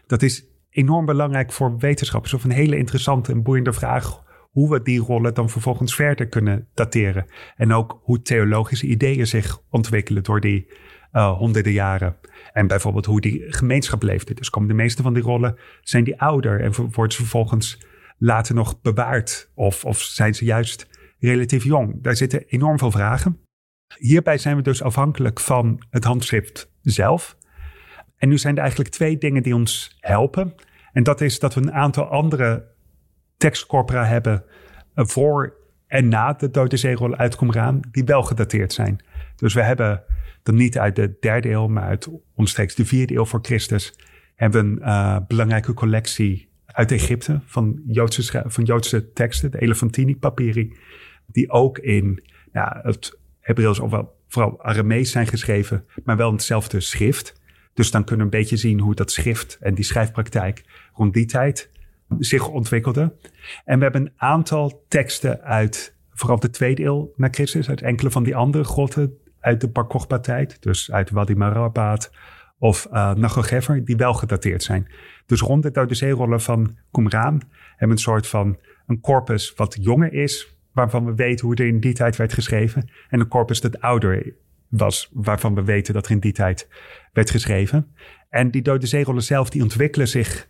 Dat 0.07 0.23
is 0.23 0.45
enorm 0.71 1.07
belangrijk 1.07 1.53
voor 1.53 1.79
wetenschappers. 1.79 2.35
Of 2.35 2.45
een 2.45 2.51
hele 2.51 2.77
interessante 2.77 3.33
en 3.33 3.43
boeiende 3.43 3.73
vraag 3.73 4.23
hoe 4.51 4.71
we 4.71 4.83
die 4.83 5.01
rollen 5.01 5.35
dan 5.35 5.51
vervolgens 5.51 5.95
verder 5.95 6.29
kunnen 6.29 6.69
dateren. 6.75 7.27
En 7.57 7.73
ook 7.73 8.01
hoe 8.03 8.23
theologische 8.23 8.87
ideeën 8.87 9.27
zich 9.27 9.61
ontwikkelen 9.71 10.23
door 10.23 10.41
die 10.41 10.67
uh, 11.13 11.37
honderden 11.37 11.73
jaren. 11.73 12.17
En 12.53 12.67
bijvoorbeeld 12.67 13.07
hoe 13.07 13.21
die 13.21 13.45
gemeenschap 13.49 14.03
leefde. 14.03 14.35
Dus 14.35 14.51
komen 14.51 14.69
de 14.69 14.75
meeste 14.75 15.03
van 15.03 15.15
die 15.15 15.23
rollen, 15.23 15.57
zijn 15.81 16.05
die 16.05 16.21
ouder 16.21 16.61
en 16.61 16.73
worden 16.73 17.13
ze 17.13 17.21
vervolgens 17.21 17.87
later 18.19 18.55
nog 18.55 18.81
bewaard? 18.81 19.51
Of, 19.55 19.85
of 19.85 20.01
zijn 20.01 20.35
ze 20.35 20.45
juist 20.45 20.89
relatief 21.29 21.65
jong. 21.65 22.03
Daar 22.03 22.17
zitten 22.17 22.45
enorm 22.47 22.79
veel 22.79 22.91
vragen. 22.91 23.39
Hierbij 23.99 24.39
zijn 24.39 24.57
we 24.57 24.63
dus 24.63 24.83
afhankelijk 24.83 25.41
van 25.41 25.83
het 25.91 26.05
handschrift 26.05 26.73
zelf. 26.83 27.37
En 28.17 28.29
nu 28.29 28.39
zijn 28.39 28.55
er 28.55 28.61
eigenlijk 28.61 28.91
twee 28.91 29.19
dingen 29.19 29.43
die 29.43 29.55
ons 29.55 29.97
helpen. 30.01 30.55
En 30.93 31.03
dat 31.03 31.21
is 31.21 31.39
dat 31.39 31.55
we 31.55 31.61
een 31.61 31.73
aantal 31.73 32.05
andere 32.05 32.67
tekstcorpora 33.37 34.05
hebben 34.05 34.45
uh, 34.95 35.05
voor 35.05 35.59
en 35.87 36.09
na 36.09 36.33
de 36.33 36.51
Dode 36.51 36.77
Zeerollen 36.77 37.19
uit 37.19 37.39
die 37.91 38.05
wel 38.05 38.23
gedateerd 38.23 38.73
zijn. 38.73 39.05
Dus 39.37 39.55
we 39.55 39.63
hebben 39.63 40.03
dan 40.43 40.55
niet 40.55 40.79
uit 40.79 40.97
de 40.97 41.17
derde 41.21 41.51
eeuw, 41.51 41.67
maar 41.67 41.83
uit 41.83 42.09
omstreeks 42.35 42.75
de 42.75 42.85
vierde 42.85 43.15
eeuw 43.15 43.25
voor 43.25 43.39
Christus, 43.43 43.95
hebben 44.35 44.67
een 44.67 44.79
uh, 44.81 45.17
belangrijke 45.29 45.75
collectie 45.75 46.49
uit 46.67 46.93
Egypte 46.93 47.41
van 47.45 47.83
Joodse, 47.87 48.45
van 48.47 48.65
Joodse 48.65 49.13
teksten, 49.13 49.51
de 49.51 49.61
Elephantini 49.61 50.17
papyri, 50.17 50.77
die 51.33 51.51
ook 51.51 51.79
in 51.79 52.25
ja, 52.53 52.81
het 52.83 53.19
Hebreeuws 53.41 53.81
of 53.81 53.91
wel 53.91 54.19
vooral 54.29 54.63
Aramees 54.63 55.11
zijn 55.11 55.27
geschreven, 55.27 55.85
maar 56.05 56.17
wel 56.17 56.29
in 56.29 56.35
hetzelfde 56.35 56.81
schrift. 56.81 57.41
Dus 57.75 57.91
dan 57.91 58.05
kunnen 58.05 58.27
we 58.27 58.33
een 58.33 58.41
beetje 58.41 58.57
zien 58.57 58.81
hoe 58.81 58.95
dat 58.95 59.13
schrift 59.13 59.59
en 59.61 59.75
die 59.75 59.85
schrijfpraktijk 59.85 60.65
rond 60.93 61.15
die 61.15 61.27
tijd 61.27 61.71
zich 62.19 62.49
ontwikkelde. 62.49 63.17
En 63.65 63.77
we 63.77 63.83
hebben 63.83 64.01
een 64.01 64.13
aantal 64.17 64.85
teksten 64.89 65.43
uit 65.43 65.97
vooral 66.11 66.41
de 66.41 66.51
tweede 66.51 66.85
eeuw 66.85 67.13
na 67.17 67.29
Christus, 67.31 67.69
uit 67.69 67.83
enkele 67.83 68.11
van 68.11 68.23
die 68.23 68.37
andere 68.37 68.65
grotten 68.65 69.19
uit 69.41 69.61
de 69.61 69.69
Bar 69.69 70.21
tijd 70.21 70.63
dus 70.63 70.91
uit 70.91 71.11
Wadi 71.11 71.35
Marabat 71.35 72.11
of 72.59 72.89
uh, 72.93 73.15
Nagogever, 73.15 73.85
die 73.85 73.97
wel 73.97 74.15
gedateerd 74.15 74.63
zijn. 74.63 74.87
Dus 75.27 75.41
rond 75.41 75.63
de 75.63 75.71
Dode 75.71 75.95
Zeerollen 75.95 76.41
van 76.41 76.77
Qumran 76.91 77.33
hebben 77.33 77.43
we 77.77 77.87
een 77.87 77.99
soort 77.99 78.27
van 78.27 78.59
een 78.87 79.01
corpus 79.01 79.53
wat 79.57 79.77
jonger 79.81 80.13
is, 80.13 80.60
waarvan 80.73 81.05
we 81.05 81.15
weten 81.15 81.47
hoe 81.47 81.55
er 81.55 81.67
in 81.67 81.81
die 81.81 81.95
tijd 81.95 82.17
werd 82.17 82.33
geschreven. 82.33 82.91
En 83.09 83.21
een 83.21 83.29
corpus 83.29 83.61
dat 83.61 83.81
ouder 83.81 84.35
was, 84.69 85.11
waarvan 85.13 85.55
we 85.55 85.65
weten 85.65 85.95
dat 85.95 86.07
er 86.07 86.13
in 86.13 86.21
die 86.21 86.33
tijd 86.33 86.69
werd 87.13 87.31
geschreven. 87.31 87.95
En 88.29 88.51
die 88.51 88.63
Dode 88.63 88.87
Zeerollen 88.87 89.23
zelf, 89.23 89.51
die 89.51 89.63
ontwikkelen 89.63 90.09
zich 90.09 90.49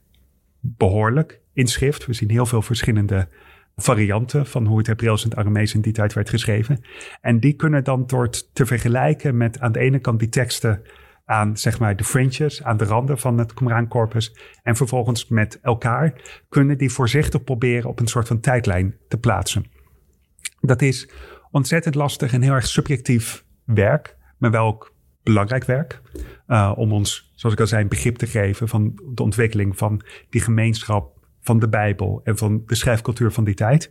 behoorlijk 0.61 1.41
in 1.53 1.66
schrift. 1.66 2.07
We 2.07 2.12
zien 2.12 2.31
heel 2.31 2.47
veel 2.47 2.62
verschillende 2.62 3.29
varianten 3.77 4.47
van 4.47 4.66
hoe 4.66 4.79
het 4.79 4.87
Hebreeuws 4.87 5.23
en 5.23 5.31
het 5.31 5.39
Aramees 5.39 5.75
in 5.75 5.81
die 5.81 5.93
tijd 5.93 6.12
werd 6.12 6.29
geschreven. 6.29 6.85
En 7.21 7.41
die 7.41 7.53
kunnen 7.53 7.85
dan 7.85 8.07
door 8.07 8.31
te 8.53 8.66
vergelijken 8.66 9.37
met 9.37 9.61
aan 9.61 9.73
de 9.73 9.79
ene 9.79 9.99
kant 9.99 10.18
die 10.18 10.29
teksten 10.29 10.83
aan 11.25 11.57
zeg 11.57 11.79
maar 11.79 11.97
de 11.97 12.05
fringes, 12.05 12.62
aan 12.62 12.77
de 12.77 12.85
randen 12.85 13.18
van 13.18 13.39
het 13.39 13.55
Qumran-corpus. 13.55 14.37
En 14.62 14.77
vervolgens 14.77 15.29
met 15.29 15.59
elkaar 15.62 16.12
kunnen 16.49 16.79
die 16.79 16.93
voorzichtig 16.93 17.45
proberen 17.45 17.89
op 17.89 18.01
een 18.01 18.07
soort 18.07 18.27
van 18.27 18.41
tijdlijn 18.41 18.97
te 19.09 19.18
plaatsen. 19.18 19.64
Dat 20.61 20.82
is 20.82 21.08
ontzettend 21.50 21.94
lastig 21.94 22.32
en 22.32 22.42
heel 22.42 22.52
erg 22.52 22.66
subjectief 22.66 23.44
werk, 23.64 24.16
maar 24.38 24.50
wel 24.50 24.66
ook 24.66 24.94
belangrijk 25.22 25.64
werk. 25.64 26.00
Uh, 26.48 26.72
om 26.76 26.92
ons, 26.92 27.32
zoals 27.34 27.54
ik 27.54 27.61
al 27.61 27.66
zei, 27.66 27.82
een 27.82 27.88
begrip 27.88 28.16
te 28.16 28.26
geven 28.26 28.68
van 28.68 28.92
de 29.14 29.22
ontwikkeling 29.22 29.78
van 29.78 30.00
die 30.30 30.40
gemeenschap 30.40 31.18
van 31.40 31.58
de 31.58 31.68
Bijbel 31.68 32.20
en 32.24 32.36
van 32.36 32.62
de 32.66 32.74
schrijfcultuur 32.74 33.32
van 33.32 33.44
die 33.44 33.54
tijd. 33.54 33.90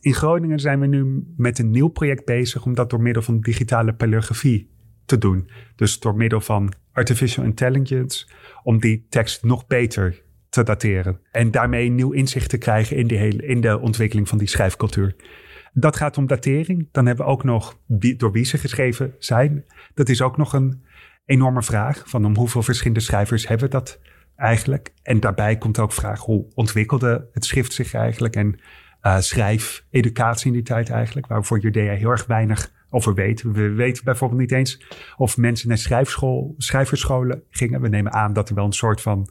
In 0.00 0.14
Groningen 0.14 0.60
zijn 0.60 0.80
we 0.80 0.86
nu 0.86 1.24
met 1.36 1.58
een 1.58 1.70
nieuw 1.70 1.88
project 1.88 2.24
bezig 2.24 2.64
om 2.64 2.74
dat 2.74 2.90
door 2.90 3.02
middel 3.02 3.22
van 3.22 3.40
digitale 3.40 3.94
paleografie 3.94 4.70
te 5.04 5.18
doen. 5.18 5.50
Dus 5.76 5.98
door 5.98 6.16
middel 6.16 6.40
van 6.40 6.72
artificial 6.92 7.44
intelligence, 7.44 8.26
om 8.62 8.80
die 8.80 9.06
tekst 9.08 9.42
nog 9.42 9.66
beter 9.66 10.22
te 10.48 10.62
dateren. 10.62 11.20
En 11.30 11.50
daarmee 11.50 11.90
nieuw 11.90 12.12
inzicht 12.12 12.50
te 12.50 12.58
krijgen 12.58 12.96
in, 12.96 13.06
die 13.06 13.18
hele, 13.18 13.46
in 13.46 13.60
de 13.60 13.78
ontwikkeling 13.78 14.28
van 14.28 14.38
die 14.38 14.48
schrijfcultuur. 14.48 15.16
Dat 15.78 15.96
gaat 15.96 16.18
om 16.18 16.26
datering. 16.26 16.88
Dan 16.92 17.06
hebben 17.06 17.24
we 17.24 17.30
ook 17.30 17.44
nog 17.44 17.78
door 18.16 18.32
wie 18.32 18.44
ze 18.44 18.58
geschreven 18.58 19.14
zijn. 19.18 19.64
Dat 19.94 20.08
is 20.08 20.22
ook 20.22 20.36
nog 20.36 20.52
een 20.52 20.82
enorme 21.24 21.62
vraag. 21.62 22.02
Van 22.06 22.24
om 22.24 22.36
hoeveel 22.36 22.62
verschillende 22.62 23.00
schrijvers 23.00 23.48
hebben 23.48 23.66
we 23.66 23.72
dat 23.72 24.00
eigenlijk? 24.36 24.92
En 25.02 25.20
daarbij 25.20 25.56
komt 25.56 25.78
ook 25.78 25.88
de 25.88 25.94
vraag 25.94 26.20
hoe 26.20 26.46
ontwikkelde 26.54 27.28
het 27.32 27.44
schrift 27.44 27.72
zich 27.72 27.94
eigenlijk? 27.94 28.36
En 28.36 28.60
uh, 29.02 29.18
schrijfeducatie 29.18 30.46
in 30.46 30.52
die 30.52 30.62
tijd 30.62 30.90
eigenlijk, 30.90 31.26
waarvoor 31.26 31.60
Judea 31.60 31.94
heel 31.94 32.10
erg 32.10 32.26
weinig 32.26 32.72
over 32.90 33.14
weten. 33.14 33.52
We 33.52 33.68
weten 33.68 34.04
bijvoorbeeld 34.04 34.40
niet 34.40 34.52
eens 34.52 34.84
of 35.16 35.36
mensen 35.36 35.68
naar 35.68 35.78
schrijfschool, 35.78 36.54
schrijverscholen 36.58 37.42
gingen. 37.50 37.80
We 37.80 37.88
nemen 37.88 38.12
aan 38.12 38.32
dat 38.32 38.48
er 38.48 38.54
wel 38.54 38.64
een 38.64 38.72
soort 38.72 39.00
van 39.00 39.30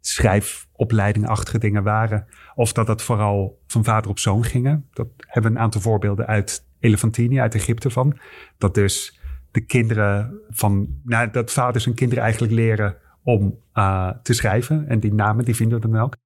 schrijfopleidingachtige 0.00 1.58
dingen 1.58 1.82
waren. 1.82 2.26
Of 2.54 2.72
dat 2.72 2.86
dat 2.86 3.02
vooral 3.02 3.62
van 3.66 3.84
vader 3.84 4.10
op 4.10 4.18
zoon 4.18 4.44
gingen. 4.44 4.88
Dat 4.92 5.08
hebben 5.16 5.52
we 5.52 5.56
een 5.56 5.64
aantal 5.64 5.80
voorbeelden 5.80 6.26
uit 6.26 6.66
Elefantini, 6.78 7.40
uit 7.40 7.54
Egypte 7.54 7.90
van. 7.90 8.18
Dat 8.58 8.74
dus 8.74 9.20
de 9.50 9.60
kinderen 9.60 10.40
van, 10.48 11.00
nou, 11.04 11.30
dat 11.30 11.52
vaders 11.52 11.86
en 11.86 11.94
kinderen 11.94 12.24
eigenlijk 12.24 12.52
leren 12.52 12.96
om 13.22 13.58
uh, 13.74 14.10
te 14.22 14.32
schrijven. 14.32 14.88
En 14.88 15.00
die 15.00 15.14
namen, 15.14 15.44
die 15.44 15.56
vinden 15.56 15.80
we 15.80 15.88
dan 15.88 16.00
ook. 16.00 16.16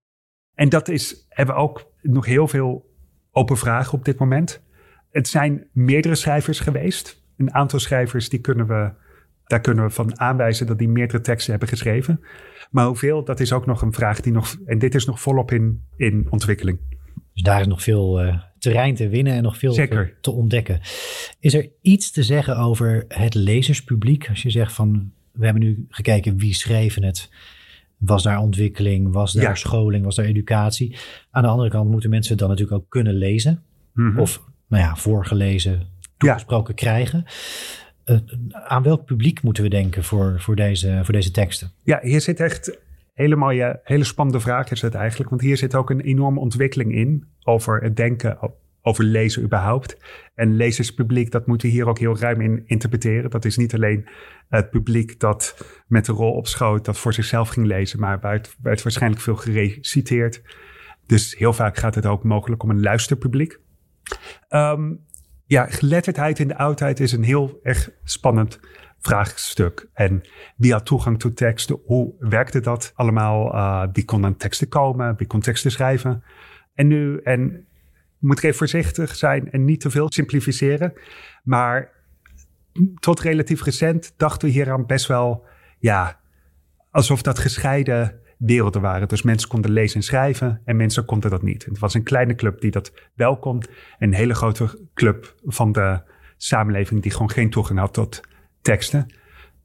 En 0.55 0.69
dat 0.69 0.89
is, 0.89 1.27
hebben 1.29 1.55
we 1.55 1.61
ook 1.61 1.93
nog 2.03 2.27
heel 2.27 2.49
veel 2.49 2.93
open 3.31 3.57
vragen 3.57 3.99
op 3.99 4.05
dit 4.05 4.19
moment. 4.19 4.63
Het 5.11 5.29
zijn 5.29 5.67
meerdere 5.73 6.15
schrijvers 6.15 6.61
geweest. 6.61 7.23
Een 7.37 7.55
aantal 7.55 7.79
schrijvers, 7.79 8.29
die 8.29 8.41
kunnen 8.41 8.67
we, 8.67 8.93
daar 9.47 9.61
kunnen 9.61 9.85
we 9.85 9.91
van 9.91 10.21
aanwijzen 10.21 10.67
dat 10.67 10.79
die 10.79 10.89
meerdere 10.89 11.21
teksten 11.21 11.51
hebben 11.51 11.69
geschreven. 11.69 12.21
Maar 12.75 12.87
hoeveel, 12.87 13.25
dat 13.25 13.41
is 13.41 13.53
ook 13.53 13.67
nog 13.67 13.83
een 13.83 13.93
vraag 13.93 14.21
die 14.21 14.33
nog, 14.33 14.57
en 14.67 14.79
dit 14.79 14.95
is 14.95 15.05
nog 15.05 15.21
volop 15.21 15.53
in, 15.53 15.83
in 15.97 16.27
ontwikkeling. 16.31 16.79
Dus 17.33 17.43
daar 17.43 17.61
is 17.61 17.67
nog 17.67 17.83
veel 17.83 18.25
uh, 18.25 18.39
terrein 18.59 18.95
te 18.95 19.09
winnen 19.09 19.33
en 19.33 19.43
nog 19.43 19.59
veel 19.59 19.73
te, 19.73 20.15
te, 20.21 20.31
ontdekken. 20.31 20.81
Is 21.41 21.55
er 21.55 21.71
iets 21.81 22.11
te 22.11 22.23
zeggen 22.23 22.57
over 22.57 23.05
het 23.09 23.35
lezerspubliek? 23.35 24.29
Als 24.29 24.43
je 24.43 24.51
zegt 24.51 24.73
van, 24.73 25.13
we 25.33 25.45
hebben 25.45 25.63
nu 25.63 25.87
gekeken 25.89 26.37
wie 26.37 26.55
schreven 26.55 27.03
het. 27.03 27.31
Was 27.97 28.23
daar 28.23 28.39
ontwikkeling? 28.39 29.13
Was 29.13 29.33
daar 29.33 29.57
scholing? 29.57 30.05
Was 30.05 30.15
daar 30.15 30.25
educatie? 30.25 30.97
Aan 31.31 31.43
de 31.43 31.49
andere 31.49 31.71
kant 31.71 31.91
moeten 31.91 32.11
mensen 32.11 32.37
dan 32.37 32.49
natuurlijk 32.49 32.77
ook 32.77 32.91
kunnen 32.91 33.15
lezen. 33.15 33.63
Mm 33.93 34.19
Of 34.19 34.43
nou 34.69 34.83
ja, 34.83 34.97
voorgelezen, 34.97 35.87
toegesproken 36.17 36.75
krijgen. 36.75 37.25
Uh, 38.07 38.19
aan 38.51 38.83
welk 38.83 39.05
publiek 39.05 39.43
moeten 39.43 39.63
we 39.63 39.69
denken 39.69 40.05
voor, 40.05 40.41
voor, 40.41 40.57
deze, 40.57 41.01
voor 41.03 41.15
deze 41.15 41.31
teksten? 41.31 41.73
Ja, 41.83 41.99
hier 42.03 42.21
zit 42.21 42.41
echt 42.41 42.79
hele 43.15 43.37
mooie, 43.37 43.81
hele 43.83 44.05
spannende 44.05 44.41
vraag 44.41 44.71
is 44.71 44.83
het 44.83 44.95
eigenlijk. 44.95 45.31
Want 45.31 45.43
hier 45.43 45.57
zit 45.57 45.75
ook 45.75 45.91
een 45.91 46.01
enorme 46.01 46.41
ontwikkeling 46.41 46.95
in 46.95 47.27
over 47.43 47.83
het 47.83 47.97
denken 47.97 48.39
over 48.83 49.05
lezen 49.05 49.43
überhaupt. 49.43 49.99
En 50.35 50.57
lezerspubliek, 50.57 51.31
dat 51.31 51.47
moeten 51.47 51.69
we 51.69 51.75
hier 51.75 51.89
ook 51.89 51.99
heel 51.99 52.19
ruim 52.19 52.41
in 52.41 52.63
interpreteren. 52.67 53.31
Dat 53.31 53.45
is 53.45 53.57
niet 53.57 53.75
alleen 53.75 54.09
het 54.49 54.71
publiek 54.71 55.21
dat 55.21 55.67
met 55.87 56.05
de 56.05 56.13
rol 56.13 56.33
op 56.33 56.47
schoot 56.47 56.85
dat 56.85 56.99
voor 56.99 57.13
zichzelf 57.13 57.49
ging 57.49 57.67
lezen, 57.67 58.01
maar 58.01 58.21
werd, 58.21 58.57
werd 58.63 58.83
waarschijnlijk 58.83 59.23
veel 59.23 59.37
gereciteerd. 59.37 60.43
Dus 61.07 61.39
heel 61.39 61.53
vaak 61.53 61.77
gaat 61.77 61.95
het 61.95 62.07
ook 62.07 62.25
mogelijk 62.25 62.63
om 62.63 62.71
een 62.71 62.81
luisterpubliek. 62.81 63.61
Um, 64.49 65.01
ja, 65.55 65.67
geletterdheid 65.67 66.39
in 66.39 66.49
de 66.49 66.57
oudheid 66.57 67.01
is 67.01 67.13
een 67.13 67.23
heel 67.23 67.61
erg 67.63 67.91
spannend 68.05 68.61
vraagstuk. 68.99 69.89
En 69.93 70.23
wie 70.57 70.73
had 70.73 70.87
toegang 70.87 71.19
tot 71.19 71.37
teksten? 71.37 71.81
Hoe 71.85 72.15
werkte 72.19 72.61
dat 72.61 72.93
allemaal? 72.95 73.55
Uh, 73.55 73.85
wie 73.93 74.05
kon 74.05 74.25
aan 74.25 74.37
teksten 74.37 74.69
komen? 74.69 75.17
Wie 75.17 75.27
kon 75.27 75.41
teksten 75.41 75.71
schrijven? 75.71 76.23
En 76.75 76.87
nu, 76.87 77.21
en 77.23 77.67
moet 78.19 78.39
ik 78.39 78.45
even 78.45 78.59
voorzichtig 78.59 79.17
zijn 79.17 79.51
en 79.51 79.65
niet 79.65 79.81
te 79.81 79.91
veel 79.91 80.13
simplificeren. 80.13 80.93
Maar 81.43 81.91
tot 83.01 83.21
relatief 83.21 83.63
recent 83.63 84.15
dachten 84.17 84.49
we 84.49 84.55
hieraan 84.55 84.87
best 84.87 85.07
wel, 85.07 85.45
ja, 85.79 86.21
alsof 86.91 87.23
dat 87.23 87.39
gescheiden 87.39 88.21
werelden 88.47 88.81
waren. 88.81 89.09
Dus 89.09 89.23
mensen 89.23 89.49
konden 89.49 89.71
lezen 89.71 89.97
en 89.97 90.03
schrijven 90.03 90.61
en 90.65 90.77
mensen 90.77 91.05
konden 91.05 91.31
dat 91.31 91.43
niet. 91.43 91.65
Het 91.65 91.79
was 91.79 91.95
een 91.95 92.03
kleine 92.03 92.35
club 92.35 92.61
die 92.61 92.71
dat 92.71 92.93
wel 93.15 93.39
kon. 93.39 93.63
En 93.99 94.09
een 94.09 94.15
hele 94.15 94.35
grote 94.35 94.79
club 94.95 95.35
van 95.45 95.73
de 95.73 96.01
samenleving 96.37 97.03
die 97.03 97.13
gewoon 97.13 97.31
geen 97.31 97.51
toegang 97.51 97.79
had 97.79 97.95
tot 97.95 98.21
teksten. 98.63 99.07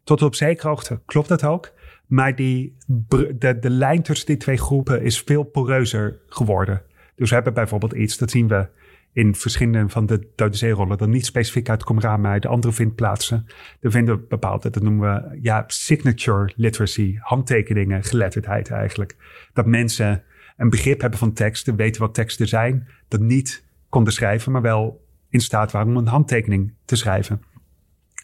Tot 0.03 0.21
op 0.21 0.36
zekere 0.36 0.67
hoogte 0.67 1.01
klopt 1.05 1.27
dat 1.27 1.43
ook. 1.43 1.71
Maar 2.07 2.36
die, 2.36 2.77
de, 2.88 3.59
de 3.59 3.69
lijn 3.69 4.01
tussen 4.01 4.27
die 4.27 4.38
twee 4.38 4.57
groepen 4.57 5.01
is 5.01 5.21
veel 5.21 5.43
poreuzer 5.43 6.19
geworden. 6.27 6.82
Dus 7.15 7.30
we 7.30 7.36
hebben 7.36 7.53
bijvoorbeeld 7.53 7.93
iets, 7.93 8.17
dat 8.17 8.32
zien 8.32 8.47
we 8.47 8.67
in 9.14 9.36
verschillende 9.36 9.89
van 9.89 10.05
de 10.05 10.28
Dode 10.36 10.57
Zeerollen, 10.57 10.97
dan 10.97 11.10
niet 11.10 11.26
specifiek 11.26 11.70
uit 11.70 11.84
Qumran, 11.84 12.22
maar 12.22 12.39
de 12.39 12.47
andere 12.47 12.74
vindplaatsen. 12.74 13.45
Er 13.80 13.91
vinden 13.91 14.16
we 14.16 14.26
bepaalde, 14.30 14.70
dat 14.70 14.84
noemen 14.84 15.14
we 15.14 15.39
ja, 15.41 15.64
signature 15.68 16.51
literacy, 16.55 17.18
handtekeningen, 17.20 18.03
geletterdheid 18.03 18.72
eigenlijk. 18.72 19.16
Dat 19.53 19.66
mensen 19.66 20.24
een 20.57 20.70
begrip 20.70 21.01
hebben 21.01 21.20
van 21.20 21.34
teksten, 21.34 21.76
weten 21.76 22.01
wat 22.01 22.14
teksten 22.14 22.47
zijn, 22.47 22.88
dat 23.07 23.20
niet 23.20 23.64
konden 23.89 24.14
schrijven, 24.14 24.51
maar 24.51 24.62
wel 24.62 25.05
in 25.30 25.39
staat 25.39 25.72
waren 25.72 25.88
om 25.88 25.97
een 25.97 26.07
handtekening 26.07 26.74
te 26.86 26.95
schrijven. 26.95 27.41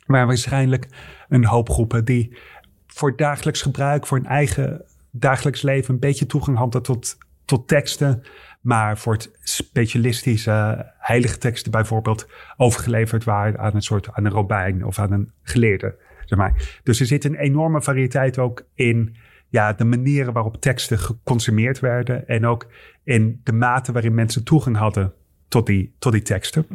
Maar 0.05 0.25
waarschijnlijk 0.25 0.87
een 1.27 1.45
hoop 1.45 1.69
groepen 1.69 2.05
die 2.05 2.37
voor 2.87 3.15
dagelijks 3.15 3.61
gebruik, 3.61 4.07
voor 4.07 4.17
hun 4.17 4.27
eigen 4.27 4.85
dagelijks 5.11 5.61
leven, 5.61 5.93
een 5.93 5.99
beetje 5.99 6.25
toegang 6.25 6.57
hadden 6.57 6.81
tot, 6.81 7.17
tot 7.45 7.67
teksten, 7.67 8.23
maar 8.65 8.97
voor 8.97 9.13
het 9.13 9.37
specialistische 9.41 10.85
heilige 10.97 11.37
teksten 11.37 11.71
bijvoorbeeld 11.71 12.27
overgeleverd 12.57 13.23
waren 13.23 13.59
aan 13.59 13.75
een 13.75 13.81
soort 13.81 14.11
aan 14.11 14.25
een 14.25 14.31
robijn 14.31 14.85
of 14.85 14.99
aan 14.99 15.11
een 15.11 15.31
geleerde. 15.41 15.95
Dus 16.83 16.99
er 16.99 17.05
zit 17.05 17.23
een 17.23 17.35
enorme 17.35 17.81
variëteit 17.81 18.39
ook 18.39 18.65
in 18.73 19.15
ja, 19.49 19.73
de 19.73 19.85
manieren 19.85 20.33
waarop 20.33 20.61
teksten 20.61 20.99
geconsumeerd 20.99 21.79
werden 21.79 22.27
en 22.27 22.45
ook 22.45 22.67
in 23.03 23.41
de 23.43 23.53
mate 23.53 23.91
waarin 23.91 24.13
mensen 24.13 24.43
toegang 24.43 24.77
hadden 24.77 25.13
tot 25.47 25.65
die, 25.65 25.95
tot 25.99 26.11
die 26.11 26.21
teksten. 26.21 26.65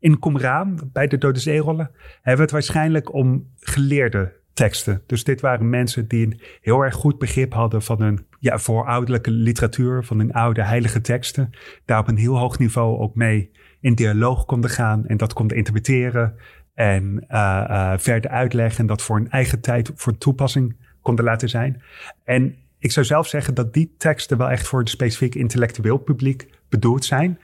In 0.00 0.18
Qumran, 0.18 0.90
bij 0.92 1.06
de 1.06 1.18
Dode 1.18 1.40
Zeerollen, 1.40 1.90
hebben 2.14 2.36
we 2.36 2.42
het 2.42 2.50
waarschijnlijk 2.50 3.12
om 3.12 3.46
geleerde 3.58 4.32
teksten. 4.52 5.02
Dus 5.06 5.24
dit 5.24 5.40
waren 5.40 5.70
mensen 5.70 6.08
die 6.08 6.26
een 6.26 6.40
heel 6.60 6.84
erg 6.84 6.94
goed 6.94 7.18
begrip 7.18 7.52
hadden 7.52 7.82
van 7.82 8.02
hun 8.02 8.26
ja, 8.38 8.58
voorouderlijke 8.58 9.30
literatuur, 9.30 10.04
van 10.04 10.18
hun 10.18 10.32
oude 10.32 10.62
heilige 10.62 11.00
teksten. 11.00 11.50
Daar 11.84 11.98
op 11.98 12.08
een 12.08 12.16
heel 12.16 12.38
hoog 12.38 12.58
niveau 12.58 12.98
ook 12.98 13.14
mee 13.14 13.50
in 13.80 13.94
dialoog 13.94 14.44
konden 14.44 14.70
gaan 14.70 15.06
en 15.06 15.16
dat 15.16 15.32
konden 15.32 15.56
interpreteren 15.56 16.34
en 16.74 17.24
uh, 17.28 17.92
verder 17.96 18.30
uitleggen 18.30 18.80
en 18.80 18.86
dat 18.86 19.02
voor 19.02 19.16
een 19.16 19.30
eigen 19.30 19.60
tijd 19.60 19.92
voor 19.94 20.18
toepassing 20.18 20.76
konden 21.02 21.24
laten 21.24 21.48
zijn. 21.48 21.82
En 22.24 22.56
ik 22.78 22.92
zou 22.92 23.06
zelf 23.06 23.26
zeggen 23.26 23.54
dat 23.54 23.72
die 23.72 23.94
teksten 23.98 24.38
wel 24.38 24.50
echt 24.50 24.66
voor 24.66 24.78
het 24.78 24.88
specifiek 24.88 25.34
intellectueel 25.34 25.96
publiek 25.96 26.48
bedoeld 26.68 27.04
zijn. 27.04 27.38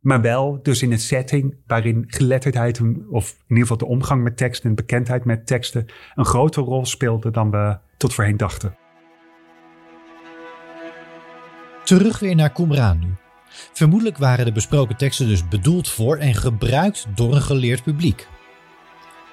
Maar 0.00 0.20
wel 0.20 0.62
dus 0.62 0.82
in 0.82 0.92
een 0.92 0.98
setting 0.98 1.56
waarin 1.66 2.04
geletterdheid, 2.06 2.80
of 3.10 3.30
in 3.30 3.44
ieder 3.48 3.62
geval 3.62 3.76
de 3.76 3.86
omgang 3.86 4.22
met 4.22 4.36
teksten 4.36 4.68
en 4.68 4.74
bekendheid 4.74 5.24
met 5.24 5.46
teksten, 5.46 5.86
een 6.14 6.24
grotere 6.24 6.64
rol 6.64 6.86
speelde 6.86 7.30
dan 7.30 7.50
we 7.50 7.78
tot 7.96 8.14
voorheen 8.14 8.36
dachten. 8.36 8.81
Terug 11.98 12.18
weer 12.18 12.34
naar 12.34 12.52
Qumran 12.52 12.98
nu. 12.98 13.14
Vermoedelijk 13.72 14.18
waren 14.18 14.44
de 14.44 14.52
besproken 14.52 14.96
teksten 14.96 15.28
dus 15.28 15.48
bedoeld 15.48 15.88
voor 15.88 16.16
en 16.16 16.34
gebruikt 16.34 17.06
door 17.14 17.34
een 17.34 17.42
geleerd 17.42 17.82
publiek. 17.82 18.28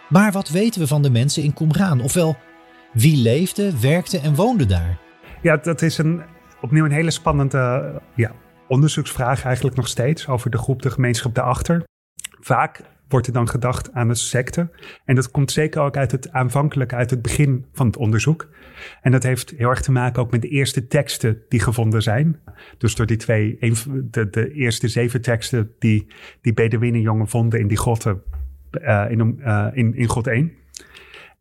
Maar 0.09 0.31
wat 0.31 0.49
weten 0.49 0.81
we 0.81 0.87
van 0.87 1.01
de 1.01 1.09
mensen 1.09 1.43
in 1.43 1.53
Qumran? 1.53 2.01
Ofwel, 2.01 2.37
wie 2.93 3.17
leefde, 3.17 3.79
werkte 3.79 4.19
en 4.19 4.35
woonde 4.35 4.65
daar? 4.65 4.97
Ja, 5.41 5.57
dat 5.57 5.81
is 5.81 5.97
een, 5.97 6.21
opnieuw 6.61 6.85
een 6.85 6.91
hele 6.91 7.11
spannende 7.11 7.93
ja, 8.15 8.31
onderzoeksvraag 8.67 9.43
eigenlijk 9.43 9.75
nog 9.75 9.87
steeds 9.87 10.27
over 10.27 10.49
de 10.49 10.57
groep, 10.57 10.81
de 10.81 10.91
gemeenschap 10.91 11.35
daarachter. 11.35 11.83
Vaak 12.39 12.81
wordt 13.09 13.27
er 13.27 13.33
dan 13.33 13.49
gedacht 13.49 13.93
aan 13.93 14.09
een 14.09 14.15
secte. 14.15 14.69
En 15.05 15.15
dat 15.15 15.31
komt 15.31 15.51
zeker 15.51 15.81
ook 15.81 15.97
uit 15.97 16.11
het 16.11 16.31
aanvankelijk, 16.31 16.93
uit 16.93 17.09
het 17.09 17.21
begin 17.21 17.65
van 17.73 17.85
het 17.85 17.97
onderzoek. 17.97 18.49
En 19.01 19.11
dat 19.11 19.23
heeft 19.23 19.53
heel 19.57 19.69
erg 19.69 19.81
te 19.81 19.91
maken 19.91 20.21
ook 20.21 20.31
met 20.31 20.41
de 20.41 20.47
eerste 20.47 20.87
teksten 20.87 21.41
die 21.49 21.59
gevonden 21.59 22.01
zijn. 22.01 22.39
Dus 22.77 22.95
door 22.95 23.05
die 23.05 23.17
twee, 23.17 23.57
de, 24.11 24.29
de 24.29 24.53
eerste 24.53 24.87
zeven 24.87 25.21
teksten 25.21 25.71
die 25.79 26.07
die 26.41 26.53
Bedouinenjongen 26.53 27.27
vonden 27.27 27.59
in 27.59 27.67
die 27.67 27.77
grotten 27.77 28.21
uh, 28.71 29.05
in, 29.09 29.39
uh, 29.39 29.67
in, 29.73 29.95
in 29.95 30.07
God 30.07 30.27
1. 30.27 30.51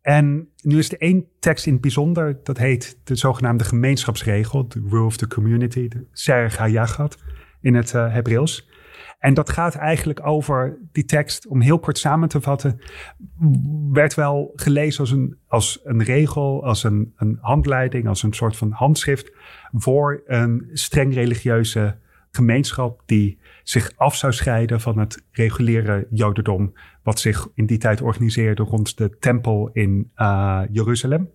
En 0.01 0.49
nu 0.63 0.77
is 0.77 0.91
er 0.91 0.99
één 0.99 1.25
tekst 1.39 1.65
in 1.65 1.73
het 1.73 1.81
bijzonder, 1.81 2.39
dat 2.43 2.57
heet 2.57 2.99
de 3.03 3.15
zogenaamde 3.15 3.63
gemeenschapsregel, 3.63 4.67
de 4.67 4.85
Rule 4.89 5.03
of 5.03 5.17
the 5.17 5.27
Community, 5.27 5.87
de 5.87 6.05
Serg 6.11 6.57
Hayagat 6.57 7.17
in 7.61 7.75
het 7.75 7.93
uh, 7.93 8.13
Hebreeuws. 8.13 8.68
En 9.19 9.33
dat 9.33 9.49
gaat 9.49 9.75
eigenlijk 9.75 10.25
over 10.25 10.77
die 10.91 11.05
tekst, 11.05 11.47
om 11.47 11.61
heel 11.61 11.79
kort 11.79 11.97
samen 11.97 12.29
te 12.29 12.41
vatten, 12.41 12.81
werd 13.91 14.13
wel 14.13 14.51
gelezen 14.55 14.99
als 14.99 15.11
een, 15.11 15.37
als 15.47 15.79
een 15.83 16.03
regel, 16.03 16.65
als 16.65 16.83
een, 16.83 17.13
een 17.15 17.37
handleiding, 17.41 18.07
als 18.07 18.23
een 18.23 18.33
soort 18.33 18.57
van 18.57 18.71
handschrift 18.71 19.31
voor 19.71 20.21
een 20.25 20.69
streng 20.73 21.13
religieuze 21.13 21.97
gemeenschap 22.31 23.03
die 23.05 23.39
zich 23.63 23.91
af 23.95 24.15
zou 24.15 24.33
scheiden 24.33 24.81
van 24.81 24.97
het 24.97 25.23
reguliere 25.31 26.07
Jodendom, 26.09 26.73
wat 27.03 27.19
zich 27.19 27.47
in 27.53 27.65
die 27.65 27.77
tijd 27.77 28.01
organiseerde 28.01 28.63
rond 28.63 28.97
de 28.97 29.17
tempel 29.19 29.69
in 29.73 30.11
uh, 30.15 30.61
Jeruzalem. 30.71 31.29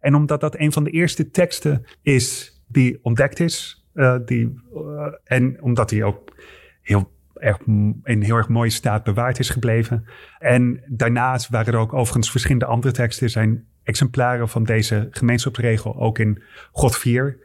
En 0.00 0.14
omdat 0.14 0.40
dat 0.40 0.58
een 0.58 0.72
van 0.72 0.84
de 0.84 0.90
eerste 0.90 1.30
teksten 1.30 1.84
is 2.02 2.60
die 2.66 2.98
ontdekt 3.02 3.40
is, 3.40 3.86
uh, 3.94 4.16
die, 4.24 4.60
uh, 4.74 5.06
en 5.24 5.62
omdat 5.62 5.90
hij 5.90 6.02
ook 6.02 6.34
heel 6.82 7.14
erg, 7.40 7.58
in 8.02 8.22
heel 8.22 8.36
erg 8.36 8.48
mooie 8.48 8.70
staat 8.70 9.04
bewaard 9.04 9.38
is 9.38 9.50
gebleven. 9.50 10.04
En 10.38 10.82
daarnaast 10.86 11.48
waren 11.48 11.72
er 11.72 11.78
ook 11.78 11.92
overigens 11.92 12.30
verschillende 12.30 12.64
andere 12.64 12.94
teksten. 12.94 13.24
Er 13.24 13.32
zijn 13.32 13.66
exemplaren 13.82 14.48
van 14.48 14.64
deze 14.64 15.08
gemeenschapsregel 15.10 15.96
ook 15.96 16.18
in 16.18 16.42
God 16.72 16.96
4 16.96 17.38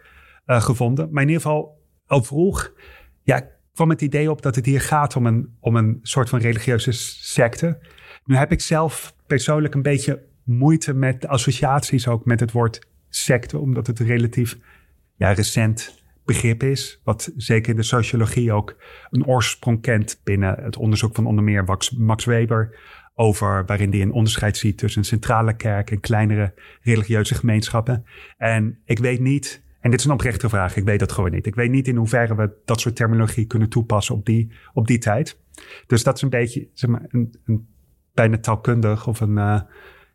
gevonden. 0.45 1.07
Maar 1.11 1.23
in 1.23 1.29
ieder 1.29 1.43
geval 1.43 1.79
al 2.05 2.23
vroeg 2.23 2.73
ja, 3.23 3.49
kwam 3.73 3.89
het 3.89 4.01
idee 4.01 4.31
op 4.31 4.41
dat 4.41 4.55
het 4.55 4.65
hier 4.65 4.81
gaat 4.81 5.15
om 5.15 5.25
een, 5.25 5.55
om 5.59 5.75
een 5.75 5.99
soort 6.01 6.29
van 6.29 6.39
religieuze 6.39 6.91
secte. 6.91 7.79
Nu 8.25 8.35
heb 8.35 8.51
ik 8.51 8.61
zelf 8.61 9.15
persoonlijk 9.27 9.73
een 9.73 9.81
beetje 9.81 10.23
moeite 10.43 10.93
met 10.93 11.27
associaties 11.27 12.07
ook 12.07 12.25
met 12.25 12.39
het 12.39 12.51
woord 12.51 12.87
secte, 13.09 13.57
omdat 13.57 13.87
het 13.87 13.99
relatief 13.99 14.57
ja, 15.15 15.31
recent 15.31 16.00
begrip 16.25 16.63
is, 16.63 17.01
wat 17.03 17.31
zeker 17.37 17.71
in 17.71 17.75
de 17.75 17.83
sociologie 17.83 18.51
ook 18.51 18.75
een 19.09 19.25
oorsprong 19.25 19.81
kent 19.81 20.21
binnen 20.23 20.63
het 20.63 20.77
onderzoek 20.77 21.15
van 21.15 21.25
onder 21.25 21.43
meer 21.43 21.79
Max, 21.97 22.25
Weber, 22.25 22.79
over 23.15 23.65
waarin 23.65 23.91
hij 23.91 24.01
een 24.01 24.11
onderscheid 24.11 24.57
ziet 24.57 24.77
tussen 24.77 25.01
een 25.01 25.07
centrale 25.07 25.55
kerk 25.55 25.91
en 25.91 25.99
kleinere 25.99 26.53
religieuze 26.81 27.35
gemeenschappen. 27.35 28.05
En 28.37 28.79
ik 28.85 28.99
weet 28.99 29.19
niet 29.19 29.63
en 29.81 29.91
dit 29.91 29.99
is 29.99 30.05
een 30.05 30.11
oprechte 30.11 30.49
vraag. 30.49 30.75
Ik 30.75 30.83
weet 30.83 30.99
dat 30.99 31.11
gewoon 31.11 31.31
niet. 31.31 31.45
Ik 31.45 31.55
weet 31.55 31.71
niet 31.71 31.87
in 31.87 31.95
hoeverre 31.95 32.35
we 32.35 32.51
dat 32.65 32.79
soort 32.79 32.95
terminologie 32.95 33.45
kunnen 33.45 33.69
toepassen 33.69 34.15
op 34.15 34.25
die, 34.25 34.51
op 34.73 34.87
die 34.87 34.97
tijd. 34.97 35.39
Dus 35.87 36.03
dat 36.03 36.15
is 36.15 36.21
een 36.21 36.29
beetje 36.29 36.67
zeg 36.73 36.89
maar, 36.89 37.05
een, 37.07 37.35
een 37.45 37.67
bijna 38.13 38.37
taalkundig 38.37 39.07
of 39.07 39.19
een 39.19 39.37
uh, 39.37 39.61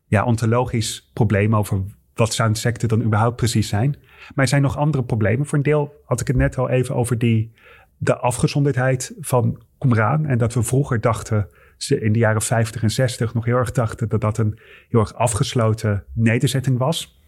ja, 0.06 0.24
ontologisch 0.24 1.10
probleem 1.12 1.56
over 1.56 1.82
wat 2.14 2.34
zou 2.34 2.48
een 2.48 2.54
secte 2.54 2.86
dan 2.86 3.02
überhaupt 3.02 3.36
precies 3.36 3.68
zijn. 3.68 3.96
Maar 4.34 4.44
er 4.44 4.48
zijn 4.48 4.62
nog 4.62 4.76
andere 4.76 5.04
problemen. 5.04 5.46
Voor 5.46 5.58
een 5.58 5.64
deel 5.64 6.02
had 6.04 6.20
ik 6.20 6.26
het 6.26 6.36
net 6.36 6.58
al 6.58 6.68
even 6.68 6.94
over 6.94 7.18
die, 7.18 7.52
de 7.96 8.16
afgezonderdheid 8.16 9.14
van 9.20 9.62
Qumran. 9.78 10.26
En 10.26 10.38
dat 10.38 10.54
we 10.54 10.62
vroeger 10.62 11.00
dachten, 11.00 11.48
in 11.88 12.12
de 12.12 12.18
jaren 12.18 12.42
50 12.42 12.82
en 12.82 12.90
60 12.90 13.34
nog 13.34 13.44
heel 13.44 13.56
erg 13.56 13.72
dachten 13.72 14.08
dat 14.08 14.20
dat 14.20 14.38
een 14.38 14.58
heel 14.88 15.00
erg 15.00 15.14
afgesloten 15.14 16.04
nederzetting 16.12 16.78
was. 16.78 17.20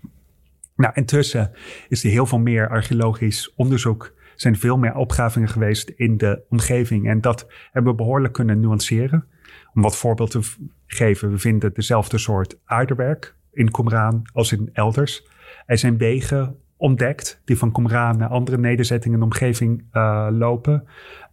Nou, 0.77 0.93
intussen 0.95 1.51
is 1.89 2.05
er 2.05 2.11
heel 2.11 2.27
veel 2.27 2.39
meer 2.39 2.69
archeologisch 2.69 3.55
onderzoek. 3.57 4.05
Er 4.05 4.33
zijn 4.35 4.57
veel 4.57 4.79
meer 4.79 4.95
opgravingen 4.95 5.49
geweest 5.49 5.89
in 5.89 6.17
de 6.17 6.43
omgeving. 6.49 7.09
En 7.09 7.21
dat 7.21 7.47
hebben 7.73 7.91
we 7.91 7.99
behoorlijk 7.99 8.33
kunnen 8.33 8.61
nuanceren. 8.61 9.27
Om 9.75 9.83
wat 9.83 9.97
voorbeeld 9.97 10.31
te 10.31 10.41
geven, 10.87 11.31
we 11.31 11.39
vinden 11.39 11.75
dezelfde 11.75 12.19
soort 12.19 12.59
aardewerk 12.65 13.35
in 13.53 13.71
Qumran 13.71 14.27
als 14.33 14.53
in 14.53 14.71
elders. 14.73 15.27
Er 15.67 15.79
zijn 15.79 15.99
wegen 15.99 16.57
ontdekt 16.79 17.43
die 17.45 17.59
van 17.59 17.73
Qumran 17.73 18.19
naar 18.19 18.29
andere 18.29 18.59
nederzettingen 18.59 19.21
in 19.21 19.29
de 19.29 19.35
omgeving 19.35 19.85
uh, 19.93 20.29
lopen. 20.31 20.89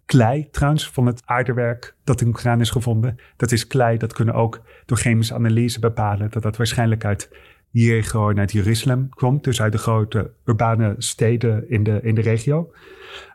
Klei 0.06 0.50
trouwens 0.52 0.90
van 0.90 1.06
het 1.06 1.22
aardewerk 1.26 1.96
dat 2.04 2.22
in 2.22 2.32
Qumran 2.32 2.62
is 2.62 2.70
gevonden. 2.70 3.16
Dat 3.36 3.52
is 3.52 3.68
klei, 3.68 3.98
dat 3.98 4.14
kunnen 4.14 4.34
ook 4.34 4.62
door 4.86 4.98
chemische 4.98 5.34
analyse 5.34 5.80
bepalen 5.80 6.32
dat 6.32 6.44
dat 6.44 6.58
waarschijnlijk 6.58 7.06
uit 7.06 7.30
hier 7.70 8.04
gewoon 8.04 8.40
uit 8.40 8.52
Jeruzalem 8.52 9.10
komt, 9.10 9.44
dus 9.44 9.62
uit 9.62 9.72
de 9.72 9.78
grote 9.78 10.32
urbane 10.46 10.96
steden 10.98 11.70
in 11.70 11.84
de, 11.84 12.00
in 12.02 12.16
de 12.16 12.22
regio. 12.22 12.72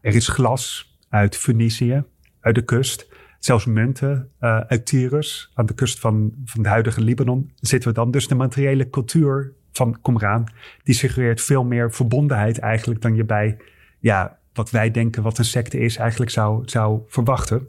Er 0.02 0.14
is 0.14 0.28
glas 0.28 0.94
uit 1.08 1.36
Fenicië, 1.36 2.04
uit 2.40 2.54
de 2.54 2.64
kust. 2.64 3.08
Zelfs 3.38 3.64
munten 3.64 4.30
uh, 4.40 4.60
uit 4.60 4.86
Tyrus, 4.86 5.50
aan 5.54 5.66
de 5.66 5.74
kust 5.74 5.98
van, 5.98 6.32
van 6.44 6.60
het 6.60 6.70
huidige 6.70 7.00
Libanon, 7.00 7.52
zitten 7.54 7.88
we 7.88 7.94
dan. 7.94 8.10
Dus 8.10 8.28
de 8.28 8.34
materiële 8.34 8.90
cultuur 8.90 9.52
van 9.72 10.00
Qumran, 10.02 10.48
die 10.82 10.94
suggereert 10.94 11.40
veel 11.40 11.64
meer 11.64 11.92
verbondenheid 11.92 12.58
eigenlijk 12.58 13.00
dan 13.00 13.14
je 13.14 13.24
bij, 13.24 13.56
ja, 13.98 14.38
wat 14.52 14.70
wij 14.70 14.90
denken 14.90 15.22
wat 15.22 15.38
een 15.38 15.44
secte 15.44 15.78
is, 15.78 15.96
eigenlijk 15.96 16.30
zou, 16.30 16.62
zou 16.68 17.00
verwachten. 17.06 17.68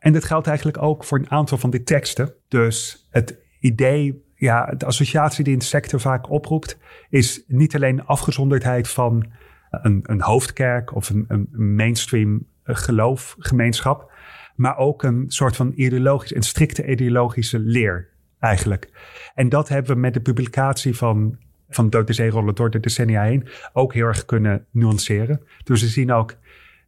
En 0.00 0.12
dat 0.12 0.24
geldt 0.24 0.46
eigenlijk 0.46 0.82
ook 0.82 1.04
voor 1.04 1.18
een 1.18 1.30
aantal 1.30 1.58
van 1.58 1.70
die 1.70 1.82
teksten. 1.82 2.34
Dus 2.48 3.08
het 3.10 3.38
idee 3.60 4.24
ja, 4.36 4.74
de 4.76 4.86
associatie 4.86 5.44
die 5.44 5.56
de 5.56 5.64
sector 5.64 6.00
vaak 6.00 6.30
oproept, 6.30 6.78
is 7.08 7.44
niet 7.46 7.74
alleen 7.74 8.04
afgezonderdheid 8.04 8.88
van 8.88 9.26
een, 9.70 10.00
een 10.02 10.20
hoofdkerk 10.20 10.94
of 10.94 11.10
een, 11.10 11.24
een 11.28 11.74
mainstream 11.74 12.46
eh, 12.62 12.76
geloofgemeenschap, 12.76 14.12
maar 14.56 14.76
ook 14.76 15.02
een 15.02 15.24
soort 15.28 15.56
van 15.56 15.72
ideologisch, 15.74 16.34
een 16.34 16.42
strikte 16.42 16.86
ideologische 16.86 17.58
leer 17.58 18.08
eigenlijk. 18.44 18.88
En 19.34 19.48
dat 19.48 19.68
hebben 19.68 19.94
we 19.94 20.00
met 20.00 20.14
de 20.14 20.20
publicatie 20.20 20.96
van, 20.96 21.38
van 21.68 21.90
Dood 21.90 22.06
de 22.06 22.12
Zeerollen 22.12 22.54
door 22.54 22.70
de 22.70 22.80
decennia 22.80 23.22
heen 23.22 23.48
ook 23.72 23.94
heel 23.94 24.06
erg 24.06 24.24
kunnen 24.24 24.66
nuanceren. 24.70 25.42
Dus 25.64 25.80
we 25.80 25.88
zien 25.88 26.12
ook 26.12 26.36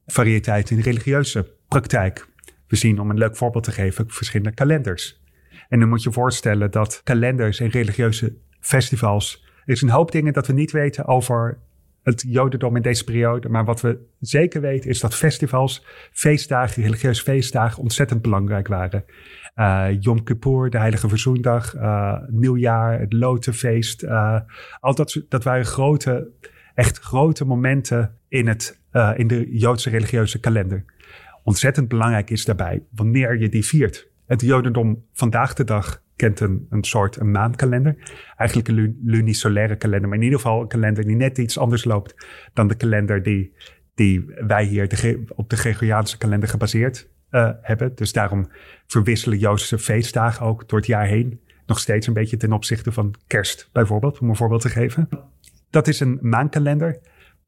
variëteit 0.07 0.71
in 0.71 0.81
religieuze 0.81 1.53
praktijk. 1.69 2.29
We 2.69 2.77
zien, 2.77 3.01
om 3.01 3.11
een 3.11 3.19
leuk 3.19 3.37
voorbeeld 3.37 3.65
te 3.65 3.73
geven, 3.73 4.05
verschillende 4.09 4.55
kalenders. 4.55 5.21
En 5.69 5.81
dan 5.81 5.89
moet 5.89 6.03
je 6.03 6.13
voorstellen 6.13 6.71
dat 6.71 7.01
kalenders 7.05 7.61
en 7.61 7.69
religieuze 7.69 8.35
festivals. 8.61 9.45
Er 9.65 9.73
is 9.73 9.83
een 9.83 9.91
hoop 9.91 10.13
dingen 10.13 10.33
dat 10.33 10.47
we 10.47 10.53
niet 10.53 10.73
weten 10.73 11.07
over 11.07 11.59
het 12.07 12.25
Jodendom 12.29 12.77
in 12.77 12.83
deze 12.83 13.05
periode. 13.05 13.49
Maar 13.49 13.65
wat 13.65 13.81
we 13.81 13.99
zeker 14.21 14.61
weten 14.61 14.91
is 14.91 15.01
dat 15.01 15.15
festivals, 15.15 15.85
feestdagen, 16.13 16.83
religieuze 16.83 17.23
feestdagen 17.23 17.83
ontzettend 17.83 18.23
belangrijk 18.23 18.69
waren. 18.69 19.05
Uh, 19.57 19.87
Yom 20.01 20.23
Kippur, 20.23 20.71
de 20.71 20.79
Heilige 20.79 21.09
Verzoendag, 21.09 21.75
uh, 21.75 22.19
Nieuwjaar, 22.29 23.01
het 23.01 23.13
Lotenfeest. 23.13 24.03
Uh, 24.03 24.41
al 24.81 24.95
dat, 24.95 25.23
dat 25.29 25.45
waren 25.45 25.65
grote, 25.65 26.31
echt 26.75 26.99
grote 26.99 27.45
momenten 27.45 28.19
in, 28.29 28.47
het, 28.47 28.81
in 29.17 29.27
de 29.27 29.59
Joodse 29.59 29.91
religieuze 29.91 30.41
kalender. 30.41 30.85
Ontzettend 31.43 31.89
belangrijk 31.89 32.31
is 32.31 32.45
daarbij 32.45 32.83
wanneer 32.91 33.41
je 33.41 33.49
die 33.49 33.65
viert. 33.65 34.09
Het 34.27 34.41
Jodendom 34.41 35.05
vandaag 35.13 35.55
de 35.55 35.65
dag 35.65 36.03
kent 36.17 36.41
een, 36.41 36.67
een 36.71 36.85
soort 36.85 37.21
een 37.21 37.31
maankalender. 37.31 37.97
Eigenlijk 38.37 38.69
een 38.69 39.01
lunisolaire 39.05 39.77
kalender, 39.77 40.09
maar 40.09 40.19
in 40.19 40.25
ieder 40.25 40.39
geval 40.39 40.61
een 40.61 40.69
kalender 40.69 41.05
die 41.05 41.17
net 41.17 41.39
iets 41.39 41.59
anders 41.59 41.85
loopt 41.85 42.27
dan 42.55 42.69
de 42.69 42.75
kalender 42.75 43.23
die, 43.23 43.53
die 43.95 44.25
wij 44.47 44.65
hier 44.65 45.19
op 45.35 45.51
de 45.51 45.57
Gregoriaanse 45.57 46.19
kalender 46.19 46.49
gebaseerd 46.49 47.09
uh, 47.31 47.51
hebben. 47.61 47.93
Dus 47.95 48.13
daarom 48.13 48.49
verwisselen 48.87 49.39
Joodse 49.39 49.79
feestdagen 49.79 50.47
ook 50.47 50.69
door 50.69 50.79
het 50.79 50.89
jaar 50.89 51.07
heen 51.07 51.41
nog 51.67 51.79
steeds 51.79 52.07
een 52.07 52.13
beetje 52.13 52.37
ten 52.37 52.53
opzichte 52.53 52.93
van 52.93 53.15
kerst 53.27 53.69
bijvoorbeeld, 53.73 54.19
om 54.19 54.29
een 54.29 54.37
voorbeeld 54.37 54.61
te 54.61 54.69
geven. 54.69 55.09
Dat 55.71 55.89
is 55.89 56.01
een 56.01 56.19
maankalender. 56.21 56.99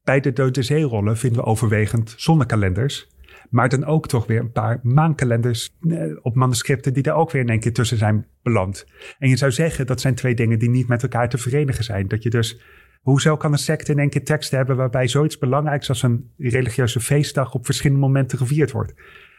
Bij 0.03 0.19
de 0.19 0.33
Dode 0.33 0.61
Zeerollen 0.61 1.17
vinden 1.17 1.41
we 1.41 1.47
overwegend 1.47 2.13
zonnekalenders. 2.17 3.09
Maar 3.49 3.69
dan 3.69 3.85
ook 3.85 4.07
toch 4.07 4.27
weer 4.27 4.39
een 4.39 4.51
paar 4.51 4.79
maankalenders 4.83 5.75
eh, 5.89 6.01
op 6.21 6.35
manuscripten 6.35 6.93
die 6.93 7.03
daar 7.03 7.15
ook 7.15 7.31
weer 7.31 7.41
in 7.41 7.49
één 7.49 7.59
keer 7.59 7.73
tussen 7.73 7.97
zijn 7.97 8.25
beland. 8.43 8.85
En 9.19 9.29
je 9.29 9.37
zou 9.37 9.51
zeggen 9.51 9.85
dat 9.85 10.01
zijn 10.01 10.15
twee 10.15 10.35
dingen 10.35 10.59
die 10.59 10.69
niet 10.69 10.87
met 10.87 11.03
elkaar 11.03 11.29
te 11.29 11.37
verenigen 11.37 11.83
zijn. 11.83 12.07
Dat 12.07 12.23
je 12.23 12.29
dus, 12.29 12.61
hoezo 13.01 13.37
kan 13.37 13.51
een 13.51 13.57
secte 13.57 13.91
in 13.91 13.99
één 13.99 14.09
keer 14.09 14.23
teksten 14.23 14.57
hebben 14.57 14.75
waarbij 14.75 15.07
zoiets 15.07 15.37
belangrijks 15.37 15.89
als 15.89 16.03
een 16.03 16.31
religieuze 16.37 16.99
feestdag 16.99 17.53
op 17.53 17.65
verschillende 17.65 18.01
momenten 18.01 18.37
gevierd 18.37 18.71
wordt? 18.71 18.93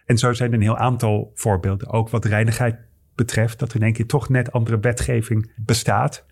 En 0.04 0.18
zo 0.18 0.32
zijn 0.32 0.50
er 0.50 0.56
een 0.56 0.62
heel 0.62 0.76
aantal 0.76 1.30
voorbeelden, 1.34 1.88
ook 1.88 2.08
wat 2.08 2.24
reinigheid 2.24 2.76
betreft, 3.14 3.58
dat 3.58 3.70
er 3.70 3.76
in 3.76 3.82
één 3.82 3.92
keer 3.92 4.06
toch 4.06 4.28
net 4.28 4.52
andere 4.52 4.80
wetgeving 4.80 5.52
bestaat. 5.56 6.26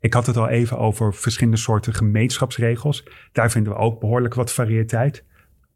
Ik 0.00 0.14
had 0.14 0.26
het 0.26 0.36
al 0.36 0.48
even 0.48 0.78
over 0.78 1.14
verschillende 1.14 1.58
soorten 1.58 1.94
gemeenschapsregels. 1.94 3.04
Daar 3.32 3.50
vinden 3.50 3.72
we 3.72 3.78
ook 3.78 4.00
behoorlijk 4.00 4.34
wat 4.34 4.52
variëteit. 4.52 5.24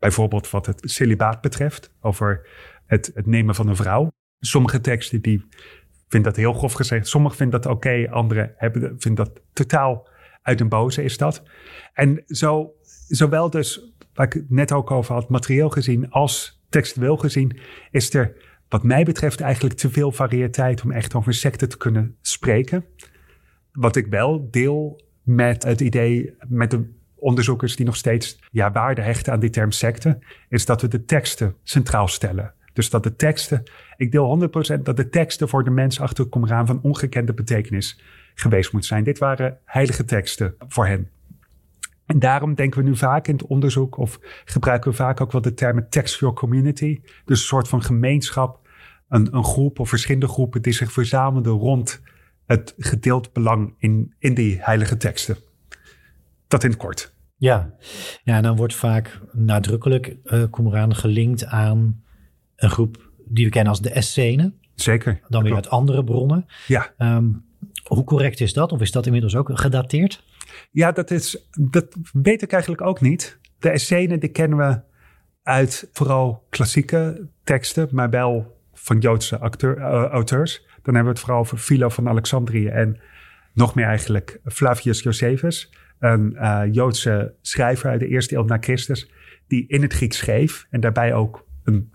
Bijvoorbeeld 0.04 0.50
wat 0.50 0.66
het 0.66 0.80
celibaat 0.84 1.40
betreft, 1.40 1.94
over 2.00 2.46
het, 2.86 3.10
het 3.14 3.26
nemen 3.26 3.54
van 3.54 3.68
een 3.68 3.76
vrouw. 3.76 4.12
Sommige 4.40 4.80
teksten 4.80 5.20
die 5.22 5.44
vinden 6.08 6.32
dat 6.32 6.40
heel 6.40 6.52
grof 6.52 6.72
gezegd. 6.72 7.08
Sommigen 7.08 7.36
vinden 7.36 7.60
dat 7.60 7.72
oké, 7.72 7.88
okay, 7.88 8.06
anderen 8.06 8.54
hebben, 8.56 8.94
vinden 8.98 9.24
dat 9.24 9.40
totaal 9.52 10.08
uit 10.42 10.60
een 10.60 10.68
boze 10.68 11.02
is 11.02 11.16
dat. 11.16 11.42
En 11.92 12.22
zo, 12.26 12.72
zowel 13.08 13.50
dus, 13.50 13.94
waar 14.14 14.26
ik 14.26 14.32
het 14.32 14.50
net 14.50 14.72
ook 14.72 14.90
over 14.90 15.14
had, 15.14 15.28
materieel 15.28 15.70
gezien 15.70 16.10
als 16.10 16.62
textueel 16.68 17.16
gezien, 17.16 17.58
is 17.90 18.14
er 18.14 18.36
wat 18.68 18.82
mij 18.82 19.04
betreft 19.04 19.40
eigenlijk 19.40 19.74
te 19.74 19.90
veel 19.90 20.12
variëteit 20.12 20.82
om 20.82 20.90
echt 20.90 21.14
over 21.14 21.34
secten 21.34 21.68
te 21.68 21.76
kunnen 21.76 22.16
spreken. 22.20 22.84
Wat 23.72 23.96
ik 23.96 24.06
wel 24.06 24.50
deel 24.50 25.02
met 25.22 25.62
het 25.62 25.80
idee, 25.80 26.36
met 26.48 26.70
de 26.70 27.02
onderzoekers 27.24 27.76
die 27.76 27.86
nog 27.86 27.96
steeds 27.96 28.38
ja, 28.50 28.72
waarde 28.72 29.02
hechten 29.02 29.32
aan 29.32 29.40
die 29.40 29.50
term 29.50 29.70
secte, 29.70 30.18
is 30.48 30.66
dat 30.66 30.80
we 30.80 30.88
de 30.88 31.04
teksten 31.04 31.54
centraal 31.62 32.08
stellen. 32.08 32.52
Dus 32.72 32.90
dat 32.90 33.02
de 33.02 33.16
teksten, 33.16 33.62
ik 33.96 34.12
deel 34.12 34.50
100% 34.78 34.82
dat 34.82 34.96
de 34.96 35.08
teksten 35.08 35.48
voor 35.48 35.64
de 35.64 35.70
mens 35.70 36.00
achter 36.00 36.28
Qumran 36.28 36.66
van 36.66 36.80
ongekende 36.82 37.34
betekenis 37.34 38.00
geweest 38.34 38.72
moeten 38.72 38.90
zijn. 38.90 39.04
Dit 39.04 39.18
waren 39.18 39.58
heilige 39.64 40.04
teksten 40.04 40.54
voor 40.68 40.86
hen. 40.86 41.08
En 42.06 42.18
daarom 42.18 42.54
denken 42.54 42.82
we 42.82 42.88
nu 42.88 42.96
vaak 42.96 43.28
in 43.28 43.34
het 43.34 43.46
onderzoek, 43.46 43.98
of 43.98 44.18
gebruiken 44.44 44.90
we 44.90 44.96
vaak 44.96 45.20
ook 45.20 45.32
wel 45.32 45.40
de 45.40 45.54
termen 45.54 45.88
textual 45.88 46.32
community. 46.32 47.00
Dus 47.24 47.40
een 47.40 47.46
soort 47.46 47.68
van 47.68 47.82
gemeenschap, 47.82 48.68
een, 49.08 49.34
een 49.34 49.44
groep 49.44 49.78
of 49.78 49.88
verschillende 49.88 50.28
groepen 50.28 50.62
die 50.62 50.72
zich 50.72 50.92
verzamelden 50.92 51.52
rond 51.52 52.00
het 52.46 52.74
gedeeld 52.78 53.32
belang 53.32 53.74
in, 53.78 54.14
in 54.18 54.34
die 54.34 54.58
heilige 54.60 54.96
teksten. 54.96 55.36
Dat 56.48 56.64
in 56.64 56.70
het 56.70 56.78
kort. 56.78 57.13
Ja, 57.44 57.74
ja 58.22 58.36
en 58.36 58.42
dan 58.42 58.56
wordt 58.56 58.74
vaak 58.74 59.20
nadrukkelijk 59.32 60.16
uh, 60.24 60.44
Qumran 60.50 60.94
gelinkt 60.94 61.46
aan 61.46 62.02
een 62.56 62.70
groep 62.70 63.10
die 63.24 63.44
we 63.44 63.50
kennen 63.50 63.70
als 63.70 63.80
de 63.80 63.90
Essenen. 63.90 64.58
Zeker. 64.74 65.20
Dan 65.28 65.42
weer 65.42 65.54
uit 65.54 65.70
andere 65.70 66.04
bronnen. 66.04 66.46
Ja. 66.66 66.92
Um, 66.98 67.44
hoe 67.84 68.04
correct 68.04 68.40
is 68.40 68.52
dat? 68.52 68.72
Of 68.72 68.80
is 68.80 68.92
dat 68.92 69.06
inmiddels 69.06 69.36
ook 69.36 69.50
gedateerd? 69.52 70.24
Ja, 70.70 70.92
dat, 70.92 71.10
is, 71.10 71.48
dat 71.50 71.96
weet 72.12 72.42
ik 72.42 72.52
eigenlijk 72.52 72.82
ook 72.82 73.00
niet. 73.00 73.38
De 73.58 73.70
Essenen 73.70 74.20
die 74.20 74.28
kennen 74.28 74.58
we 74.58 74.80
uit 75.42 75.88
vooral 75.92 76.46
klassieke 76.48 77.28
teksten, 77.42 77.88
maar 77.90 78.10
wel 78.10 78.56
van 78.72 78.98
Joodse 78.98 79.38
acteur, 79.38 79.78
uh, 79.78 80.04
auteurs. 80.04 80.66
Dan 80.82 80.94
hebben 80.94 81.12
we 81.12 81.18
het 81.18 81.20
vooral 81.20 81.40
over 81.40 81.58
Philo 81.58 81.88
van 81.88 82.08
Alexandrië 82.08 82.66
en 82.66 83.00
nog 83.52 83.74
meer 83.74 83.86
eigenlijk 83.86 84.40
Flavius 84.44 85.02
Josephus 85.02 85.70
een 86.04 86.32
uh, 86.32 86.62
Joodse 86.70 87.34
schrijver 87.40 87.90
uit 87.90 88.00
de 88.00 88.08
eerste 88.08 88.36
eeuw 88.36 88.44
na 88.44 88.58
Christus, 88.60 89.10
die 89.46 89.64
in 89.66 89.82
het 89.82 89.92
Grieks 89.92 90.16
schreef 90.16 90.66
en 90.70 90.80
daarbij 90.80 91.14
ook 91.14 91.46
een 91.64 91.92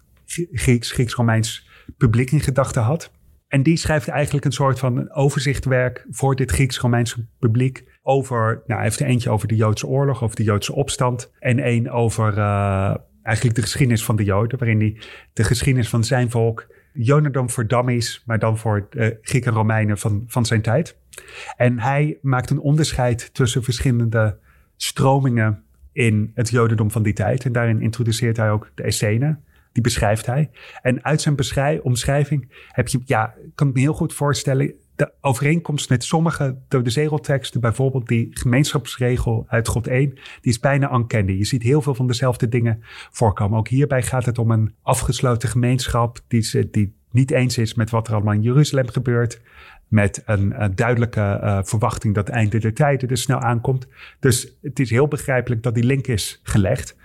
Grieks, 0.52 0.92
Grieks-Romeins 0.92 1.68
publiek 1.98 2.32
in 2.32 2.40
gedachten 2.40 2.82
had. 2.82 3.12
En 3.48 3.64
die 3.64 3.78
schrijft 3.78 4.08
eigenlijk 4.08 4.46
een 4.46 4.52
soort 4.52 4.80
van 4.80 5.14
overzichtwerk 5.14 6.06
voor 6.10 6.36
dit 6.36 6.52
Grieks-Romeinse 6.52 7.26
publiek. 7.40 7.84
Over, 8.04 8.46
nou, 8.46 8.80
hij 8.80 8.84
heeft 8.84 9.00
er 9.00 9.06
eentje 9.06 9.30
over 9.30 9.48
de 9.48 9.56
Joodse 9.56 9.88
oorlog, 9.88 10.24
over 10.24 10.36
de 10.36 10.44
Joodse 10.44 10.74
opstand. 10.74 11.32
En 11.40 11.60
één 11.60 11.90
over 11.90 12.38
uh, 12.38 12.96
eigenlijk 13.24 13.56
de 13.56 13.62
geschiedenis 13.62 14.04
van 14.04 14.16
de 14.16 14.24
Joden, 14.24 14.60
waarin 14.60 14.80
hij 14.80 14.98
de 15.34 15.44
geschiedenis 15.44 15.90
van 15.90 16.04
zijn 16.04 16.30
volk, 16.30 16.68
Jonadom 16.94 17.50
voor 17.50 17.68
dummies, 17.68 18.24
maar 18.26 18.40
dan 18.40 18.58
voor 18.58 18.88
de 18.90 19.18
Grieken 19.22 19.52
en 19.52 19.58
Romeinen 19.58 19.98
van, 19.98 20.24
van 20.28 20.46
zijn 20.46 20.62
tijd. 20.62 20.98
En 21.56 21.80
hij 21.80 22.18
maakt 22.22 22.50
een 22.50 22.60
onderscheid 22.60 23.34
tussen 23.34 23.64
verschillende 23.64 24.38
stromingen 24.76 25.64
in 25.92 26.32
het 26.34 26.50
Jodendom 26.50 26.92
van 26.92 27.04
die 27.04 27.14
tijd. 27.14 27.46
En 27.46 27.52
daarin 27.52 27.82
introduceert 27.82 28.38
hij 28.38 28.52
ook 28.52 28.72
de 28.76 28.84
Essenen. 28.84 29.44
Die 29.72 29.84
beschrijft 29.84 30.26
hij. 30.26 30.50
En 30.82 31.04
uit 31.04 31.22
zijn 31.22 31.82
omschrijving 31.82 32.66
heb 32.68 32.88
je, 32.88 33.02
ja, 33.06 33.34
kan 33.56 33.68
ik 33.68 33.74
me 33.74 33.80
heel 33.80 33.94
goed 33.94 34.14
voorstellen. 34.14 34.74
De 35.00 35.12
overeenkomst 35.22 35.90
met 35.90 36.04
sommige 36.04 36.58
de 36.68 36.90
zegelteksten, 36.90 37.62
bijvoorbeeld 37.62 38.08
die 38.08 38.28
gemeenschapsregel 38.32 39.46
uit 39.48 39.68
God 39.68 39.88
1, 39.88 40.10
die 40.10 40.22
is 40.42 40.60
bijna 40.60 40.94
uncanny. 40.94 41.32
Je 41.32 41.46
ziet 41.46 41.64
heel 41.64 41.82
veel 41.82 41.96
van 41.96 42.08
dezelfde 42.08 42.48
dingen 42.50 42.84
voorkomen. 43.12 43.58
Ook 43.58 43.68
hierbij 43.68 44.02
gaat 44.02 44.26
het 44.26 44.38
om 44.38 44.52
een 44.52 44.74
afgesloten 44.82 45.50
gemeenschap 45.50 46.20
die, 46.28 46.70
die 46.72 46.94
niet 47.12 47.32
eens 47.32 47.58
is 47.58 47.74
met 47.74 47.90
wat 47.90 48.08
er 48.08 48.14
allemaal 48.14 48.34
in 48.34 48.42
Jeruzalem 48.42 48.88
gebeurt 48.88 49.42
met 49.88 50.24
een, 50.26 50.72
duidelijke 50.76 51.40
uh, 51.44 51.60
verwachting 51.64 52.16
dat 52.16 52.28
het 52.28 52.36
einde 52.36 52.60
der 52.60 52.74
tijden 52.74 53.10
er 53.10 53.18
snel 53.18 53.40
aankomt. 53.40 53.88
Dus 54.20 54.58
het 54.62 54.80
is 54.80 54.90
heel 54.90 55.08
begrijpelijk 55.08 55.64
dat 55.64 55.76
die 55.76 55.84
link 55.84 56.08
is 56.08 56.40
gelegd. 56.44 56.96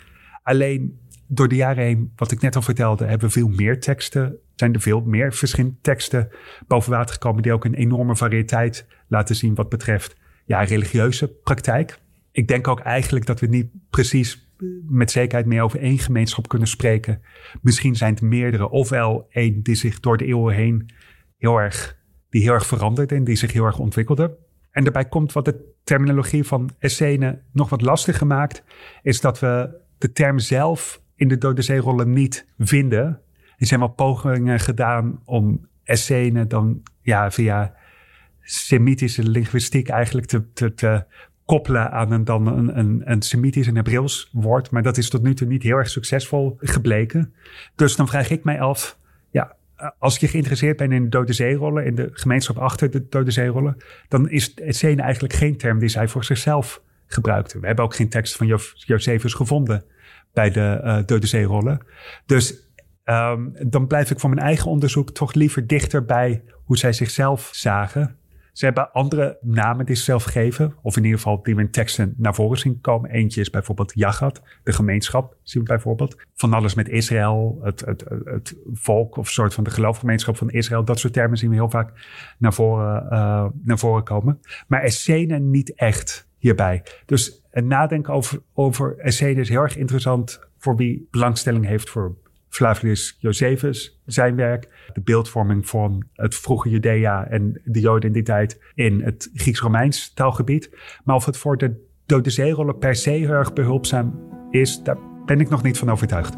Alleen 0.43 0.99
door 1.35 1.49
de 1.49 1.57
jaren 1.57 1.85
heen, 1.85 2.13
wat 2.17 2.31
ik 2.31 2.41
net 2.41 2.57
al 2.57 2.63
vertelde, 2.63 3.05
hebben 3.05 3.27
we 3.27 3.33
veel 3.33 3.49
meer 3.49 3.81
teksten. 3.81 4.37
Zijn 4.55 4.75
er 4.75 4.81
veel 4.81 5.01
meer 5.01 5.33
verschillende 5.33 5.77
teksten 5.81 6.29
boven 6.67 6.91
water 6.91 7.13
gekomen 7.15 7.43
die 7.43 7.53
ook 7.53 7.65
een 7.65 7.75
enorme 7.75 8.17
variëteit 8.17 8.87
laten 9.09 9.35
zien 9.35 9.55
wat 9.55 9.69
betreft 9.69 10.17
ja, 10.45 10.63
religieuze 10.63 11.29
praktijk. 11.29 11.99
Ik 12.33 12.49
denk 12.49 12.69
ook 12.69 12.81
eigenlijk 12.81 13.27
dat 13.27 13.41
we 13.41 13.47
niet 13.47 13.71
precies 13.91 14.49
met 14.89 15.11
zekerheid 15.11 15.47
meer 15.47 15.63
over 15.63 15.81
één 15.81 15.99
gemeenschap 15.99 16.49
kunnen 16.49 16.69
spreken. 16.69 17.23
Misschien 17.63 17.97
zijn 17.97 18.15
het 18.15 18.23
meerdere, 18.23 18.71
ofwel 18.71 19.27
één 19.31 19.63
die 19.63 19.75
zich 19.75 20.01
door 20.01 20.17
de 20.17 20.25
eeuwen 20.25 20.55
heen 20.55 20.91
heel 21.37 21.59
erg 21.59 22.03
die 22.31 22.43
heel 22.43 22.53
erg 22.53 22.67
veranderde 22.67 23.15
en 23.15 23.25
die 23.25 23.37
zich 23.37 23.53
heel 23.53 23.65
erg 23.65 23.79
ontwikkelde. 23.79 24.37
En 24.71 24.85
daarbij 24.85 25.09
komt 25.09 25.33
wat 25.33 25.45
de 25.45 25.73
terminologie 25.85 26.45
van 26.45 26.71
Essene 26.79 27.43
nog 27.53 27.69
wat 27.69 27.83
lastiger 27.83 28.27
maakt, 28.27 28.63
is 29.03 29.21
dat 29.21 29.39
we 29.39 29.81
de 29.99 30.13
term 30.13 30.39
zelf 30.39 31.03
in 31.17 31.29
de 31.29 31.39
Dode 31.39 31.63
Zeerollen 31.63 32.13
niet 32.13 32.47
vinden. 32.59 33.21
Er 33.57 33.67
zijn 33.67 33.81
wel 33.81 33.89
pogingen 33.89 34.61
gedaan 34.61 35.21
om 35.25 35.69
Essene 35.85 36.47
dan 36.47 36.83
ja, 37.01 37.31
via 37.31 37.75
Semitische 38.41 39.23
linguïstiek 39.23 39.89
eigenlijk 39.89 40.27
te, 40.27 40.53
te, 40.53 40.75
te 40.75 41.05
koppelen 41.45 41.91
aan 41.91 42.13
een, 42.13 42.25
dan 42.25 42.47
een, 42.47 42.79
een, 42.79 43.03
een 43.05 43.23
Semitisch 43.23 43.67
en 43.67 43.77
Hebreeuws 43.77 44.31
woord. 44.33 44.71
Maar 44.71 44.83
dat 44.83 44.97
is 44.97 45.09
tot 45.09 45.23
nu 45.23 45.35
toe 45.35 45.47
niet 45.47 45.63
heel 45.63 45.77
erg 45.77 45.91
succesvol 45.91 46.57
gebleken. 46.61 47.35
Dus 47.75 47.97
dan 47.97 48.09
vraag 48.09 48.31
ik 48.31 48.45
mij 48.45 48.61
af, 48.61 48.99
eh, 49.77 49.91
als 49.99 50.19
je 50.19 50.29
geïnteresseerd 50.29 50.77
bent 50.77 50.93
in 50.93 51.03
de 51.03 51.09
Dode 51.09 51.33
Zeerollen, 51.33 51.85
in 51.85 51.95
de 51.95 52.09
gemeenschap 52.13 52.59
achter 52.59 52.91
de 52.91 53.07
Dode 53.09 53.31
Zeerollen, 53.31 53.77
dan 54.09 54.31
is 54.31 54.55
Essene 54.55 55.03
eigenlijk 55.03 55.35
geen 55.35 55.57
term 55.57 55.79
die 55.79 55.89
zij 55.89 56.09
voor 56.09 56.25
zichzelf 56.25 56.83
gebruikte. 57.07 57.61
We 57.61 57.67
hebben 57.67 57.85
ook 57.85 57.95
geen 57.95 58.09
tekst 58.09 58.37
van 58.37 58.47
jo 58.47 58.59
Josephus 58.75 59.35
gevonden 59.35 59.85
bij 60.35 60.51
de 60.51 60.81
uh, 60.85 60.99
Dode 61.07 61.27
Zeerollen. 61.27 61.81
Dus 62.27 62.69
um, 63.05 63.57
dan 63.69 63.87
blijf 63.87 64.11
ik 64.11 64.21
voor 64.21 64.31
mijn 64.31 64.47
eigen 64.47 64.71
onderzoek 64.71 65.11
toch 65.11 65.35
liever 65.35 65.67
dichter 65.67 66.05
bij 66.05 66.43
hoe 66.65 66.79
zij 66.79 66.93
zichzelf 66.93 67.49
zagen. 67.53 68.17
Ze 68.53 68.65
hebben 68.65 68.93
andere 68.93 69.39
namen 69.41 69.87
die 69.87 69.97
ze 69.97 70.03
zelf 70.03 70.25
geven, 70.25 70.75
of 70.83 70.97
in 70.97 71.05
ieder 71.05 71.19
geval 71.19 71.43
die 71.43 71.55
we 71.55 71.61
in 71.61 71.71
teksten 71.71 72.15
naar 72.17 72.35
voren 72.35 72.59
zien 72.59 72.81
komen. 72.81 73.11
Eentje 73.11 73.41
is 73.41 73.51
bijvoorbeeld 73.51 73.93
Jagat, 73.95 74.43
de 74.63 74.73
gemeenschap, 74.73 75.37
zien 75.43 75.63
we 75.63 75.69
bijvoorbeeld. 75.69 76.17
Van 76.35 76.53
alles 76.53 76.75
met 76.75 76.89
Israël, 76.89 77.59
het, 77.63 77.81
het, 77.81 78.05
het 78.25 78.57
volk 78.73 79.17
of 79.17 79.31
soort 79.31 79.55
van 79.55 79.65
de 79.65 79.71
geloofgemeenschap 79.71 80.37
van 80.37 80.51
Israël. 80.51 80.85
Dat 80.85 80.99
soort 80.99 81.13
termen 81.13 81.39
zien 81.39 81.51
we 81.51 81.55
heel 81.55 81.71
vaak 81.71 81.93
naar 82.39 82.55
voren, 82.55 83.05
uh, 83.05 83.47
naar 83.63 83.79
voren 83.79 84.05
komen. 84.05 84.41
Maar 84.67 84.83
Essene 84.83 85.39
niet 85.39 85.75
echt 85.75 86.29
hierbij. 86.39 86.83
Dus 87.07 87.44
het 87.55 87.65
nadenken 87.65 88.13
over, 88.13 88.41
over 88.55 88.95
is 89.43 89.49
heel 89.49 89.63
erg 89.63 89.77
interessant 89.77 90.41
voor 90.59 90.77
wie 90.77 91.09
belangstelling 91.11 91.67
heeft 91.67 91.91
voor 91.91 92.15
Flavius 92.49 93.17
Josephus, 93.21 94.01
zijn 94.07 94.37
werk. 94.37 94.69
De 94.93 95.01
beeldvorming 95.01 95.69
van 95.69 96.05
het 96.13 96.35
vroege 96.35 96.69
Judea 96.69 97.27
en 97.27 97.61
de 97.65 97.81
Joden 97.81 98.15
in 98.15 98.59
in 98.75 99.01
het 99.03 99.31
Grieks-Romeins 99.35 100.13
taalgebied. 100.15 100.71
Maar 101.05 101.17
of 101.17 101.25
het 101.25 101.37
voor 101.37 101.57
de 101.57 101.87
Dode 102.07 102.31
Zeerollen 102.31 102.79
per 102.79 102.95
se 102.95 103.11
heel 103.11 103.29
erg 103.29 103.53
behulpzaam 103.53 104.15
is, 104.51 104.83
daar 104.83 104.99
ben 105.27 105.41
ik 105.41 105.49
nog 105.49 105.63
niet 105.63 105.79
van 105.79 105.91
overtuigd. 105.91 106.35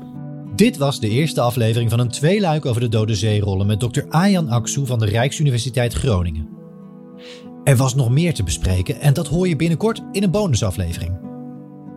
Dit 0.54 0.76
was 0.76 1.00
de 1.00 1.08
eerste 1.08 1.40
aflevering 1.40 1.90
van 1.90 2.00
een 2.00 2.08
tweeluik 2.08 2.66
over 2.66 2.80
de 2.80 2.88
Dode 2.88 3.14
Zeerollen 3.14 3.66
met 3.66 3.80
Dr. 3.80 4.02
Ayan 4.08 4.48
Aksu 4.48 4.86
van 4.86 4.98
de 4.98 5.06
Rijksuniversiteit 5.06 5.92
Groningen. 5.92 6.55
Er 7.66 7.76
was 7.76 7.94
nog 7.94 8.10
meer 8.10 8.34
te 8.34 8.42
bespreken 8.42 9.00
en 9.00 9.14
dat 9.14 9.26
hoor 9.26 9.48
je 9.48 9.56
binnenkort 9.56 10.02
in 10.12 10.22
een 10.22 10.30
bonusaflevering. 10.30 11.18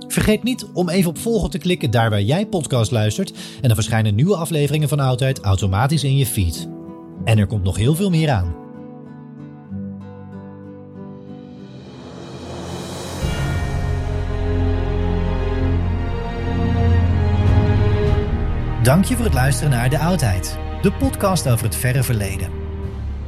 Vergeet 0.07 0.43
niet 0.43 0.65
om 0.74 0.89
even 0.89 1.09
op 1.09 1.17
volgen 1.17 1.49
te 1.49 1.57
klikken 1.57 1.91
daar 1.91 2.09
waar 2.09 2.22
jij 2.22 2.47
podcast 2.47 2.91
luistert 2.91 3.32
en 3.32 3.67
dan 3.67 3.76
verschijnen 3.76 4.15
nieuwe 4.15 4.36
afleveringen 4.36 4.89
van 4.89 4.99
Oudheid 4.99 5.39
automatisch 5.39 6.03
in 6.03 6.17
je 6.17 6.26
feed. 6.26 6.70
En 7.24 7.38
er 7.38 7.47
komt 7.47 7.63
nog 7.63 7.78
heel 7.78 7.95
veel 7.95 8.09
meer 8.09 8.30
aan. 8.30 8.55
Dank 18.84 19.05
je 19.05 19.15
voor 19.15 19.26
het 19.26 19.34
luisteren 19.34 19.72
naar 19.72 19.89
De 19.89 19.99
Oudheid, 19.99 20.57
de 20.82 20.91
podcast 20.91 21.49
over 21.49 21.65
het 21.65 21.76
verre 21.76 22.03
verleden. 22.03 22.49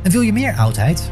En 0.04 0.12
wil 0.12 0.22
je 0.22 0.34
meer 0.34 0.56
oudheid? 0.56 1.12